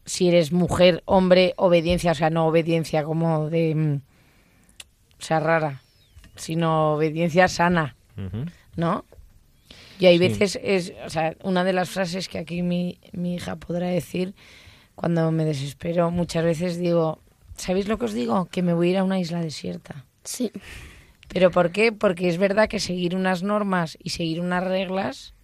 si 0.05 0.29
eres 0.29 0.53
mujer, 0.53 1.03
hombre, 1.07 1.55
obediencia, 1.57 2.13
o 2.13 2.15
sea, 2.15 2.31
no 2.31 2.47
obediencia 2.47 3.03
como 3.05 3.49
de, 3.51 3.75
mm, 3.75 3.95
o 5.19 5.23
sea, 5.23 5.41
rara, 5.41 5.83
sino 6.37 6.95
obediencia 6.95 7.49
sana. 7.49 7.97
¿no? 8.77 9.05
Y 9.99 10.07
hay 10.07 10.19
Sí. 10.19 10.29
veces, 10.29 10.59
es, 10.63 10.93
o 11.05 11.11
sea, 11.11 11.35
una 11.43 11.65
de 11.65 11.73
las 11.73 11.89
frases 11.91 12.29
que 12.29 12.39
aquí 12.39 12.63
mi, 12.63 12.99
mi 13.13 13.35
hija 13.35 13.57
podrá 13.57 13.87
decir 13.89 14.35
cuando 14.97 15.31
me 15.31 15.45
desespero, 15.45 16.11
muchas 16.11 16.45
veces 16.45 16.79
digo, 16.79 17.21
¿sabéis 17.57 17.87
lo 17.87 17.99
que 17.99 18.07
os 18.07 18.13
digo? 18.13 18.47
Que 18.47 18.63
me 18.63 18.75
voy 18.75 18.89
a 18.89 18.91
ir 18.91 18.99
a 18.99 19.05
una 19.05 19.21
isla 19.21 19.41
desierta. 19.41 20.05
Sí. 20.25 20.51
¿Pero 21.29 21.53
por 21.53 21.71
qué? 21.71 21.93
Porque 21.93 22.29
es 22.29 22.39
verdad 22.39 22.69
que 22.69 22.81
seguir 22.81 23.15
unas 23.15 23.45
normas 23.45 23.97
y 24.03 24.11
seguir 24.11 24.41
unas 24.41 24.65
reglas 24.65 25.35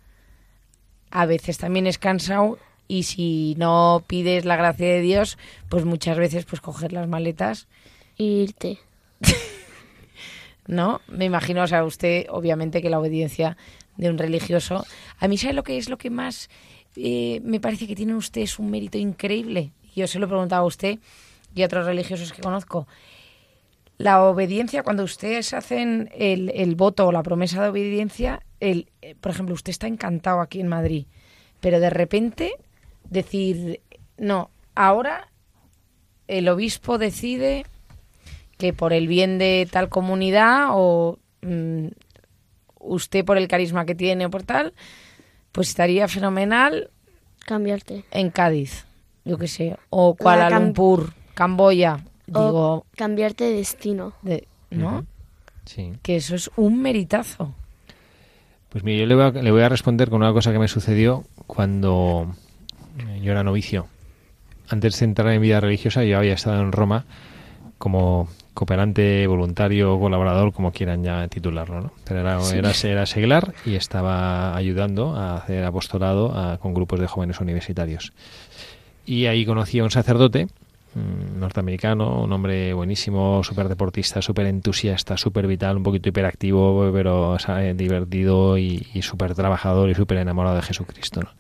a 1.10 1.26
veces 1.26 1.58
también 1.58 1.86
es 1.86 1.98
cansado 1.98 2.58
y 2.88 3.04
si 3.04 3.54
no 3.58 4.02
pides 4.06 4.44
la 4.44 4.56
gracia 4.56 4.86
de 4.86 5.00
Dios, 5.00 5.38
pues 5.68 5.84
muchas 5.84 6.16
veces 6.16 6.44
pues 6.46 6.60
coger 6.60 6.92
las 6.92 7.06
maletas, 7.06 7.68
Irte. 8.16 8.78
¿no? 10.66 11.00
Me 11.08 11.26
imagino, 11.26 11.62
o 11.62 11.66
sea, 11.66 11.84
usted 11.84 12.26
obviamente 12.30 12.82
que 12.82 12.90
la 12.90 12.98
obediencia 12.98 13.56
de 13.96 14.10
un 14.10 14.18
religioso, 14.18 14.84
a 15.18 15.28
mí 15.28 15.36
sabe 15.36 15.54
lo 15.54 15.62
que 15.62 15.76
es 15.76 15.88
lo 15.88 15.98
que 15.98 16.10
más 16.10 16.48
eh, 16.96 17.40
me 17.44 17.60
parece 17.60 17.86
que 17.86 17.96
tiene 17.96 18.14
usted 18.14 18.42
es 18.42 18.58
un 18.58 18.70
mérito 18.70 18.98
increíble. 18.98 19.72
Yo 19.94 20.06
se 20.06 20.18
lo 20.18 20.26
he 20.26 20.28
preguntado 20.28 20.62
a 20.62 20.66
usted 20.66 20.98
y 21.54 21.62
a 21.62 21.66
otros 21.66 21.86
religiosos 21.86 22.32
que 22.32 22.42
conozco. 22.42 22.86
La 23.98 24.22
obediencia, 24.24 24.82
cuando 24.82 25.04
ustedes 25.04 25.52
hacen 25.52 26.10
el, 26.14 26.74
voto 26.74 27.06
o 27.06 27.12
la 27.12 27.22
promesa 27.22 27.62
de 27.62 27.68
obediencia, 27.68 28.42
eh, 28.60 28.86
por 29.20 29.32
ejemplo, 29.32 29.54
usted 29.54 29.70
está 29.70 29.86
encantado 29.86 30.40
aquí 30.40 30.60
en 30.60 30.68
Madrid, 30.68 31.06
pero 31.60 31.78
de 31.78 31.90
repente 31.90 32.54
decir, 33.08 33.80
no, 34.16 34.50
ahora 34.74 35.28
el 36.26 36.48
obispo 36.48 36.98
decide 36.98 37.64
que 38.58 38.72
por 38.72 38.92
el 38.92 39.08
bien 39.08 39.38
de 39.38 39.68
tal 39.70 39.88
comunidad 39.88 40.68
o 40.70 41.18
mm, 41.42 41.88
usted 42.78 43.24
por 43.24 43.36
el 43.36 43.48
carisma 43.48 43.84
que 43.84 43.94
tiene 43.94 44.26
o 44.26 44.30
por 44.30 44.42
tal, 44.42 44.72
pues 45.52 45.68
estaría 45.68 46.08
fenomenal 46.08 46.90
Cambiarte. 47.46 48.04
en 48.10 48.30
Cádiz, 48.30 48.84
yo 49.24 49.38
qué 49.38 49.48
sé, 49.48 49.76
o 49.90 50.14
Kuala 50.14 50.48
cam- 50.50 50.62
Lumpur, 50.64 51.12
Camboya, 51.34 52.00
O 52.32 52.46
digo, 52.46 52.86
cambiarte 52.96 53.44
de 53.44 53.54
destino. 53.56 54.14
de- 54.22 54.46
¿no? 54.70 55.04
Sí. 55.66 55.92
Que 56.02 56.16
eso 56.16 56.34
es 56.34 56.50
un 56.56 56.80
meritazo. 56.82 57.54
Pues 58.70 58.84
mire, 58.84 59.00
yo 59.00 59.06
le 59.06 59.14
voy, 59.14 59.24
a, 59.24 59.30
le 59.30 59.50
voy 59.50 59.62
a 59.62 59.68
responder 59.68 60.08
con 60.08 60.22
una 60.22 60.32
cosa 60.32 60.50
que 60.52 60.58
me 60.58 60.66
sucedió 60.68 61.24
cuando 61.46 62.34
yo 63.20 63.32
era 63.32 63.42
novicio. 63.44 63.86
Antes 64.68 64.98
de 64.98 65.04
entrar 65.04 65.30
en 65.32 65.42
vida 65.42 65.60
religiosa, 65.60 66.04
yo 66.04 66.16
había 66.16 66.32
estado 66.32 66.62
en 66.62 66.72
Roma 66.72 67.04
como 67.76 68.28
cooperante, 68.54 69.26
voluntario, 69.26 69.98
colaborador, 69.98 70.52
como 70.52 70.72
quieran 70.72 71.02
ya 71.02 71.26
titularlo, 71.28 71.80
¿no? 71.80 71.92
Pero 72.04 72.20
era, 72.20 72.38
era, 72.54 72.72
era 72.84 73.06
seglar 73.06 73.54
y 73.64 73.74
estaba 73.76 74.54
ayudando 74.56 75.14
a 75.16 75.36
hacer 75.36 75.64
apostolado 75.64 76.36
a- 76.36 76.58
con 76.58 76.74
grupos 76.74 77.00
de 77.00 77.06
jóvenes 77.06 77.40
universitarios. 77.40 78.12
Y 79.06 79.26
ahí 79.26 79.44
conocí 79.46 79.78
a 79.80 79.84
un 79.84 79.90
sacerdote 79.90 80.46
mm, 80.94 81.38
norteamericano, 81.40 82.22
un 82.22 82.32
hombre 82.32 82.72
buenísimo, 82.74 83.42
súper 83.42 83.68
deportista, 83.68 84.20
súper 84.22 84.46
entusiasta, 84.46 85.16
súper 85.16 85.46
vital, 85.46 85.78
un 85.78 85.82
poquito 85.82 86.08
hiperactivo, 86.10 86.90
pero 86.92 87.30
o 87.30 87.38
sea, 87.38 87.64
eh, 87.66 87.74
divertido 87.74 88.58
y, 88.58 88.86
y 88.94 89.02
súper 89.02 89.34
trabajador 89.34 89.88
y 89.90 89.94
súper 89.94 90.18
enamorado 90.18 90.56
de 90.56 90.62
Jesucristo. 90.62 91.20
¿no? 91.22 91.30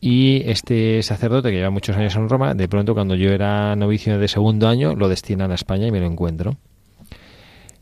Y 0.00 0.42
este 0.48 1.02
sacerdote 1.02 1.50
que 1.50 1.56
lleva 1.56 1.70
muchos 1.70 1.96
años 1.96 2.14
en 2.16 2.28
Roma, 2.28 2.54
de 2.54 2.68
pronto 2.68 2.94
cuando 2.94 3.14
yo 3.14 3.30
era 3.30 3.74
novicio 3.76 4.18
de 4.18 4.28
segundo 4.28 4.68
año, 4.68 4.94
lo 4.94 5.08
destinan 5.08 5.50
a 5.50 5.54
España 5.54 5.86
y 5.86 5.90
me 5.90 6.00
lo 6.00 6.06
encuentro. 6.06 6.56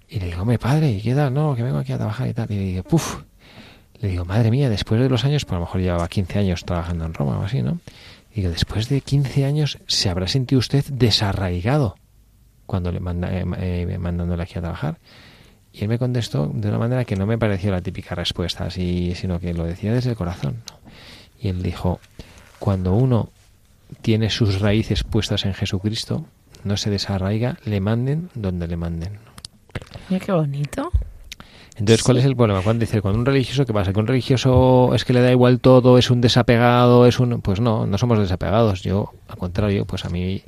Y 0.09 0.21
le 0.21 0.27
digo, 0.27 0.43
hombre, 0.43 0.59
padre, 0.59 0.91
¿y 0.93 1.01
qué 1.01 1.15
tal? 1.15 1.35
No, 1.35 1.57
que 1.57 1.63
vengo 1.63 1.79
aquí 1.79 1.93
a 1.93 1.97
trabajar 1.97 2.29
y 2.29 2.35
tal. 2.35 2.51
Y 2.51 2.55
le 2.55 2.63
digo, 2.63 2.83
puf. 2.85 3.23
Le 4.01 4.09
digo, 4.09 4.25
madre 4.25 4.51
mía, 4.51 4.69
después 4.69 5.01
de 5.01 5.09
los 5.09 5.25
años, 5.25 5.45
pues 5.45 5.53
a 5.53 5.57
lo 5.57 5.61
mejor 5.63 5.81
llevaba 5.81 6.09
15 6.09 6.39
años 6.39 6.65
trabajando 6.65 7.05
en 7.05 7.15
Roma 7.15 7.39
o 7.39 7.43
así, 7.43 7.63
¿no? 7.63 7.81
Y 8.35 8.43
después 8.43 8.89
de 8.89 9.01
15 9.01 9.45
años, 9.45 9.79
¿se 9.87 10.11
habrá 10.11 10.29
sentido 10.29 10.59
usted 10.59 10.85
desarraigado 10.85 11.97
cuando 12.67 12.93
le 12.93 13.01
manda, 13.01 13.33
eh, 13.33 13.45
eh, 13.59 13.99
mandándole 13.99 14.43
aquí 14.43 14.59
a 14.59 14.61
trabajar? 14.61 14.99
Y 15.73 15.83
él 15.83 15.89
me 15.89 15.99
contestó 15.99 16.47
de 16.53 16.69
una 16.69 16.79
manera 16.79 17.05
que 17.05 17.17
no 17.17 17.27
me 17.27 17.39
pareció 17.39 17.71
la 17.71 17.81
típica 17.81 18.15
respuesta, 18.15 18.65
así, 18.67 19.15
sino 19.17 19.41
que 19.41 19.55
lo 19.55 19.65
decía 19.65 19.93
desde 19.93 20.11
el 20.11 20.17
corazón. 20.17 20.63
Y 21.45 21.49
él 21.49 21.63
dijo, 21.63 22.01
cuando 22.59 22.95
uno 22.95 23.29
tiene 24.01 24.31
sus 24.31 24.61
raíces 24.61 25.05
puestas 25.05 25.45
en 25.45 25.53
Jesucristo, 25.53 26.25
no 26.65 26.79
se 26.79 26.89
desarraiga, 26.89 27.59
le 27.67 27.81
manden 27.81 28.31
donde 28.35 28.67
le 28.67 28.79
manden. 28.79 29.19
Mira 30.09 30.25
qué 30.25 30.33
bonito. 30.33 30.91
Entonces, 31.77 32.03
¿cuál 32.03 32.17
es 32.17 32.25
el 32.25 32.35
problema? 32.35 32.63
Cuando 32.63 32.81
dice, 32.81 33.03
con 33.03 33.15
un 33.15 33.27
religioso, 33.27 33.67
¿qué 33.67 33.75
pasa? 33.75 33.93
¿Que 33.93 34.01
un 34.01 34.07
religioso 34.07 34.95
es 34.95 35.05
que 35.05 35.13
le 35.13 35.21
da 35.21 35.31
igual 35.31 35.61
todo, 35.61 35.99
es 35.99 36.11
un 36.11 36.23
desapegado, 36.23 37.07
es 37.07 37.21
un... 37.21 37.43
Pues 37.43 37.61
no, 37.61 37.87
no 37.87 37.99
somos 37.99 38.19
desapegados. 38.19 38.83
Yo, 38.83 39.13
al 39.29 39.37
contrario, 39.37 39.85
pues 39.85 40.07
a 40.07 40.09
mí, 40.09 40.43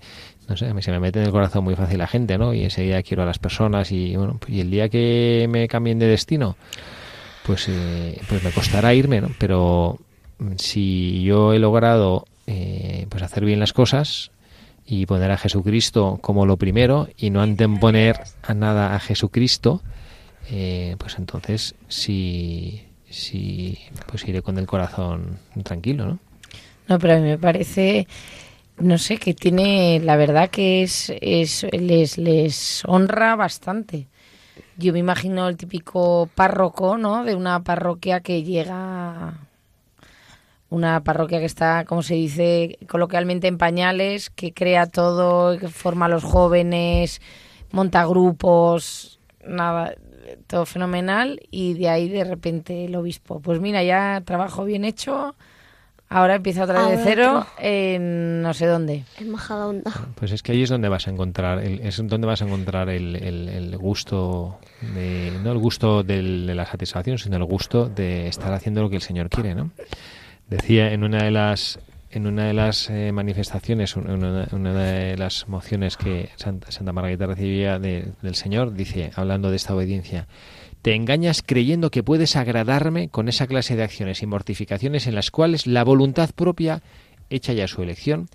no 0.49 0.57
sé, 0.57 0.69
a 0.69 0.73
mí 0.73 0.81
se 0.81 0.93
me 0.93 1.01
mete 1.01 1.19
en 1.19 1.27
el 1.27 1.33
corazón 1.33 1.63
muy 1.63 1.75
fácil 1.75 1.99
la 1.99 2.07
gente, 2.07 2.39
¿no? 2.39 2.55
Y 2.55 2.65
enseguida 2.65 3.03
quiero 3.03 3.25
a 3.25 3.27
las 3.27 3.39
personas 3.39 3.93
y, 3.93 4.17
bueno, 4.17 4.41
y 4.49 4.61
el 4.61 4.71
día 4.71 4.89
que 4.89 5.47
me 5.51 5.69
cambien 5.69 5.99
de 5.99 6.07
destino, 6.07 6.57
pues, 7.45 7.69
eh, 7.69 8.19
pues 8.31 8.43
me 8.43 8.51
costará 8.51 8.95
irme, 8.95 9.21
¿no? 9.21 9.29
Pero 9.39 9.99
si 10.57 11.22
yo 11.22 11.53
he 11.53 11.59
logrado 11.59 12.26
eh, 12.47 13.07
pues 13.09 13.22
hacer 13.22 13.45
bien 13.45 13.61
las 13.61 13.72
cosas 13.72 14.30
y 14.87 15.07
poner 15.07 15.30
a 15.30 15.37
Jesucristo 15.37 16.18
como 16.20 16.47
lo 16.47 16.57
primero 16.57 17.09
y 17.16 17.30
no 17.30 17.43
anteponer 17.43 18.20
a 18.43 18.55
nada 18.55 18.95
a 18.95 19.01
Jesucristo, 19.01 19.82
eh, 20.51 20.97
pues 20.99 21.18
entonces 21.18 21.74
sí, 21.89 22.84
sí, 23.11 23.78
pues 24.07 24.26
iré 24.28 24.43
con 24.43 24.59
el 24.59 24.66
corazón 24.66 25.39
tranquilo, 25.64 26.07
¿no? 26.07 26.18
No, 26.89 26.99
pero 26.99 27.14
a 27.14 27.16
mí 27.16 27.24
me 27.24 27.39
parece, 27.39 28.07
no 28.78 28.97
sé, 28.99 29.18
que 29.18 29.34
tiene, 29.34 30.01
la 30.01 30.16
verdad 30.16 30.51
que 30.51 30.84
es, 30.84 31.12
es 31.20 31.66
les, 31.72 32.16
les 32.16 32.84
honra 32.87 33.34
bastante. 33.34 34.07
Yo 34.76 34.93
me 34.93 35.01
imagino 35.01 35.49
el 35.49 35.57
típico 35.57 36.28
párroco, 36.34 36.97
¿no? 36.97 37.24
De 37.24 37.34
una 37.34 37.64
parroquia 37.64 38.20
que 38.20 38.45
llega, 38.45 39.34
una 40.69 41.03
parroquia 41.05 41.39
que 41.39 41.45
está, 41.45 41.85
como 41.85 42.03
se 42.03 42.14
dice 42.14 42.79
coloquialmente, 42.89 43.47
en 43.47 43.59
pañales, 43.59 44.31
que 44.31 44.53
crea 44.53 44.87
todo, 44.87 45.59
que 45.59 45.69
forma 45.69 46.07
a 46.07 46.09
los 46.09 46.25
jóvenes, 46.25 47.21
monta 47.73 48.05
grupos, 48.07 49.21
nada, 49.47 49.95
todo 50.49 50.67
fenomenal 50.67 51.41
y 51.51 51.75
de 51.75 51.89
ahí 51.89 52.09
de 52.09 52.25
repente 52.25 52.85
el 52.87 52.97
obispo, 52.97 53.41
pues 53.41 53.61
mira, 53.61 53.85
ya 53.85 54.23
trabajo 54.25 54.64
bien 54.64 54.85
hecho, 54.85 55.37
ahora 56.09 56.35
empieza 56.37 56.64
otra 56.64 56.89
vez 56.89 56.99
de 56.99 57.05
cero 57.05 57.47
en 57.61 58.43
no 58.43 58.53
sé 58.55 58.67
dónde. 58.67 59.05
En 59.21 59.31
Majadahonda. 59.31 59.93
Pues 60.17 60.33
es 60.33 60.43
que 60.43 60.51
ahí 60.53 60.62
es 60.64 60.69
donde 60.71 60.89
vas 60.89 61.07
a 61.07 61.11
encontrar, 61.12 61.61
el, 61.61 61.81
es 61.81 61.97
donde 62.09 62.27
vas 62.27 62.43
a 62.43 62.45
encontrar 62.45 62.89
el, 62.89 63.14
el- 63.17 63.49
el 63.49 63.77
gusto, 63.77 64.59
de, 64.95 65.33
no 65.45 65.53
el 65.53 65.59
gusto 65.59 66.03
del- 66.03 66.47
de 66.47 66.55
la 66.57 66.67
satisfacción, 66.67 67.19
sino 67.19 67.37
el 67.37 67.45
gusto 67.45 67.89
de 67.89 68.27
estar 68.27 68.53
haciendo 68.53 68.83
lo 68.83 68.91
que 68.91 68.97
el 68.97 69.03
Señor 69.03 69.29
quiere, 69.29 69.55
¿no? 69.55 69.71
Decía 70.49 70.93
en 70.93 71.03
una 71.05 71.25
de 71.25 71.31
las 71.31 71.79
en 72.09 72.27
una 72.27 72.47
de 72.47 72.55
las 72.55 72.89
eh, 72.89 73.11
manifestaciones, 73.13 73.95
una, 73.97 74.49
una 74.53 74.73
de 74.73 75.17
las 75.19 75.49
mociones 75.49 75.97
que 75.99 76.31
Santa, 76.37 76.71
Santa 76.71 76.93
Margarita 76.93 77.27
recibía 77.27 77.79
de- 77.79 78.13
del 78.23 78.37
Señor, 78.37 78.73
dice, 78.73 79.11
hablando 79.17 79.51
de 79.51 79.57
esta 79.57 79.75
obediencia, 79.75 80.29
te 80.81 80.95
engañas 80.95 81.43
creyendo 81.45 81.91
que 81.91 82.03
puedes 82.05 82.37
agradarme 82.37 83.09
con 83.09 83.29
esa 83.29 83.47
clase 83.47 83.77
de 83.77 83.83
acciones 83.83 84.23
y 84.23 84.27
mortificaciones 84.27 85.07
en 85.07 85.15
las 85.15 85.31
cuales 85.31 85.67
la 85.67 85.85
voluntad 85.85 86.31
propia, 86.35 86.81
hecha 87.29 87.53
ya 87.53 87.69
su 87.69 87.83
elección, 87.83 88.29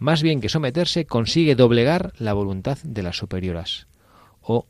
más 0.00 0.22
bien 0.22 0.40
que 0.40 0.48
someterse, 0.48 1.04
consigue 1.04 1.54
doblegar 1.54 2.12
la 2.18 2.32
voluntad 2.32 2.78
de 2.82 3.02
las 3.04 3.18
superioras. 3.18 3.86
O 4.40 4.66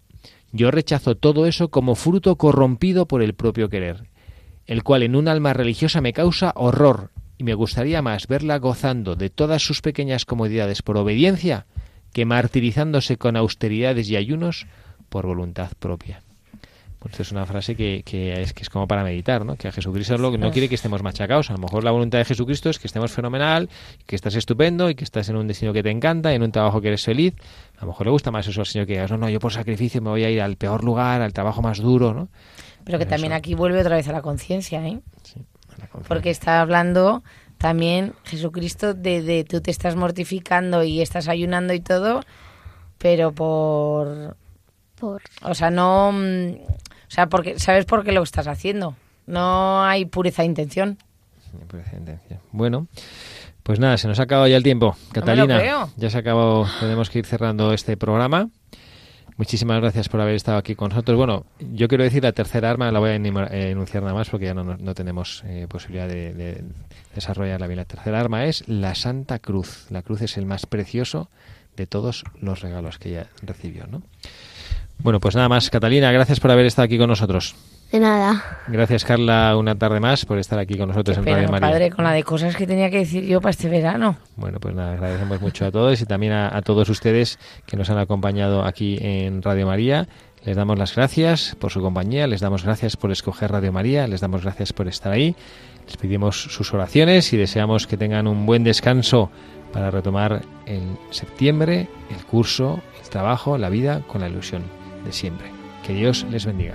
yo 0.53 0.71
rechazo 0.71 1.15
todo 1.17 1.47
eso 1.47 1.69
como 1.69 1.95
fruto 1.95 2.37
corrompido 2.37 3.07
por 3.07 3.23
el 3.23 3.35
propio 3.35 3.71
querer, 3.71 4.03
el 4.69 4.85
cual 4.85 5.03
en 5.03 5.17
un 5.17 5.27
alma 5.27 5.55
religiosa 5.55 6.01
me 6.01 6.13
causa 6.13 6.53
horror 6.55 7.11
y 7.39 7.45
me 7.45 7.55
gustaría 7.55 8.03
más 8.03 8.29
verla 8.29 8.59
gozando 8.59 9.17
de 9.17 9.31
todas 9.31 9.63
sus 9.63 9.81
pequeñas 9.81 10.25
comodidades 10.25 10.83
por 10.83 10.99
obediencia 10.99 11.67
que 12.13 12.27
martirizándose 12.27 13.17
con 13.17 13.37
austeridades 13.37 14.09
y 14.11 14.17
ayunos 14.17 14.67
por 15.09 15.27
voluntad 15.27 15.73
propia. 15.79 16.23
Pues 16.99 17.21
es 17.21 17.31
una 17.31 17.47
frase 17.47 17.77
que, 17.77 18.03
que 18.05 18.43
es, 18.43 18.53
que 18.53 18.63
es 18.63 18.69
como 18.69 18.89
para 18.89 19.05
meditar, 19.05 19.47
¿no? 19.47 19.55
Que 19.55 19.69
a 19.69 19.73
Jesucristo 19.73 20.17
es 20.17 20.21
lo 20.21 20.33
que 20.33 20.39
no 20.39 20.51
quiere 20.51 20.69
que 20.69 20.75
estemos 20.75 21.01
machacados. 21.01 21.49
A 21.51 21.53
lo 21.53 21.61
mejor 21.61 21.85
la 21.85 21.93
voluntad 21.93 22.19
de 22.19 22.25
Jesucristo 22.25 22.71
es 22.71 22.81
que 22.81 22.89
estemos 22.89 23.13
fenomenal, 23.13 23.69
que 24.05 24.17
estás 24.17 24.35
estupendo 24.35 24.91
y 24.91 24.97
que 24.97 25.05
estás 25.05 25.29
en 25.29 25.37
un 25.37 25.47
destino 25.47 25.73
que 25.73 25.85
te 25.85 25.91
encanta, 25.91 26.35
en 26.35 26.43
un 26.43 26.51
trabajo 26.51 26.81
que 26.81 26.89
eres 26.89 27.05
feliz. 27.05 27.35
A 27.77 27.83
lo 27.83 27.93
mejor 27.93 28.09
le 28.09 28.11
gusta 28.11 28.33
más 28.33 28.49
eso 28.49 28.61
al 28.61 28.67
Señor 28.67 28.89
que 28.89 28.95
digas, 28.95 29.13
no, 29.13 29.17
no, 29.17 29.31
yo 29.31 29.39
por 29.39 29.53
sacrificio 29.53 30.03
me 30.03 30.11
voy 30.11 30.25
a 30.25 30.31
ir 30.31 30.43
al 30.43 30.57
peor 30.57 30.83
lugar, 30.83 31.23
al 31.23 31.33
trabajo 31.33 31.63
más 31.63 31.79
duro, 31.79 32.15
¿no? 32.15 32.29
Pero 32.89 32.97
que 32.99 33.05
Eso. 33.05 33.11
también 33.11 33.35
aquí 33.35 33.55
vuelve 33.55 33.81
otra 33.83 33.97
vez 33.97 34.09
a 34.09 34.13
la 34.13 34.23
conciencia, 34.23 34.81
¿eh? 34.87 34.99
La 35.77 35.87
confianza. 35.89 36.09
Porque 36.09 36.31
está 36.31 36.63
hablando 36.63 37.23
también 37.59 38.15
Jesucristo 38.25 38.95
de, 38.95 39.21
de 39.21 39.45
tú 39.45 39.61
te 39.61 39.71
estás 39.71 39.95
mortificando 39.95 40.83
y 40.85 41.03
estás 41.03 41.29
ayunando 41.29 41.75
y 41.75 41.81
todo, 41.81 42.23
pero 42.97 43.33
por... 43.33 44.37
Por... 44.99 45.21
O 45.43 45.55
sea, 45.55 45.71
no... 45.71 46.13
mm, 46.13 46.55
O 46.63 47.11
sea, 47.11 47.27
porque 47.29 47.59
sabes 47.59 47.85
por 47.85 48.05
qué 48.05 48.13
lo 48.13 48.23
estás 48.23 48.47
haciendo. 48.47 48.97
No 49.27 49.85
hay 49.85 50.07
pureza 50.07 50.41
de 50.41 50.47
intención. 50.47 50.97
Bueno, 52.53 52.87
pues 53.65 53.79
nada, 53.81 53.99
se 53.99 54.09
nos 54.09 54.19
ha 54.19 54.23
acabado 54.23 54.49
ya 54.49 54.57
el 54.57 54.63
tiempo. 54.63 54.97
Catalina, 55.13 55.59
creo. 55.59 55.91
ya 55.97 56.09
se 56.09 56.17
acabó, 56.19 56.67
tenemos 56.81 57.11
que 57.11 57.19
ir 57.19 57.27
cerrando 57.27 57.75
este 57.75 57.99
programa. 57.99 58.49
Muchísimas 59.39 59.81
gracias 59.81 60.09
por 60.09 60.21
haber 60.21 60.35
estado 60.35 60.59
aquí 60.59 60.75
con 60.75 60.91
nosotros. 60.91 61.17
Bueno, 61.17 61.47
yo 61.61 61.87
quiero 61.89 62.03
decir 62.05 62.23
la 62.25 62.33
tercera 62.33 62.71
arma, 62.71 62.91
la 62.91 62.99
voy 62.99 63.11
a 63.11 63.15
eh, 63.15 63.71
enunciar 63.71 64.03
nada 64.03 64.15
más 64.15 64.29
porque 64.29 64.47
ya 64.47 64.55
no- 64.55 64.77
no 64.77 64.95
tenemos 64.95 65.45
eh, 65.47 65.67
posibilidad 65.69 66.09
de, 66.09 66.35
de 66.35 66.65
desarrollarla 67.15 67.67
bien. 67.69 67.77
La 67.79 67.85
tercera 67.85 68.19
arma 68.19 68.45
es 68.47 68.67
la 68.69 68.95
Santa 68.97 69.39
Cruz. 69.39 69.87
La 69.91 70.03
cruz 70.03 70.23
es 70.23 70.37
el 70.37 70.45
más 70.45 70.67
precioso 70.67 71.31
de 71.77 71.87
todos 71.87 72.25
los 72.41 72.61
regalos 72.61 72.99
que 72.99 73.11
ella 73.11 73.27
recibió, 73.43 73.87
¿no? 73.87 74.03
Bueno, 74.99 75.21
pues 75.21 75.37
nada 75.37 75.49
más, 75.49 75.71
Catalina, 75.71 76.11
gracias 76.11 76.41
por 76.41 76.51
haber 76.51 76.67
estado 76.67 76.87
aquí 76.87 76.99
con 76.99 77.09
nosotros. 77.09 77.55
De 77.91 78.01
nada. 78.01 78.45
Gracias, 78.67 79.05
Carla, 79.05 79.57
una 79.57 79.75
tarde 79.75 79.99
más 79.99 80.27
por 80.27 80.39
estar 80.39 80.59
aquí 80.59 80.77
con 80.77 80.89
nosotros 80.89 81.17
en 81.17 81.25
Pero, 81.25 81.37
Radio 81.37 81.49
María. 81.51 81.69
padre, 81.69 81.91
con 81.91 82.05
la 82.05 82.13
de 82.13 82.23
cosas 82.23 82.55
que 82.55 82.67
tenía 82.67 82.91
que 82.91 82.99
decir 82.99 83.25
yo 83.25 83.41
para 83.41 83.51
este 83.51 83.69
verano. 83.69 84.19
Bueno, 84.37 84.61
pues 84.61 84.75
nada, 84.75 84.93
agradecemos 84.93 85.41
mucho 85.41 85.65
a 85.65 85.71
todos 85.71 85.99
y 86.03 86.05
también 86.05 86.33
a, 86.33 86.55
a 86.55 86.61
todos 86.61 86.89
ustedes 86.91 87.39
que 87.67 87.79
nos 87.79 87.89
han 87.89 87.97
acompañado 87.99 88.63
aquí 88.65 88.99
en 89.01 89.41
Radio 89.43 89.67
María. 89.67 90.07
Les 90.45 90.55
damos 90.55 90.79
las 90.79 90.95
gracias 90.95 91.57
por 91.59 91.73
su 91.73 91.81
compañía, 91.81 92.27
les 92.27 92.41
damos 92.41 92.63
gracias 92.63 92.97
por 92.97 93.11
escoger 93.11 93.51
Radio 93.53 93.73
María, 93.73 94.07
les 94.07 94.21
damos 94.21 94.43
gracias 94.43 94.73
por 94.75 94.87
estar 94.87 95.13
ahí. 95.13 95.35
Les 95.87 95.97
pedimos 95.97 96.43
sus 96.43 96.75
oraciones 96.75 97.33
y 97.33 97.39
deseamos 97.39 97.87
que 97.87 97.97
tengan 97.97 98.27
un 98.27 98.45
buen 98.45 98.65
descanso 98.65 99.31
para 99.73 99.91
retomar 99.91 100.43
en 100.67 100.99
septiembre 101.11 101.89
el 102.11 102.25
curso, 102.27 102.81
el 103.03 103.09
trabajo, 103.09 103.57
la 103.57 103.71
vida 103.71 104.03
con 104.07 104.21
la 104.21 104.29
ilusión 104.29 104.63
de 105.07 105.13
siempre. 105.13 105.51
Que 105.87 105.95
Dios 105.95 106.27
les 106.31 106.45
bendiga. 106.45 106.75